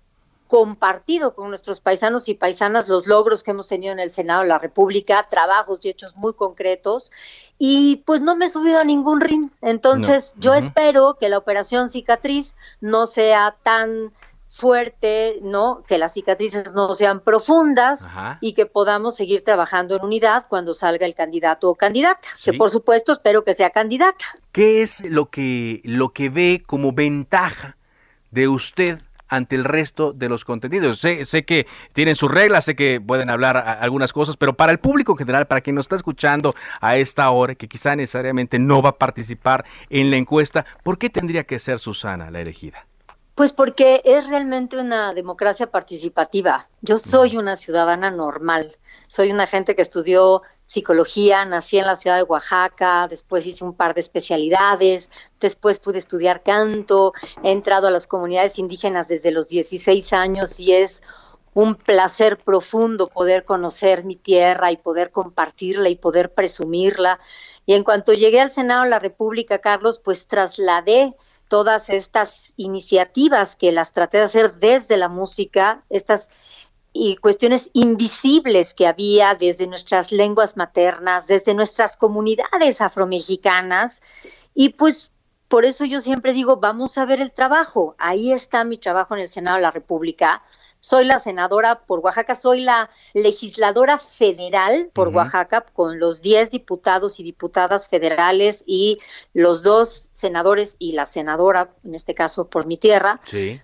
compartido 0.48 1.34
con 1.34 1.48
nuestros 1.48 1.80
paisanos 1.80 2.28
y 2.28 2.34
paisanas 2.34 2.88
los 2.88 3.06
logros 3.06 3.42
que 3.42 3.50
hemos 3.50 3.68
tenido 3.68 3.92
en 3.92 3.98
el 3.98 4.10
Senado 4.10 4.42
de 4.42 4.48
la 4.48 4.58
República, 4.58 5.26
trabajos 5.28 5.84
y 5.84 5.88
hechos 5.88 6.16
muy 6.16 6.34
concretos, 6.34 7.12
y 7.58 8.02
pues 8.06 8.20
no 8.20 8.36
me 8.36 8.46
he 8.46 8.48
subido 8.48 8.78
a 8.78 8.84
ningún 8.84 9.20
ring. 9.20 9.50
Entonces, 9.62 10.32
yo 10.36 10.54
espero 10.54 11.16
que 11.18 11.28
la 11.28 11.38
operación 11.38 11.88
cicatriz 11.88 12.54
no 12.80 13.06
sea 13.06 13.56
tan 13.62 14.12
fuerte, 14.48 15.38
¿no? 15.42 15.82
Que 15.86 15.98
las 15.98 16.14
cicatrices 16.14 16.74
no 16.74 16.94
sean 16.94 17.20
profundas 17.20 18.08
y 18.40 18.54
que 18.54 18.66
podamos 18.66 19.16
seguir 19.16 19.44
trabajando 19.44 19.96
en 19.96 20.04
unidad 20.04 20.46
cuando 20.48 20.72
salga 20.72 21.04
el 21.04 21.14
candidato 21.14 21.68
o 21.68 21.74
candidata, 21.74 22.28
que 22.42 22.54
por 22.54 22.70
supuesto 22.70 23.12
espero 23.12 23.44
que 23.44 23.54
sea 23.54 23.70
candidata. 23.70 24.24
¿Qué 24.52 24.82
es 24.82 25.04
lo 25.04 25.28
que 25.30 25.80
lo 25.84 26.10
que 26.10 26.30
ve 26.30 26.62
como 26.66 26.92
ventaja 26.92 27.76
de 28.30 28.48
usted 28.48 29.00
ante 29.28 29.56
el 29.56 29.64
resto 29.64 30.12
de 30.12 30.28
los 30.28 30.44
contenidos. 30.44 30.98
Sé, 31.00 31.24
sé 31.24 31.44
que 31.44 31.66
tienen 31.92 32.14
sus 32.14 32.30
reglas, 32.30 32.64
sé 32.64 32.76
que 32.76 33.00
pueden 33.00 33.30
hablar 33.30 33.56
algunas 33.56 34.12
cosas, 34.12 34.36
pero 34.36 34.54
para 34.54 34.72
el 34.72 34.78
público 34.78 35.12
en 35.12 35.18
general, 35.18 35.46
para 35.46 35.60
quien 35.60 35.76
nos 35.76 35.84
está 35.84 35.96
escuchando 35.96 36.54
a 36.80 36.96
esta 36.96 37.30
hora, 37.30 37.54
que 37.54 37.68
quizá 37.68 37.96
necesariamente 37.96 38.58
no 38.58 38.82
va 38.82 38.90
a 38.90 38.98
participar 38.98 39.64
en 39.90 40.10
la 40.10 40.16
encuesta, 40.16 40.64
¿por 40.82 40.98
qué 40.98 41.10
tendría 41.10 41.44
que 41.44 41.58
ser 41.58 41.78
Susana 41.78 42.30
la 42.30 42.40
elegida? 42.40 42.86
Pues 43.34 43.52
porque 43.52 44.00
es 44.06 44.26
realmente 44.28 44.78
una 44.78 45.12
democracia 45.12 45.70
participativa. 45.70 46.68
Yo 46.80 46.96
soy 46.96 47.36
una 47.36 47.54
ciudadana 47.54 48.10
normal, 48.10 48.72
soy 49.08 49.30
una 49.30 49.46
gente 49.46 49.76
que 49.76 49.82
estudió 49.82 50.40
psicología, 50.66 51.44
nací 51.44 51.78
en 51.78 51.86
la 51.86 51.94
ciudad 51.94 52.16
de 52.16 52.24
Oaxaca, 52.24 53.06
después 53.08 53.46
hice 53.46 53.64
un 53.64 53.72
par 53.72 53.94
de 53.94 54.00
especialidades, 54.00 55.12
después 55.40 55.78
pude 55.78 55.98
estudiar 55.98 56.42
canto, 56.42 57.14
he 57.44 57.52
entrado 57.52 57.86
a 57.86 57.92
las 57.92 58.08
comunidades 58.08 58.58
indígenas 58.58 59.06
desde 59.06 59.30
los 59.30 59.48
16 59.48 60.12
años 60.12 60.58
y 60.58 60.72
es 60.72 61.04
un 61.54 61.76
placer 61.76 62.36
profundo 62.36 63.06
poder 63.06 63.44
conocer 63.44 64.04
mi 64.04 64.16
tierra 64.16 64.72
y 64.72 64.76
poder 64.76 65.12
compartirla 65.12 65.88
y 65.88 65.96
poder 65.96 66.34
presumirla. 66.34 67.20
Y 67.64 67.74
en 67.74 67.84
cuanto 67.84 68.12
llegué 68.12 68.40
al 68.40 68.50
Senado 68.50 68.82
de 68.82 68.90
la 68.90 68.98
República, 68.98 69.60
Carlos, 69.60 70.00
pues 70.00 70.26
trasladé 70.26 71.14
todas 71.48 71.90
estas 71.90 72.54
iniciativas 72.56 73.54
que 73.54 73.70
las 73.70 73.92
traté 73.92 74.18
de 74.18 74.24
hacer 74.24 74.54
desde 74.56 74.96
la 74.96 75.08
música, 75.08 75.84
estas 75.90 76.28
y 76.98 77.16
cuestiones 77.16 77.70
invisibles 77.72 78.74
que 78.74 78.86
había 78.86 79.34
desde 79.34 79.66
nuestras 79.66 80.12
lenguas 80.12 80.56
maternas, 80.56 81.26
desde 81.26 81.54
nuestras 81.54 81.96
comunidades 81.96 82.80
afromexicanas. 82.80 84.02
Y 84.54 84.70
pues 84.70 85.10
por 85.48 85.64
eso 85.64 85.84
yo 85.84 86.00
siempre 86.00 86.32
digo, 86.32 86.56
vamos 86.56 86.98
a 86.98 87.04
ver 87.04 87.20
el 87.20 87.32
trabajo. 87.32 87.94
Ahí 87.98 88.32
está 88.32 88.64
mi 88.64 88.78
trabajo 88.78 89.14
en 89.14 89.20
el 89.20 89.28
Senado 89.28 89.56
de 89.56 89.62
la 89.62 89.70
República 89.70 90.42
soy 90.86 91.04
la 91.04 91.18
senadora 91.18 91.80
por 91.80 91.98
Oaxaca, 91.98 92.36
soy 92.36 92.60
la 92.60 92.90
legisladora 93.12 93.98
federal 93.98 94.88
por 94.92 95.08
Oaxaca 95.08 95.62
con 95.62 95.98
los 95.98 96.22
10 96.22 96.52
diputados 96.52 97.18
y 97.18 97.24
diputadas 97.24 97.88
federales 97.88 98.62
y 98.68 99.00
los 99.34 99.64
dos 99.64 100.10
senadores 100.12 100.76
y 100.78 100.92
la 100.92 101.06
senadora, 101.06 101.70
en 101.84 101.96
este 101.96 102.14
caso 102.14 102.46
por 102.46 102.66
mi 102.66 102.76
tierra, 102.76 103.20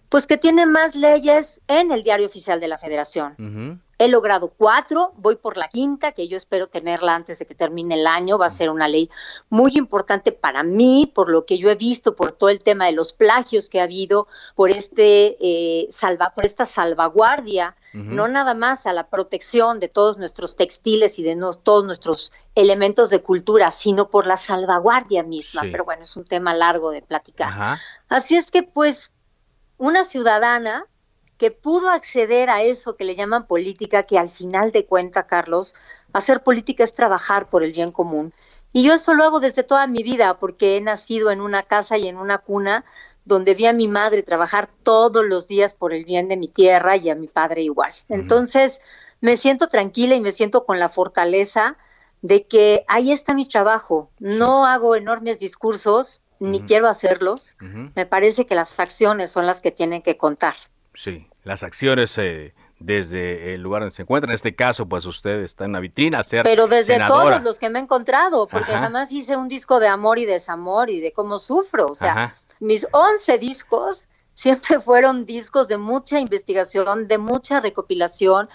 pues 0.09 0.27
que 0.27 0.37
tiene 0.37 0.67
más 0.67 0.97
leyes 0.97 1.61
en 1.69 1.93
el 1.93 2.03
diario 2.03 2.27
oficial 2.27 2.59
de 2.59 2.67
la 2.67 2.77
federación. 2.77 3.81
He 4.03 4.09
logrado 4.09 4.49
cuatro, 4.49 5.13
voy 5.19 5.37
por 5.37 5.57
la 5.57 5.69
quinta, 5.69 6.11
que 6.11 6.27
yo 6.27 6.37
espero 6.37 6.67
tenerla 6.67 7.15
antes 7.15 7.39
de 7.39 7.47
que 7.47 7.55
termine 7.55 7.95
el 7.95 8.09
año. 8.09 8.37
Va 8.37 8.47
a 8.47 8.51
ser 8.51 8.69
una 8.69 8.89
ley 8.89 9.09
muy 9.49 9.75
importante 9.77 10.33
para 10.33 10.65
mí, 10.65 11.13
por 11.15 11.29
lo 11.29 11.47
que 11.47 11.57
yo 11.57 11.71
he 11.71 11.77
visto, 11.77 12.17
por 12.17 12.33
todo 12.33 12.51
el 12.51 12.61
tema 12.63 12.87
de 12.87 12.93
los 12.93 13.13
plagios 13.13 13.69
que 13.69 13.79
ha 13.79 13.85
habido, 13.85 14.27
por 14.57 14.71
este 14.71 15.37
eh, 15.41 15.87
salva, 15.93 16.33
por 16.35 16.45
esta 16.45 16.65
salvaguardia, 16.65 17.77
no 17.93 18.27
nada 18.27 18.55
más 18.55 18.87
a 18.87 18.93
la 18.93 19.07
protección 19.09 19.79
de 19.79 19.87
todos 19.87 20.19
nuestros 20.19 20.57
textiles 20.57 21.21
y 21.21 21.23
de 21.23 21.39
todos 21.63 21.85
nuestros 21.85 22.33
elementos 22.57 23.11
de 23.11 23.21
cultura, 23.21 23.71
sino 23.71 24.09
por 24.09 24.27
la 24.27 24.37
salvaguardia 24.37 25.23
misma. 25.23 25.63
Pero 25.63 25.85
bueno, 25.85 26.03
es 26.03 26.17
un 26.17 26.25
tema 26.25 26.55
largo 26.55 26.91
de 26.91 27.03
platicar. 27.03 27.79
Así 28.09 28.37
es 28.37 28.51
que, 28.51 28.65
pues, 28.65 29.13
una 29.79 30.03
ciudadana 30.03 30.87
que 31.43 31.51
pudo 31.51 31.89
acceder 31.91 32.51
a 32.51 32.63
eso 32.63 32.95
que 32.95 33.03
le 33.03 33.17
llaman 33.17 33.49
política, 33.49 34.05
que 34.05 34.17
al 34.17 34.29
final 34.29 34.71
de 34.71 34.87
cuenta, 34.87 35.27
Carlos, 35.27 35.75
hacer 36.13 36.45
política 36.45 36.85
es 36.85 36.95
trabajar 36.95 37.51
por 37.51 37.65
el 37.65 37.73
bien 37.73 37.91
común. 37.91 38.33
Y 38.73 38.85
yo 38.85 38.95
eso 38.95 39.13
lo 39.13 39.25
hago 39.25 39.41
desde 39.41 39.65
toda 39.65 39.89
mi 39.89 40.05
vida, 40.05 40.39
porque 40.39 40.77
he 40.77 40.81
nacido 40.81 41.33
en 41.33 41.41
una 41.41 41.65
casa 41.65 41.99
y 41.99 42.07
en 42.07 42.17
una 42.17 42.39
cuna 42.39 42.85
donde 43.25 43.57
vi 43.57 43.67
a 43.67 43.73
mi 43.73 43.89
madre 43.89 44.23
trabajar 44.23 44.71
todos 44.85 45.25
los 45.25 45.49
días 45.49 45.75
por 45.75 45.93
el 45.93 46.05
bien 46.05 46.29
de 46.29 46.37
mi 46.37 46.47
tierra 46.47 46.97
y 46.97 47.11
a 47.11 47.17
mi 47.17 47.27
padre 47.27 47.63
igual. 47.63 47.93
Entonces, 48.09 48.81
me 49.21 49.37
siento 49.37 49.67
tranquila 49.67 50.15
y 50.15 50.21
me 50.21 50.31
siento 50.31 50.65
con 50.65 50.79
la 50.79 50.89
fortaleza 50.89 51.77
de 52.21 52.47
que 52.47 52.85
ahí 52.87 53.11
está 53.11 53.35
mi 53.35 53.47
trabajo. 53.47 54.11
No 54.21 54.65
hago 54.65 54.95
enormes 54.95 55.41
discursos, 55.41 56.21
ni 56.39 56.61
quiero 56.61 56.87
hacerlos. 56.87 57.57
Me 57.97 58.07
parece 58.07 58.47
que 58.47 58.55
las 58.55 58.79
acciones 58.79 59.33
son 59.33 59.45
las 59.45 59.61
que 59.61 59.73
tienen 59.73 60.03
que 60.03 60.17
contar. 60.17 60.55
Sí, 60.95 61.27
las 61.45 61.63
acciones 61.63 62.17
eh, 62.19 62.55
desde 62.79 63.55
el 63.55 63.63
lugar 63.63 63.83
donde 63.83 63.95
se 63.95 64.03
encuentra. 64.03 64.31
En 64.31 64.35
este 64.35 64.55
caso, 64.55 64.87
pues 64.87 65.05
usted 65.07 65.41
está 65.41 65.65
en 65.65 65.73
la 65.73 65.81
vitrina, 65.81 66.23
ser 66.23 66.43
Pero 66.43 66.69
desde 66.69 66.99
todos 67.07 67.43
los 67.43 67.59
que 67.59 67.71
me 67.71 67.79
he 67.79 67.83
encontrado, 67.83 68.47
porque 68.47 68.73
jamás 68.73 69.13
hice 69.13 69.37
un 69.37 69.49
disco 69.49 69.81
de 69.81 69.89
amor 69.89 70.19
y 70.19 70.27
desamor 70.27 70.91
y 70.91 71.01
de 71.01 71.13
cómo 71.13 71.39
sufro. 71.39 71.87
O 71.87 71.95
sea, 71.95 72.37
mis 72.61 72.87
11 72.93 73.39
discos 73.39 74.09
siempre 74.35 74.81
fueron 74.81 75.25
discos 75.25 75.69
de 75.69 75.79
mucha 75.79 76.21
investigación, 76.21 77.09
de 77.09 77.19
mucha 77.19 77.61
recopilación. 77.61 78.49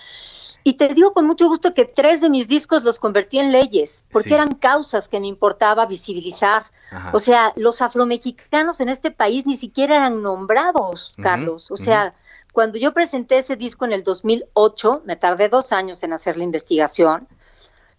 Y 0.64 0.74
te 0.74 0.90
digo 0.90 1.14
con 1.14 1.26
mucho 1.26 1.48
gusto 1.48 1.74
que 1.74 1.86
tres 1.86 2.20
de 2.20 2.30
mis 2.30 2.50
discos 2.50 2.84
los 2.84 3.00
convertí 3.00 3.40
en 3.40 3.54
leyes, 3.54 4.06
porque 4.12 4.34
eran 4.34 4.56
causas 4.56 5.08
que 5.08 5.20
me 5.20 5.28
importaba 5.28 5.86
visibilizar. 5.86 6.66
O 7.14 7.20
sea, 7.20 7.54
los 7.56 7.82
afromexicanos 7.82 8.80
en 8.82 8.90
este 8.90 9.12
país 9.12 9.46
ni 9.46 9.56
siquiera 9.56 9.96
eran 9.96 10.22
nombrados, 10.22 11.14
Carlos. 11.22 11.72
O 11.72 11.78
sea, 11.78 12.14
cuando 12.58 12.80
yo 12.80 12.92
presenté 12.92 13.38
ese 13.38 13.56
disco 13.56 13.86
en 13.86 13.92
el 13.92 14.04
2008, 14.04 15.04
me 15.06 15.16
tardé 15.16 15.48
dos 15.48 15.72
años 15.72 16.02
en 16.02 16.12
hacer 16.12 16.38
la 16.38 16.44
investigación, 16.44 17.28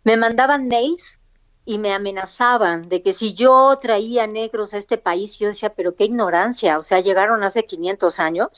me 0.02 0.16
mandaban 0.16 0.66
mails 0.66 1.20
y 1.64 1.78
me 1.78 1.92
amenazaban 1.92 2.88
de 2.88 3.00
que 3.00 3.12
si 3.12 3.34
yo 3.34 3.78
traía 3.80 4.26
negros 4.26 4.74
a 4.74 4.78
este 4.78 4.98
país, 4.98 5.38
yo 5.38 5.46
decía, 5.46 5.72
pero 5.74 5.94
qué 5.94 6.06
ignorancia, 6.06 6.76
o 6.76 6.82
sea, 6.82 6.98
llegaron 6.98 7.44
hace 7.44 7.66
500 7.66 8.18
años, 8.18 8.48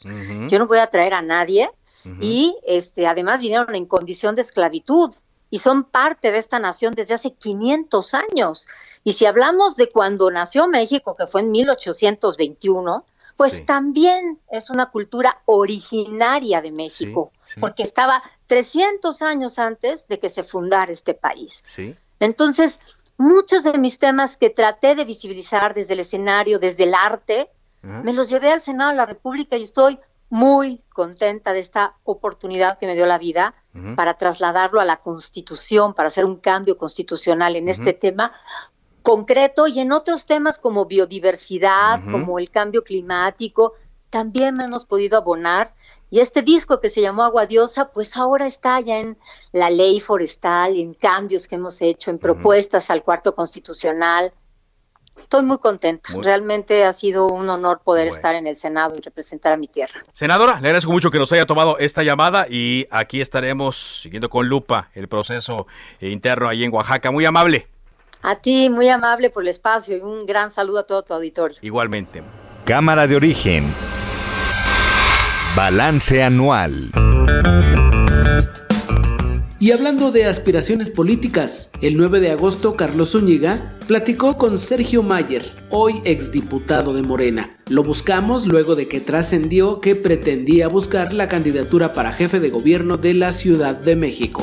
yo 0.49 0.59
no 0.59 0.67
voy 0.67 0.79
a 0.79 0.87
traer 0.87 1.13
a 1.13 1.21
nadie 1.21 1.71
y 2.19 2.57
este 2.67 3.07
además 3.07 3.43
vinieron 3.43 3.75
en 3.75 3.85
condición 3.85 4.35
de 4.35 4.41
esclavitud 4.41 5.13
y 5.51 5.59
son 5.59 5.85
parte 5.85 6.33
de 6.33 6.39
esta 6.39 6.59
nación 6.59 6.95
desde 6.95 7.13
hace 7.13 7.35
500 7.35 8.15
años. 8.15 8.69
Y 9.05 9.13
si 9.13 9.27
hablamos 9.27 9.77
de 9.77 9.91
cuando 9.91 10.31
nació 10.31 10.67
México, 10.67 11.15
que 11.15 11.27
fue 11.27 11.43
en 11.43 11.51
1821, 11.51 13.05
pues 13.41 13.65
también 13.65 14.39
es 14.51 14.69
una 14.69 14.91
cultura 14.91 15.41
originaria 15.47 16.61
de 16.61 16.73
México, 16.73 17.33
porque 17.59 17.83
estaba 17.83 18.23
300 18.49 19.23
años 19.23 19.59
antes 19.59 20.09
de 20.09 20.19
que 20.19 20.29
se 20.29 20.45
fundara 20.45 20.93
este 20.93 21.15
país. 21.15 21.65
Entonces, 22.19 22.81
muchos 23.17 23.65
de 23.65 23.79
mis 23.79 23.99
temas 23.99 24.37
que 24.37 24.51
traté 24.51 24.95
de 24.95 25.07
visibilizar 25.07 25.73
desde 25.73 25.95
el 25.95 26.01
escenario, 26.01 26.59
desde 26.59 26.85
el 26.85 26.93
arte, 26.93 27.49
me 27.81 28.13
los 28.13 28.29
llevé 28.29 28.53
al 28.53 28.61
Senado 28.61 28.91
de 28.91 28.99
la 28.99 29.07
República 29.07 29.57
y 29.57 29.63
estoy 29.63 29.99
muy 30.29 30.83
contenta 30.91 31.55
de 31.55 31.61
esta 31.61 31.95
oportunidad 32.05 32.79
que 32.79 32.87
me 32.87 32.95
dio 32.95 33.07
la 33.07 33.17
vida 33.17 33.55
para 33.97 34.19
trasladarlo 34.19 34.83
a 34.83 34.85
la 34.85 34.99
Constitución, 34.99 35.95
para 35.95 36.09
hacer 36.09 36.27
un 36.27 36.37
cambio 36.37 36.77
constitucional 36.77 37.57
en 37.57 37.71
este 37.71 37.95
tema, 37.95 38.35
concreto 39.03 39.67
y 39.67 39.81
en 39.81 39.93
otros 39.93 40.27
temas 40.27 40.59
como 40.59 40.87
biodiversidad, 40.87 42.01
como 42.11 42.39
el 42.39 42.51
cambio 42.51 42.85
climático, 42.85 43.75
también 44.11 44.61
hemos 44.61 44.85
podido 44.85 45.19
abonar. 45.19 45.75
Y 46.13 46.19
este 46.19 46.43
disco 46.43 46.81
que 46.81 46.91
se 46.91 47.01
llamó 47.01 47.23
Agua 47.23 47.47
Diosa, 47.47 47.91
pues 47.91 48.17
ahora 48.17 48.47
está 48.47 48.81
ya 48.81 48.99
en 48.99 49.17
la 49.53 49.71
ley 49.71 50.01
forestal, 50.01 50.77
en 50.77 50.93
cambios 50.95 51.47
que 51.47 51.55
hemos 51.55 51.81
hecho, 51.83 52.11
en 52.11 52.19
propuestas 52.19 52.91
al 52.91 53.05
cuarto 53.05 53.35
constitucional. 53.35 54.33
Estoy 55.17 55.43
muy 55.45 55.59
contenta. 55.59 56.13
Realmente 56.21 56.83
ha 56.83 56.93
sido 56.93 57.29
un 57.29 57.49
honor 57.49 57.83
poder 57.85 58.09
estar 58.09 58.35
en 58.35 58.49
el 58.49 58.57
Senado 58.57 58.97
y 58.99 59.01
representar 59.01 59.53
a 59.53 59.57
mi 59.57 59.69
tierra. 59.69 60.03
Senadora, 60.13 60.55
le 60.55 60.69
agradezco 60.69 60.91
mucho 60.91 61.13
que 61.13 61.21
nos 61.21 61.31
haya 61.31 61.47
tomado 61.47 61.79
esta 61.79 62.03
llamada 62.03 62.47
y 62.51 62.87
aquí 62.91 63.21
estaremos 63.21 64.01
siguiendo 64.03 64.29
con 64.29 64.49
lupa 64.49 64.91
el 64.95 65.07
proceso 65.07 65.69
interno 66.01 66.49
ahí 66.49 66.65
en 66.65 66.75
Oaxaca. 66.75 67.13
Muy 67.13 67.25
amable. 67.25 67.69
A 68.23 68.37
ti, 68.37 68.69
muy 68.69 68.89
amable 68.89 69.31
por 69.31 69.43
el 69.43 69.49
espacio 69.49 69.97
y 69.97 70.01
un 70.01 70.27
gran 70.27 70.51
saludo 70.51 70.81
a 70.81 70.87
todo 70.87 71.03
tu 71.03 71.15
auditorio. 71.15 71.57
Igualmente. 71.63 72.23
Cámara 72.65 73.07
de 73.07 73.17
origen. 73.17 73.73
Balance 75.57 76.23
anual. 76.23 76.93
Y 79.59 79.73
hablando 79.73 80.11
de 80.11 80.25
aspiraciones 80.27 80.89
políticas, 80.89 81.71
el 81.83 81.97
9 81.97 82.21
de 82.21 82.31
agosto 82.31 82.77
Carlos 82.77 83.11
Zúñiga 83.11 83.75
platicó 83.87 84.39
con 84.39 84.59
Sergio 84.59 85.03
Mayer, 85.03 85.45
hoy 85.69 86.01
exdiputado 86.05 86.95
de 86.95 87.03
Morena. 87.03 87.51
Lo 87.69 87.83
buscamos 87.83 88.47
luego 88.47 88.75
de 88.75 88.89
que 88.89 89.01
trascendió 89.01 89.81
que 89.81 89.95
pretendía 89.97 90.69
buscar 90.69 91.13
la 91.13 91.29
candidatura 91.29 91.93
para 91.93 92.13
jefe 92.13 92.41
de 92.41 92.49
gobierno 92.49 92.97
de 92.97 93.13
la 93.13 93.33
Ciudad 93.33 93.75
de 93.75 93.97
México. 93.97 94.43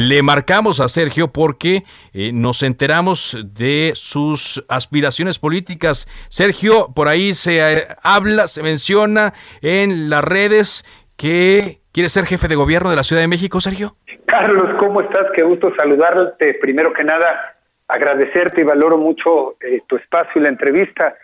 Le 0.00 0.22
marcamos 0.22 0.78
a 0.78 0.86
Sergio 0.86 1.32
porque 1.32 1.82
eh, 2.14 2.30
nos 2.32 2.62
enteramos 2.62 3.36
de 3.52 3.90
sus 3.96 4.64
aspiraciones 4.68 5.40
políticas. 5.40 6.06
Sergio, 6.28 6.86
por 6.94 7.08
ahí 7.08 7.34
se 7.34 7.58
eh, 7.58 7.86
habla, 8.04 8.46
se 8.46 8.62
menciona 8.62 9.32
en 9.60 10.08
las 10.08 10.22
redes 10.22 10.84
que 11.16 11.80
quiere 11.90 12.10
ser 12.10 12.26
jefe 12.26 12.46
de 12.46 12.54
gobierno 12.54 12.90
de 12.90 12.94
la 12.94 13.02
Ciudad 13.02 13.22
de 13.22 13.26
México, 13.26 13.58
Sergio. 13.58 13.96
Carlos, 14.26 14.76
¿cómo 14.78 15.00
estás? 15.00 15.32
Qué 15.34 15.42
gusto 15.42 15.72
saludarte. 15.76 16.54
Primero 16.62 16.92
que 16.92 17.02
nada, 17.02 17.56
agradecerte 17.88 18.60
y 18.60 18.64
valoro 18.64 18.98
mucho 18.98 19.56
eh, 19.60 19.82
tu 19.88 19.96
espacio 19.96 20.40
y 20.40 20.44
la 20.44 20.50
entrevista. 20.50 21.16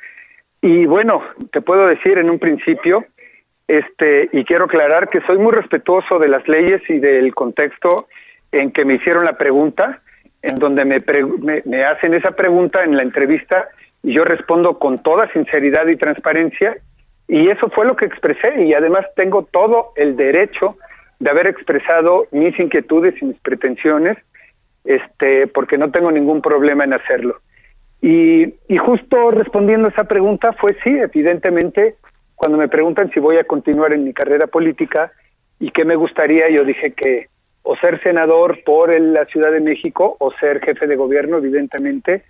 Y 0.61 0.85
bueno, 0.87 1.23
te 1.53 1.61
puedo 1.61 1.87
decir 1.87 2.19
en 2.19 2.29
un 2.29 2.41
principio, 2.41 3.05
este, 3.69 4.31
y 4.33 4.45
quiero 4.45 4.65
aclarar 4.65 5.11
que 5.11 5.21
soy 5.29 5.39
muy 5.39 5.53
respetuoso 5.53 6.19
de 6.19 6.27
las 6.27 6.49
leyes 6.49 6.83
y 6.89 6.99
del 6.99 7.33
contexto 7.37 8.09
en 8.55 8.71
que 8.71 8.85
me 8.85 8.95
hicieron 8.95 9.25
la 9.25 9.37
pregunta, 9.37 10.01
en 10.43 10.57
donde 10.57 10.85
me, 10.85 11.03
me, 11.65 11.85
hacen 11.85 12.15
esa 12.15 12.33
pregunta 12.33 12.83
en 12.85 12.97
la 12.97 13.03
entrevista 13.03 13.69
y 14.03 14.15
yo 14.15 14.25
respondo 14.25 14.79
con 14.79 15.03
toda 15.03 15.31
sinceridad 15.33 15.87
y 15.89 15.97
transparencia 15.97 16.77
y 17.27 17.49
eso 17.49 17.71
fue 17.71 17.87
lo 17.87 17.97
que 17.97 18.05
expresé 18.05 18.63
y 18.63 18.75
además 18.75 19.07
tengo 19.17 19.45
todo 19.51 19.93
el 19.97 20.17
derecho 20.17 20.77
de 21.19 21.31
haber 21.31 21.47
expresado 21.47 22.27
mis 22.31 22.59
inquietudes 22.61 23.15
y 23.23 23.25
mis 23.25 23.39
pretensiones, 23.39 24.19
este, 24.85 25.47
porque 25.47 25.79
no 25.79 25.91
tengo 25.91 26.13
ningún 26.13 26.43
problema 26.43 26.85
en 26.85 26.93
hacerlo. 26.93 27.41
Y, 28.03 28.55
y 28.69 28.77
justo 28.77 29.31
respondiendo 29.31 29.89
a 29.89 29.93
esa 29.93 30.05
pregunta 30.05 30.53
fue 30.53 30.75
sí, 30.85 30.91
evidentemente, 30.91 31.97
cuando 32.35 32.59
me 32.59 32.69
preguntan 32.69 33.11
si 33.13 33.21
voy 33.21 33.39
a 33.39 33.45
continuar 33.45 33.95
en 33.95 34.05
mi 34.05 34.13
carrera 34.13 34.47
política 34.47 35.11
y 35.59 35.71
qué 35.71 35.87
me 35.87 35.97
gustaría, 35.97 36.51
yo 36.51 36.65
dije 36.65 36.93
que 36.93 37.29
o 37.65 37.77
ser 37.77 38.01
senador 38.03 38.63
por 38.63 38.99
la 39.01 39.25
Ciudad 39.25 39.51
de 39.51 39.61
México 39.61 40.17
o 40.21 40.31
ser 40.33 40.61
jefe 40.61 40.87
de 40.87 40.97
gobierno, 40.97 41.39
evidentemente, 41.39 42.23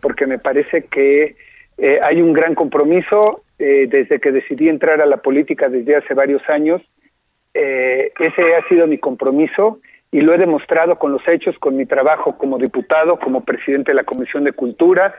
porque 0.00 0.26
me 0.26 0.38
parece 0.38 0.86
que 0.86 1.36
eh, 1.76 2.00
hay 2.02 2.20
un 2.22 2.32
gran 2.32 2.54
compromiso 2.54 3.44
eh, 3.58 3.86
desde 3.88 4.18
que 4.18 4.32
decidí 4.32 4.68
entrar 4.68 5.02
a 5.02 5.06
la 5.06 5.18
política 5.18 5.68
desde 5.68 5.96
hace 5.96 6.14
varios 6.14 6.42
años. 6.48 6.80
Eh, 7.52 8.10
ese 8.18 8.54
ha 8.54 8.66
sido 8.68 8.86
mi 8.86 8.96
compromiso 8.96 9.80
y 10.10 10.22
lo 10.22 10.34
he 10.34 10.38
demostrado 10.38 10.98
con 10.98 11.12
los 11.12 11.22
hechos, 11.28 11.58
con 11.58 11.76
mi 11.76 11.84
trabajo 11.84 12.38
como 12.38 12.56
diputado, 12.56 13.18
como 13.18 13.44
presidente 13.44 13.92
de 13.92 13.96
la 13.96 14.04
Comisión 14.04 14.44
de 14.44 14.52
Cultura, 14.52 15.14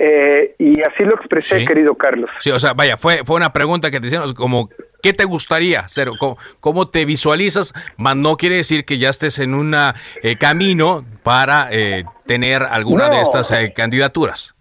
eh, 0.00 0.54
y 0.58 0.80
así 0.82 1.02
lo 1.02 1.16
expresé, 1.16 1.64
querido 1.64 1.96
Carlos. 1.96 2.30
Sí, 2.38 2.52
o 2.52 2.58
sea, 2.60 2.72
vaya, 2.72 2.96
fue, 2.96 3.24
fue 3.24 3.34
una 3.34 3.52
pregunta 3.52 3.90
que 3.90 3.98
te 3.98 4.06
hicieron, 4.06 4.32
como, 4.32 4.68
¿qué 5.02 5.12
te 5.12 5.24
gustaría 5.24 5.80
hacer? 5.80 6.08
¿Cómo, 6.60 6.88
te 6.88 7.04
visualizas? 7.04 7.74
Más 7.96 8.14
no 8.14 8.36
quiere 8.36 8.56
decir 8.56 8.84
que 8.84 8.98
ya 8.98 9.10
estés 9.10 9.40
en 9.40 9.54
un 9.54 9.74
eh, 9.74 10.36
camino 10.38 11.04
para 11.24 11.66
eh, 11.72 12.04
tener 12.26 12.62
alguna 12.62 13.08
de 13.08 13.22
estas 13.22 13.52
candidaturas. 13.74 14.54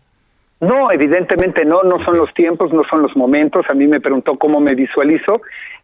No, 0.60 0.92
evidentemente 0.92 1.64
no, 1.66 1.84
no 1.84 2.04
son 2.04 2.18
los 2.18 2.34
tiempos, 2.34 2.74
no 2.74 2.82
son 2.90 3.04
los 3.04 3.16
momentos. 3.16 3.64
A 3.70 3.76
mí 3.76 3.86
me 3.86 4.02
preguntó 4.02 4.40
cómo 4.40 4.60
me 4.60 4.74
visualizo 4.74 5.44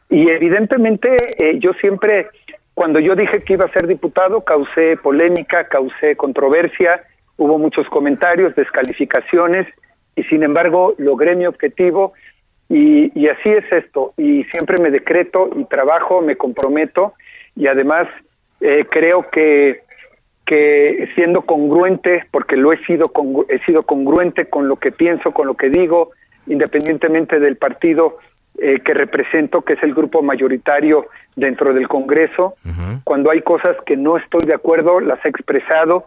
y 0.09 0.31
evidentemente 0.31 1.15
yo 1.59 1.73
siempre, 1.73 2.29
cuando 2.73 2.99
yo 2.99 3.15
dije 3.15 3.41
que 3.41 3.53
iba 3.53 3.65
a 3.65 3.71
ser 3.71 3.85
diputado, 3.85 4.41
causé 4.41 4.97
polémica, 4.97 5.67
causé 5.67 6.15
controversia 6.15 7.03
hubo 7.43 7.57
muchos 7.59 7.87
comentarios, 7.89 8.55
descalificaciones, 8.55 9.67
y 10.15 10.23
sin 10.23 10.43
embargo 10.43 10.95
logré 10.97 11.35
mi 11.35 11.45
objetivo 11.45 12.13
y, 12.69 13.11
y, 13.19 13.27
así 13.27 13.49
es 13.49 13.65
esto. 13.71 14.13
Y 14.17 14.45
siempre 14.45 14.77
me 14.81 14.89
decreto 14.89 15.49
y 15.55 15.65
trabajo, 15.65 16.21
me 16.21 16.37
comprometo 16.37 17.13
y 17.55 17.67
además 17.67 18.07
eh, 18.61 18.85
creo 18.89 19.29
que, 19.29 19.81
que 20.45 21.09
siendo 21.15 21.41
congruente, 21.41 22.25
porque 22.31 22.55
lo 22.55 22.71
he 22.71 22.77
sido, 22.85 23.11
he 23.49 23.59
sido 23.65 23.83
congruente 23.83 24.49
con 24.49 24.69
lo 24.69 24.77
que 24.77 24.91
pienso, 24.91 25.31
con 25.31 25.47
lo 25.47 25.55
que 25.55 25.69
digo, 25.69 26.11
independientemente 26.47 27.39
del 27.39 27.57
partido 27.57 28.19
eh, 28.57 28.79
que 28.79 28.93
represento, 28.93 29.63
que 29.63 29.73
es 29.73 29.83
el 29.83 29.93
grupo 29.93 30.21
mayoritario 30.21 31.07
dentro 31.35 31.73
del 31.73 31.87
Congreso. 31.87 32.55
Cuando 33.03 33.31
hay 33.31 33.41
cosas 33.41 33.75
que 33.85 33.97
no 33.97 34.15
estoy 34.15 34.41
de 34.45 34.53
acuerdo, 34.53 34.99
las 34.99 35.23
he 35.25 35.29
expresado. 35.29 36.05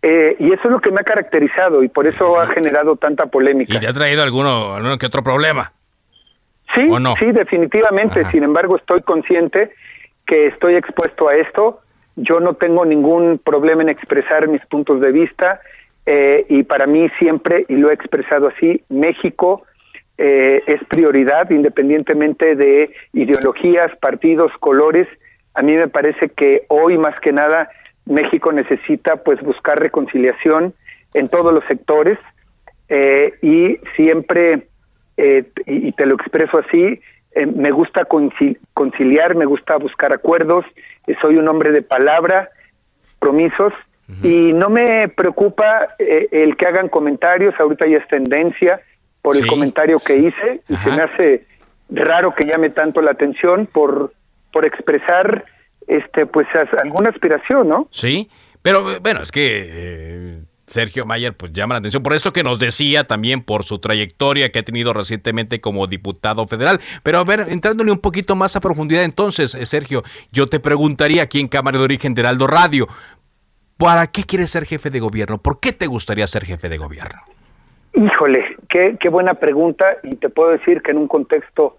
Eh, 0.00 0.36
y 0.38 0.52
eso 0.52 0.62
es 0.64 0.70
lo 0.70 0.80
que 0.80 0.90
me 0.90 1.00
ha 1.00 1.04
caracterizado 1.04 1.82
y 1.82 1.88
por 1.88 2.06
eso 2.06 2.38
ha 2.38 2.46
generado 2.48 2.96
tanta 2.96 3.26
polémica. 3.26 3.74
¿Y 3.74 3.80
te 3.80 3.88
ha 3.88 3.92
traído 3.92 4.22
alguno, 4.22 4.74
alguno 4.74 4.96
que 4.96 5.06
otro 5.06 5.22
problema? 5.22 5.72
Sí, 6.74 6.88
sí, 7.20 7.32
definitivamente. 7.32 8.30
Sin 8.30 8.44
embargo, 8.44 8.76
estoy 8.76 9.00
consciente 9.00 9.72
que 10.26 10.48
estoy 10.48 10.74
expuesto 10.74 11.28
a 11.28 11.34
esto. 11.34 11.80
Yo 12.14 12.40
no 12.40 12.54
tengo 12.54 12.84
ningún 12.84 13.38
problema 13.38 13.82
en 13.82 13.88
expresar 13.88 14.48
mis 14.48 14.64
puntos 14.66 15.00
de 15.00 15.10
vista 15.10 15.60
eh, 16.10 16.46
y 16.48 16.62
para 16.62 16.86
mí 16.86 17.08
siempre, 17.18 17.66
y 17.68 17.76
lo 17.76 17.90
he 17.90 17.94
expresado 17.94 18.48
así, 18.48 18.82
México 18.88 19.64
eh, 20.16 20.62
es 20.66 20.82
prioridad 20.88 21.50
independientemente 21.50 22.56
de 22.56 22.92
ideologías, 23.12 23.94
partidos, 24.00 24.50
colores. 24.58 25.06
A 25.52 25.62
mí 25.62 25.74
me 25.74 25.88
parece 25.88 26.30
que 26.30 26.64
hoy 26.68 26.96
más 26.96 27.18
que 27.20 27.32
nada 27.32 27.70
México 28.08 28.52
necesita 28.52 29.16
pues 29.16 29.40
buscar 29.40 29.78
reconciliación 29.78 30.74
en 31.14 31.28
todos 31.28 31.52
los 31.52 31.64
sectores 31.66 32.18
eh, 32.88 33.34
y 33.42 33.78
siempre 33.96 34.68
eh, 35.18 35.44
y, 35.66 35.90
te 35.92 36.06
lo 36.06 36.14
expreso 36.14 36.58
así, 36.58 37.00
eh, 37.32 37.44
me 37.44 37.72
gusta 37.72 38.06
conciliar, 38.72 39.34
me 39.34 39.46
gusta 39.46 39.76
buscar 39.76 40.12
acuerdos, 40.12 40.64
eh, 41.08 41.16
soy 41.20 41.36
un 41.38 41.48
hombre 41.48 41.72
de 41.72 41.82
palabra, 41.82 42.48
promisos, 43.18 43.72
y 44.22 44.54
no 44.54 44.70
me 44.70 45.08
preocupa 45.08 45.88
el 45.98 46.56
que 46.56 46.66
hagan 46.66 46.88
comentarios, 46.88 47.54
ahorita 47.60 47.86
ya 47.86 47.98
es 47.98 48.08
tendencia 48.08 48.80
por 49.20 49.36
el 49.36 49.46
comentario 49.46 49.98
que 49.98 50.14
hice, 50.14 50.62
y 50.66 50.76
se 50.76 50.90
me 50.92 51.02
hace 51.02 51.46
raro 51.90 52.34
que 52.34 52.46
llame 52.46 52.70
tanto 52.70 53.02
la 53.02 53.10
atención 53.10 53.66
por, 53.66 54.14
por 54.50 54.64
expresar 54.64 55.44
este 55.88 56.26
pues 56.26 56.46
alguna 56.82 57.10
aspiración, 57.10 57.68
¿no? 57.68 57.88
Sí, 57.90 58.30
pero 58.62 59.00
bueno, 59.00 59.22
es 59.22 59.32
que 59.32 60.44
Sergio 60.68 61.04
Mayer 61.06 61.34
pues 61.34 61.52
llama 61.52 61.74
la 61.74 61.78
atención 61.78 62.02
por 62.02 62.14
esto 62.14 62.32
que 62.32 62.42
nos 62.42 62.58
decía 62.58 63.04
también 63.04 63.42
por 63.42 63.64
su 63.64 63.78
trayectoria 63.78 64.52
que 64.52 64.60
ha 64.60 64.62
tenido 64.62 64.92
recientemente 64.92 65.60
como 65.60 65.86
diputado 65.86 66.46
federal. 66.46 66.80
Pero 67.02 67.18
a 67.18 67.24
ver, 67.24 67.46
entrándole 67.48 67.90
un 67.90 67.98
poquito 67.98 68.36
más 68.36 68.54
a 68.56 68.60
profundidad 68.60 69.04
entonces, 69.04 69.54
eh, 69.54 69.66
Sergio, 69.66 70.02
yo 70.30 70.48
te 70.48 70.60
preguntaría 70.60 71.22
aquí 71.22 71.40
en 71.40 71.48
Cámara 71.48 71.78
de 71.78 71.84
Origen 71.84 72.14
de 72.14 72.22
Heraldo 72.22 72.46
Radio, 72.46 72.86
¿para 73.76 74.06
qué 74.08 74.24
quieres 74.24 74.50
ser 74.50 74.64
jefe 74.64 74.90
de 74.90 75.00
gobierno? 75.00 75.38
¿Por 75.38 75.60
qué 75.60 75.72
te 75.72 75.86
gustaría 75.86 76.26
ser 76.26 76.44
jefe 76.44 76.68
de 76.68 76.78
gobierno? 76.78 77.20
Híjole, 77.94 78.56
qué, 78.68 78.96
qué 79.00 79.08
buena 79.08 79.34
pregunta 79.34 79.96
y 80.02 80.16
te 80.16 80.28
puedo 80.28 80.50
decir 80.50 80.82
que 80.82 80.92
en 80.92 80.98
un 80.98 81.08
contexto 81.08 81.78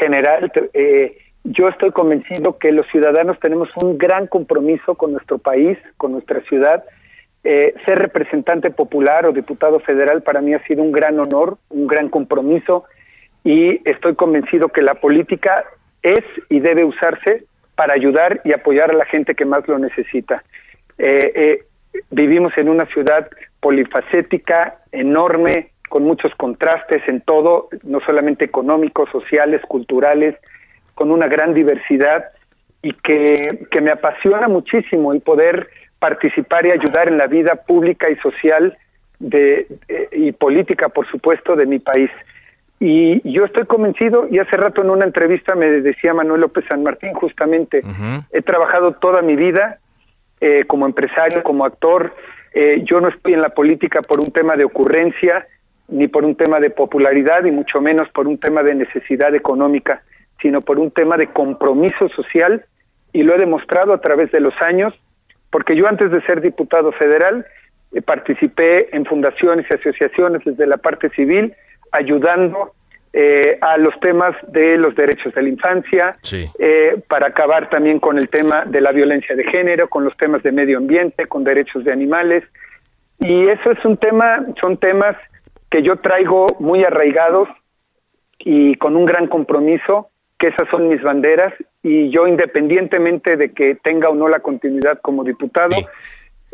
general, 0.00 0.50
eh, 0.74 1.16
yo 1.44 1.68
estoy 1.68 1.92
convencido 1.92 2.58
que 2.58 2.72
los 2.72 2.86
ciudadanos 2.88 3.38
tenemos 3.38 3.68
un 3.82 3.98
gran 3.98 4.26
compromiso 4.26 4.94
con 4.94 5.12
nuestro 5.12 5.38
país, 5.38 5.78
con 5.98 6.12
nuestra 6.12 6.40
ciudad, 6.42 6.84
eh, 7.44 7.74
ser 7.84 7.98
representante 7.98 8.70
popular 8.70 9.26
o 9.26 9.32
diputado 9.32 9.78
federal 9.80 10.22
para 10.22 10.40
mí 10.40 10.54
ha 10.54 10.66
sido 10.66 10.82
un 10.82 10.90
gran 10.90 11.20
honor, 11.20 11.58
un 11.68 11.86
gran 11.86 12.08
compromiso 12.08 12.84
y 13.44 13.86
estoy 13.88 14.14
convencido 14.14 14.70
que 14.70 14.80
la 14.80 14.94
política 14.94 15.64
es 16.02 16.24
y 16.48 16.60
debe 16.60 16.84
usarse 16.84 17.44
para 17.74 17.92
ayudar 17.92 18.40
y 18.44 18.54
apoyar 18.54 18.90
a 18.90 18.94
la 18.94 19.04
gente 19.04 19.34
que 19.34 19.44
más 19.44 19.68
lo 19.68 19.78
necesita. 19.78 20.42
Eh, 20.96 21.32
eh, 21.34 21.64
vivimos 22.10 22.56
en 22.56 22.70
una 22.70 22.86
ciudad 22.86 23.28
polifacética, 23.60 24.78
enorme, 24.92 25.72
con 25.90 26.04
muchos 26.04 26.34
contrastes 26.36 27.02
en 27.06 27.20
todo, 27.20 27.68
no 27.82 28.00
solamente 28.00 28.46
económicos, 28.46 29.10
sociales, 29.10 29.60
culturales, 29.68 30.36
con 30.94 31.10
una 31.10 31.28
gran 31.28 31.54
diversidad 31.54 32.24
y 32.82 32.92
que, 32.92 33.66
que 33.70 33.80
me 33.80 33.90
apasiona 33.90 34.48
muchísimo 34.48 35.12
el 35.12 35.20
poder 35.20 35.68
participar 35.98 36.66
y 36.66 36.70
ayudar 36.70 37.08
en 37.08 37.16
la 37.16 37.26
vida 37.26 37.56
pública 37.56 38.10
y 38.10 38.16
social 38.16 38.76
de, 39.18 39.66
y 40.12 40.32
política, 40.32 40.88
por 40.88 41.08
supuesto, 41.10 41.56
de 41.56 41.66
mi 41.66 41.78
país. 41.78 42.10
Y 42.80 43.22
yo 43.30 43.44
estoy 43.44 43.64
convencido, 43.64 44.26
y 44.30 44.38
hace 44.38 44.56
rato 44.56 44.82
en 44.82 44.90
una 44.90 45.04
entrevista 45.04 45.54
me 45.54 45.66
decía 45.80 46.12
Manuel 46.12 46.42
López 46.42 46.64
San 46.68 46.82
Martín, 46.82 47.14
justamente, 47.14 47.82
he 48.32 48.42
trabajado 48.42 48.92
toda 48.92 49.22
mi 49.22 49.36
vida 49.36 49.78
eh, 50.40 50.64
como 50.66 50.84
empresario, 50.84 51.42
como 51.42 51.64
actor, 51.64 52.14
eh, 52.52 52.82
yo 52.84 53.00
no 53.00 53.08
estoy 53.08 53.32
en 53.32 53.40
la 53.40 53.50
política 53.50 54.02
por 54.02 54.20
un 54.20 54.30
tema 54.30 54.56
de 54.56 54.64
ocurrencia, 54.64 55.46
ni 55.88 56.08
por 56.08 56.24
un 56.24 56.34
tema 56.34 56.60
de 56.60 56.70
popularidad, 56.70 57.44
y 57.44 57.50
mucho 57.50 57.80
menos 57.80 58.08
por 58.10 58.26
un 58.26 58.38
tema 58.38 58.62
de 58.62 58.74
necesidad 58.74 59.34
económica, 59.34 60.02
sino 60.44 60.60
por 60.60 60.78
un 60.78 60.90
tema 60.90 61.16
de 61.16 61.28
compromiso 61.28 62.06
social, 62.14 62.66
y 63.14 63.22
lo 63.22 63.34
he 63.34 63.38
demostrado 63.38 63.94
a 63.94 64.00
través 64.02 64.30
de 64.30 64.40
los 64.40 64.52
años, 64.60 64.92
porque 65.48 65.74
yo 65.74 65.88
antes 65.88 66.10
de 66.10 66.20
ser 66.26 66.42
diputado 66.42 66.92
federal 66.92 67.46
eh, 67.92 68.02
participé 68.02 68.94
en 68.94 69.06
fundaciones 69.06 69.64
y 69.70 69.74
asociaciones 69.74 70.42
desde 70.44 70.66
la 70.66 70.76
parte 70.76 71.08
civil, 71.16 71.54
ayudando 71.92 72.74
eh, 73.14 73.56
a 73.62 73.78
los 73.78 73.98
temas 74.00 74.36
de 74.48 74.76
los 74.76 74.94
derechos 74.96 75.32
de 75.32 75.42
la 75.44 75.48
infancia, 75.48 76.14
eh, 76.58 77.00
para 77.08 77.28
acabar 77.28 77.70
también 77.70 77.98
con 77.98 78.18
el 78.18 78.28
tema 78.28 78.66
de 78.66 78.82
la 78.82 78.92
violencia 78.92 79.34
de 79.34 79.44
género, 79.44 79.88
con 79.88 80.04
los 80.04 80.14
temas 80.18 80.42
de 80.42 80.52
medio 80.52 80.76
ambiente, 80.76 81.24
con 81.24 81.42
derechos 81.42 81.84
de 81.84 81.92
animales. 81.92 82.44
Y 83.18 83.46
eso 83.46 83.70
es 83.70 83.82
un 83.86 83.96
tema, 83.96 84.44
son 84.60 84.76
temas 84.76 85.16
que 85.70 85.82
yo 85.82 85.96
traigo 85.96 86.48
muy 86.58 86.84
arraigados 86.84 87.48
y 88.38 88.74
con 88.74 88.94
un 88.94 89.06
gran 89.06 89.26
compromiso 89.26 90.10
esas 90.48 90.68
son 90.70 90.88
mis 90.88 91.02
banderas 91.02 91.52
y 91.82 92.10
yo 92.10 92.26
independientemente 92.26 93.36
de 93.36 93.52
que 93.52 93.76
tenga 93.76 94.08
o 94.08 94.14
no 94.14 94.28
la 94.28 94.40
continuidad 94.40 95.00
como 95.00 95.24
diputado, 95.24 95.76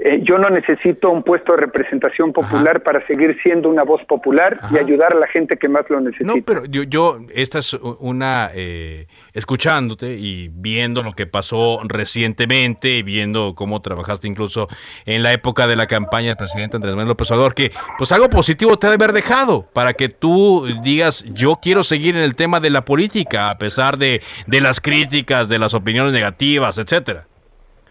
eh, 0.02 0.20
yo 0.22 0.38
no 0.38 0.48
necesito 0.48 1.10
un 1.10 1.22
puesto 1.22 1.52
de 1.52 1.58
representación 1.58 2.32
popular 2.32 2.82
para 2.82 3.06
seguir 3.06 3.36
siendo 3.42 3.68
una 3.68 3.82
voz 3.82 4.02
popular 4.04 4.58
y 4.72 4.78
ayudar 4.78 5.14
a 5.14 5.18
la 5.18 5.26
gente 5.26 5.58
que 5.58 5.68
más 5.68 5.84
lo 5.90 6.00
necesita. 6.00 6.32
No, 6.32 6.42
pero 6.42 6.64
yo, 6.64 6.84
yo 6.84 7.18
esta 7.34 7.58
es 7.58 7.74
una, 7.74 8.50
eh, 8.54 9.08
escuchándote 9.34 10.14
y 10.14 10.48
viendo 10.48 11.02
lo 11.02 11.12
que 11.12 11.26
pasó 11.26 11.80
recientemente 11.84 12.88
y 12.96 13.02
viendo 13.02 13.54
cómo 13.54 13.82
trabajaste 13.82 14.26
incluso 14.26 14.68
en 15.04 15.22
la 15.22 15.34
época 15.34 15.66
de 15.66 15.76
la 15.76 15.86
campaña 15.86 16.28
del 16.28 16.38
presidente 16.38 16.76
Andrés 16.76 16.94
Manuel 16.94 17.08
López 17.08 17.30
Obrador, 17.30 17.54
que 17.54 17.70
pues 17.98 18.10
algo 18.12 18.30
positivo 18.30 18.78
te 18.78 18.86
ha 18.86 18.90
de 18.90 18.94
haber 18.94 19.12
dejado 19.12 19.66
para 19.74 19.92
que 19.92 20.08
tú 20.08 20.66
digas, 20.82 21.26
yo 21.34 21.56
quiero 21.60 21.84
seguir 21.84 22.16
en 22.16 22.22
el 22.22 22.36
tema 22.36 22.58
de 22.60 22.70
la 22.70 22.86
política 22.86 23.50
a 23.50 23.58
pesar 23.58 23.98
de, 23.98 24.22
de 24.46 24.60
las 24.62 24.80
críticas, 24.80 25.50
de 25.50 25.58
las 25.58 25.74
opiniones 25.74 26.14
negativas, 26.14 26.78
etcétera. 26.78 27.26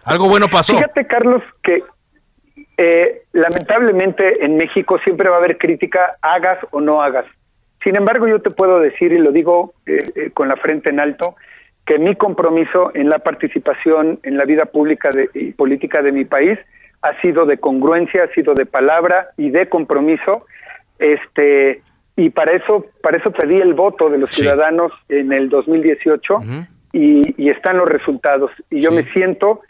Algo 0.04 0.28
bueno 0.28 0.48
pasó. 0.48 0.74
Fíjate, 0.76 1.06
Carlos, 1.06 1.44
que 1.62 1.84
eh, 2.82 3.24
lamentablemente 3.34 4.46
en 4.46 4.56
México 4.56 4.98
siempre 5.04 5.30
va 5.30 5.36
a 5.36 5.40
haber 5.40 5.58
crítica, 5.58 6.16
hagas 6.22 6.60
o 6.72 6.80
no 6.80 7.02
hagas. 7.02 7.26
Sin 7.84 7.98
embargo, 7.98 8.26
yo 8.26 8.42
te 8.42 8.52
puedo 8.52 8.80
decir, 8.80 9.12
y 9.12 9.18
lo 9.18 9.32
digo 9.32 9.74
eh, 9.86 9.98
eh, 10.16 10.30
con 10.34 10.48
la 10.48 10.56
frente 10.56 10.90
en 10.90 11.02
alto, 11.02 11.36
que 11.86 12.00
mi 12.00 12.16
compromiso 12.16 12.92
en 12.94 13.10
la 13.10 13.20
participación 13.20 14.22
en 14.24 14.38
la 14.38 14.46
vida 14.46 14.64
pública 14.64 15.10
y 15.34 15.52
política 15.52 16.02
de 16.02 16.14
mi 16.14 16.24
país 16.24 16.58
ha 17.02 17.20
sido 17.20 17.46
de 17.46 17.58
congruencia, 17.58 18.24
ha 18.24 18.34
sido 18.34 18.54
de 18.54 18.66
palabra 18.66 19.32
y 19.36 19.50
de 19.50 19.68
compromiso. 19.68 20.46
Este, 21.00 21.82
y 22.16 22.30
para 22.30 22.54
eso, 22.54 22.86
para 23.04 23.18
eso 23.18 23.32
pedí 23.32 23.58
el 23.58 23.74
voto 23.74 24.10
de 24.10 24.20
los 24.20 24.34
ciudadanos 24.34 24.94
en 25.10 25.34
el 25.34 25.50
2018 25.50 26.40
y, 26.94 27.44
y, 27.44 27.50
están 27.50 27.78
los 27.78 27.90
resultados. 27.90 28.52
Y 28.70 28.80
yo 28.80 28.92
me 28.94 29.04
siento 29.12 29.64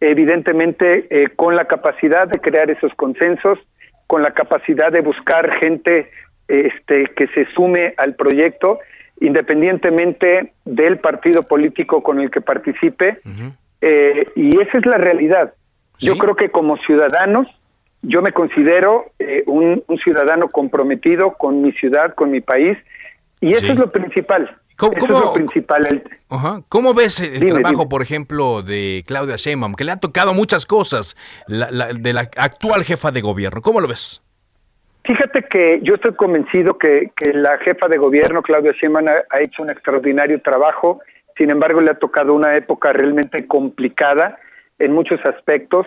evidentemente 0.00 1.06
eh, 1.10 1.28
con 1.36 1.54
la 1.54 1.66
capacidad 1.66 2.26
de 2.26 2.40
crear 2.40 2.70
esos 2.70 2.92
consensos, 2.94 3.58
con 4.06 4.22
la 4.22 4.32
capacidad 4.32 4.90
de 4.90 5.00
buscar 5.02 5.52
gente 5.58 6.10
este, 6.48 7.04
que 7.14 7.28
se 7.28 7.46
sume 7.54 7.94
al 7.96 8.14
proyecto, 8.14 8.80
independientemente 9.20 10.52
del 10.64 10.98
partido 10.98 11.42
político 11.42 12.02
con 12.02 12.20
el 12.20 12.30
que 12.30 12.40
participe. 12.40 13.20
Eh, 13.80 14.26
y 14.34 14.58
esa 14.60 14.78
es 14.78 14.86
la 14.86 14.98
realidad. 14.98 15.54
Yo 15.98 16.16
creo 16.16 16.34
que 16.34 16.50
como 16.50 16.78
ciudadanos, 16.78 17.46
yo 18.02 18.22
me 18.22 18.32
considero 18.32 19.12
eh, 19.18 19.42
un, 19.46 19.84
ciudadano 20.02 20.48
comprometido 20.48 21.34
con 21.34 21.60
mi 21.60 21.72
ciudad, 21.72 22.14
con 22.14 22.30
mi 22.30 22.40
país, 22.40 22.78
y 23.40 23.52
eso 23.52 23.66
es 23.66 23.78
lo 23.78 23.92
principal. 23.92 24.56
¿Cómo, 24.80 25.34
principal. 25.34 26.02
¿Cómo 26.70 26.94
ves 26.94 27.20
el 27.20 27.46
trabajo, 27.46 27.88
por 27.88 28.00
ejemplo, 28.00 28.62
de 28.62 29.04
Claudia 29.06 29.36
Sheinbaum, 29.36 29.74
que 29.74 29.84
le 29.84 29.92
ha 29.92 29.98
tocado 29.98 30.32
muchas 30.32 30.64
cosas 30.64 31.16
de 31.46 32.12
la 32.12 32.30
actual 32.36 32.84
jefa 32.84 33.10
de 33.10 33.20
gobierno? 33.20 33.60
¿Cómo 33.60 33.80
lo 33.82 33.88
ves? 33.88 34.22
Fíjate 35.04 35.42
que 35.42 35.80
yo 35.82 35.96
estoy 35.96 36.14
convencido 36.14 36.78
que, 36.78 37.10
la 37.34 37.58
jefa 37.58 37.88
de 37.88 37.98
gobierno, 37.98 38.42
Claudia 38.42 38.72
Sheinbaum, 38.72 39.08
ha, 39.08 39.40
hecho 39.40 39.62
un 39.62 39.70
extraordinario 39.70 40.40
trabajo. 40.40 41.00
Sin 41.36 41.50
embargo, 41.50 41.82
le 41.82 41.90
ha 41.90 41.98
tocado 41.98 42.32
una 42.32 42.56
época 42.56 42.92
realmente 42.92 43.46
complicada 43.46 44.38
en 44.78 44.92
muchos 44.92 45.20
aspectos. 45.26 45.86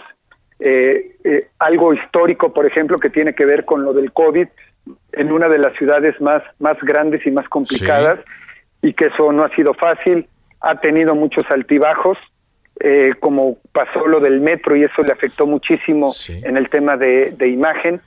Eh, 0.60 1.16
eh, 1.24 1.48
algo 1.58 1.96
histórico, 1.96 2.54
por 2.54 2.68
ejemplo, 2.68 3.00
que 3.00 3.10
tiene 3.10 3.34
que 3.34 3.46
ver 3.46 3.66
con 3.66 3.84
lo 3.84 3.94
del 3.94 4.14
COVID 4.14 4.48
en 5.14 5.32
una 5.32 5.50
de 5.50 5.58
las 5.58 5.76
ciudades 5.78 6.20
más, 6.22 6.44
más 6.60 6.78
grandes 6.82 7.26
y 7.26 7.32
más 7.32 7.50
complicadas. 7.50 8.20
Y 8.84 8.94
que 8.94 9.06
eso 9.06 9.32
no 9.32 9.44
ha 9.44 9.50
sido 9.56 9.74
fácil, 9.74 10.28
ha 10.60 10.80
tenido 10.80 11.16
muchos 11.16 11.44
altibajos, 11.50 12.18
eh, 12.80 13.14
como 13.20 13.58
pasó 13.72 14.06
lo 14.08 14.20
del 14.20 14.42
metro 14.42 14.76
y 14.76 14.84
eso 14.84 15.02
le 15.04 15.14
afectó 15.14 15.48
muchísimo 15.48 16.12
en 16.28 16.58
el 16.58 16.70
tema 16.70 16.98
de, 16.98 17.48
imagen. 17.48 18.02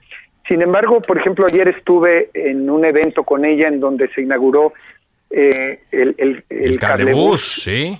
Sin 0.46 0.62
embargo, 0.62 1.00
por 1.00 1.18
ejemplo, 1.18 1.46
ayer 1.50 1.68
estuve 1.68 2.30
en 2.34 2.68
un 2.68 2.84
evento 2.84 3.24
con 3.24 3.44
ella 3.44 3.68
en 3.68 3.80
donde 3.80 4.08
se 4.08 4.20
inauguró 4.20 4.74
eh, 5.30 5.80
el, 5.90 6.14
el, 6.18 6.44
el, 6.50 6.78
cablebús, 6.78 7.62
sí. 7.62 7.98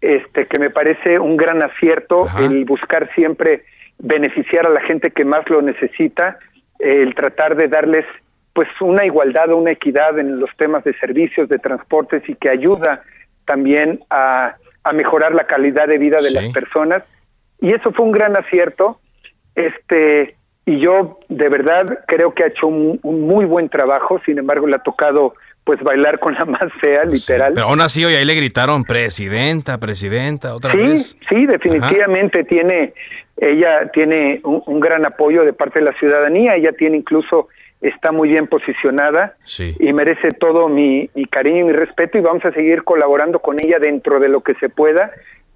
este, 0.00 0.46
que 0.46 0.58
me 0.58 0.70
parece 0.70 1.18
un 1.18 1.36
gran 1.36 1.62
acierto 1.62 2.26
el 2.38 2.64
buscar 2.64 3.08
siempre 3.14 3.64
beneficiar 3.98 4.66
a 4.66 4.70
la 4.70 4.80
gente 4.80 5.10
que 5.10 5.24
más 5.24 5.48
lo 5.48 5.62
necesita, 5.62 6.38
el 6.80 7.14
tratar 7.14 7.56
de 7.56 7.68
darles 7.68 8.04
pues 8.56 8.68
una 8.80 9.04
igualdad 9.04 9.52
o 9.52 9.58
una 9.58 9.72
equidad 9.72 10.18
en 10.18 10.40
los 10.40 10.48
temas 10.56 10.82
de 10.82 10.94
servicios, 10.94 11.46
de 11.50 11.58
transportes 11.58 12.26
y 12.26 12.34
que 12.36 12.48
ayuda 12.48 13.02
también 13.44 14.00
a, 14.10 14.56
mejorar 14.94 15.34
la 15.34 15.44
calidad 15.44 15.86
de 15.88 15.98
vida 15.98 16.18
de 16.22 16.30
las 16.30 16.52
personas. 16.52 17.02
Y 17.60 17.72
eso 17.72 17.92
fue 17.92 18.06
un 18.06 18.12
gran 18.12 18.36
acierto. 18.36 19.00
Este, 19.54 20.36
y 20.64 20.80
yo 20.80 21.18
de 21.28 21.48
verdad 21.48 22.04
creo 22.06 22.32
que 22.32 22.44
ha 22.44 22.46
hecho 22.46 22.66
un, 22.66 22.98
muy 23.02 23.44
buen 23.44 23.68
trabajo, 23.68 24.20
sin 24.24 24.38
embargo 24.38 24.66
le 24.66 24.76
ha 24.76 24.80
tocado 24.80 25.34
pues 25.64 25.82
bailar 25.82 26.18
con 26.18 26.34
la 26.34 26.44
más 26.46 26.72
fea, 26.80 27.04
literal. 27.04 27.52
pero 27.54 27.66
aún 27.66 27.80
así 27.80 28.04
hoy 28.04 28.14
ahí 28.14 28.24
le 28.24 28.34
gritaron 28.34 28.84
presidenta, 28.84 29.78
presidenta, 29.78 30.54
otra 30.54 30.72
sí, 30.72 30.78
vez. 30.78 31.18
Sí, 31.28 31.44
definitivamente 31.46 32.44
tiene, 32.44 32.94
ella 33.36 33.90
tiene 33.92 34.40
un, 34.44 34.80
gran 34.80 35.04
apoyo 35.04 35.44
de 35.44 35.52
parte 35.52 35.80
de 35.80 35.86
la 35.86 35.98
ciudadanía, 35.98 36.54
ella 36.54 36.72
tiene 36.72 36.96
incluso, 36.96 37.48
está 37.80 38.12
muy 38.12 38.28
bien 38.28 38.46
posicionada 38.46 39.36
y 39.58 39.92
merece 39.92 40.30
todo 40.32 40.68
mi, 40.68 41.08
mi 41.14 41.26
cariño 41.26 41.60
y 41.60 41.64
mi 41.64 41.72
respeto 41.72 42.18
y 42.18 42.22
vamos 42.22 42.44
a 42.44 42.52
seguir 42.52 42.84
colaborando 42.84 43.40
con 43.40 43.58
ella 43.62 43.78
dentro 43.78 44.18
de 44.18 44.28
lo 44.28 44.40
que 44.40 44.54
se 44.54 44.68
pueda 44.68 45.10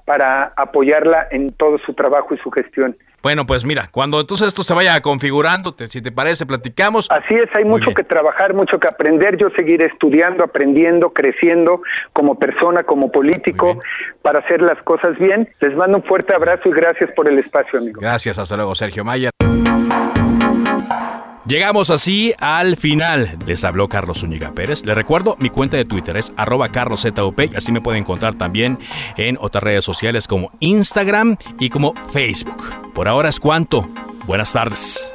para 0.04 0.52
apoyarla 0.56 1.28
en 1.30 1.52
todo 1.52 1.78
su 1.78 1.94
trabajo 1.94 2.34
y 2.34 2.38
su 2.38 2.50
gestión. 2.50 2.96
Bueno, 3.22 3.46
pues 3.46 3.64
mira, 3.66 3.90
cuando 3.92 4.18
entonces 4.20 4.48
esto 4.48 4.62
se 4.62 4.72
vaya 4.72 4.98
configurando, 5.02 5.74
si 5.86 6.00
te 6.00 6.10
parece, 6.10 6.46
platicamos. 6.46 7.06
Así 7.10 7.34
es, 7.34 7.48
hay 7.54 7.64
mucho 7.64 7.92
que 7.92 8.02
trabajar, 8.02 8.54
mucho 8.54 8.78
que 8.78 8.88
aprender. 8.88 9.36
Yo 9.36 9.48
seguiré 9.54 9.86
estudiando, 9.86 10.42
aprendiendo, 10.42 11.12
creciendo 11.12 11.82
como 12.14 12.38
persona, 12.38 12.82
como 12.82 13.12
político, 13.12 13.78
para 14.22 14.38
hacer 14.38 14.62
las 14.62 14.82
cosas 14.84 15.18
bien. 15.18 15.48
Les 15.60 15.76
mando 15.76 15.98
un 15.98 16.04
fuerte 16.04 16.34
abrazo 16.34 16.70
y 16.70 16.72
gracias 16.72 17.10
por 17.14 17.30
el 17.30 17.38
espacio, 17.38 17.78
amigo. 17.78 18.00
Gracias, 18.00 18.38
hasta 18.38 18.56
luego, 18.56 18.74
Sergio 18.74 19.04
Mayer. 19.04 19.30
Llegamos 21.47 21.91
así 21.91 22.34
al 22.38 22.76
final. 22.76 23.38
Les 23.47 23.64
habló 23.64 23.88
Carlos 23.88 24.20
Zúñiga 24.20 24.53
Pérez. 24.53 24.84
Les 24.84 24.95
recuerdo, 24.95 25.36
mi 25.41 25.51
cuenta 25.51 25.76
de 25.76 25.84
Twitter 25.84 26.16
es 26.16 26.32
arroba 26.36 26.70
carloszup 26.70 27.41
así 27.57 27.72
me 27.72 27.80
pueden 27.80 28.03
encontrar 28.03 28.34
también 28.34 28.78
en 29.16 29.38
otras 29.41 29.64
redes 29.64 29.84
sociales 29.84 30.26
como 30.26 30.53
Instagram 30.61 31.36
y 31.59 31.70
como 31.70 31.95
Facebook. 32.12 32.62
Por 32.95 33.09
ahora 33.09 33.30
es 33.30 33.41
cuanto. 33.41 33.88
Buenas 34.26 34.53
tardes. 34.53 35.14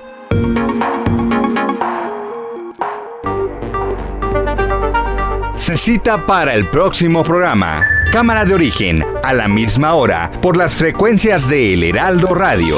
Se 5.56 5.78
cita 5.78 6.26
para 6.26 6.54
el 6.54 6.68
próximo 6.68 7.24
programa. 7.24 7.82
Cámara 8.12 8.46
de 8.46 8.54
origen, 8.54 9.04
a 9.24 9.34
la 9.34 9.48
misma 9.48 9.94
hora, 9.94 10.32
por 10.42 10.58
las 10.58 10.76
frecuencias 10.76 11.48
de 11.50 11.74
El 11.74 11.84
Heraldo 11.84 12.36
Radio. 12.36 12.78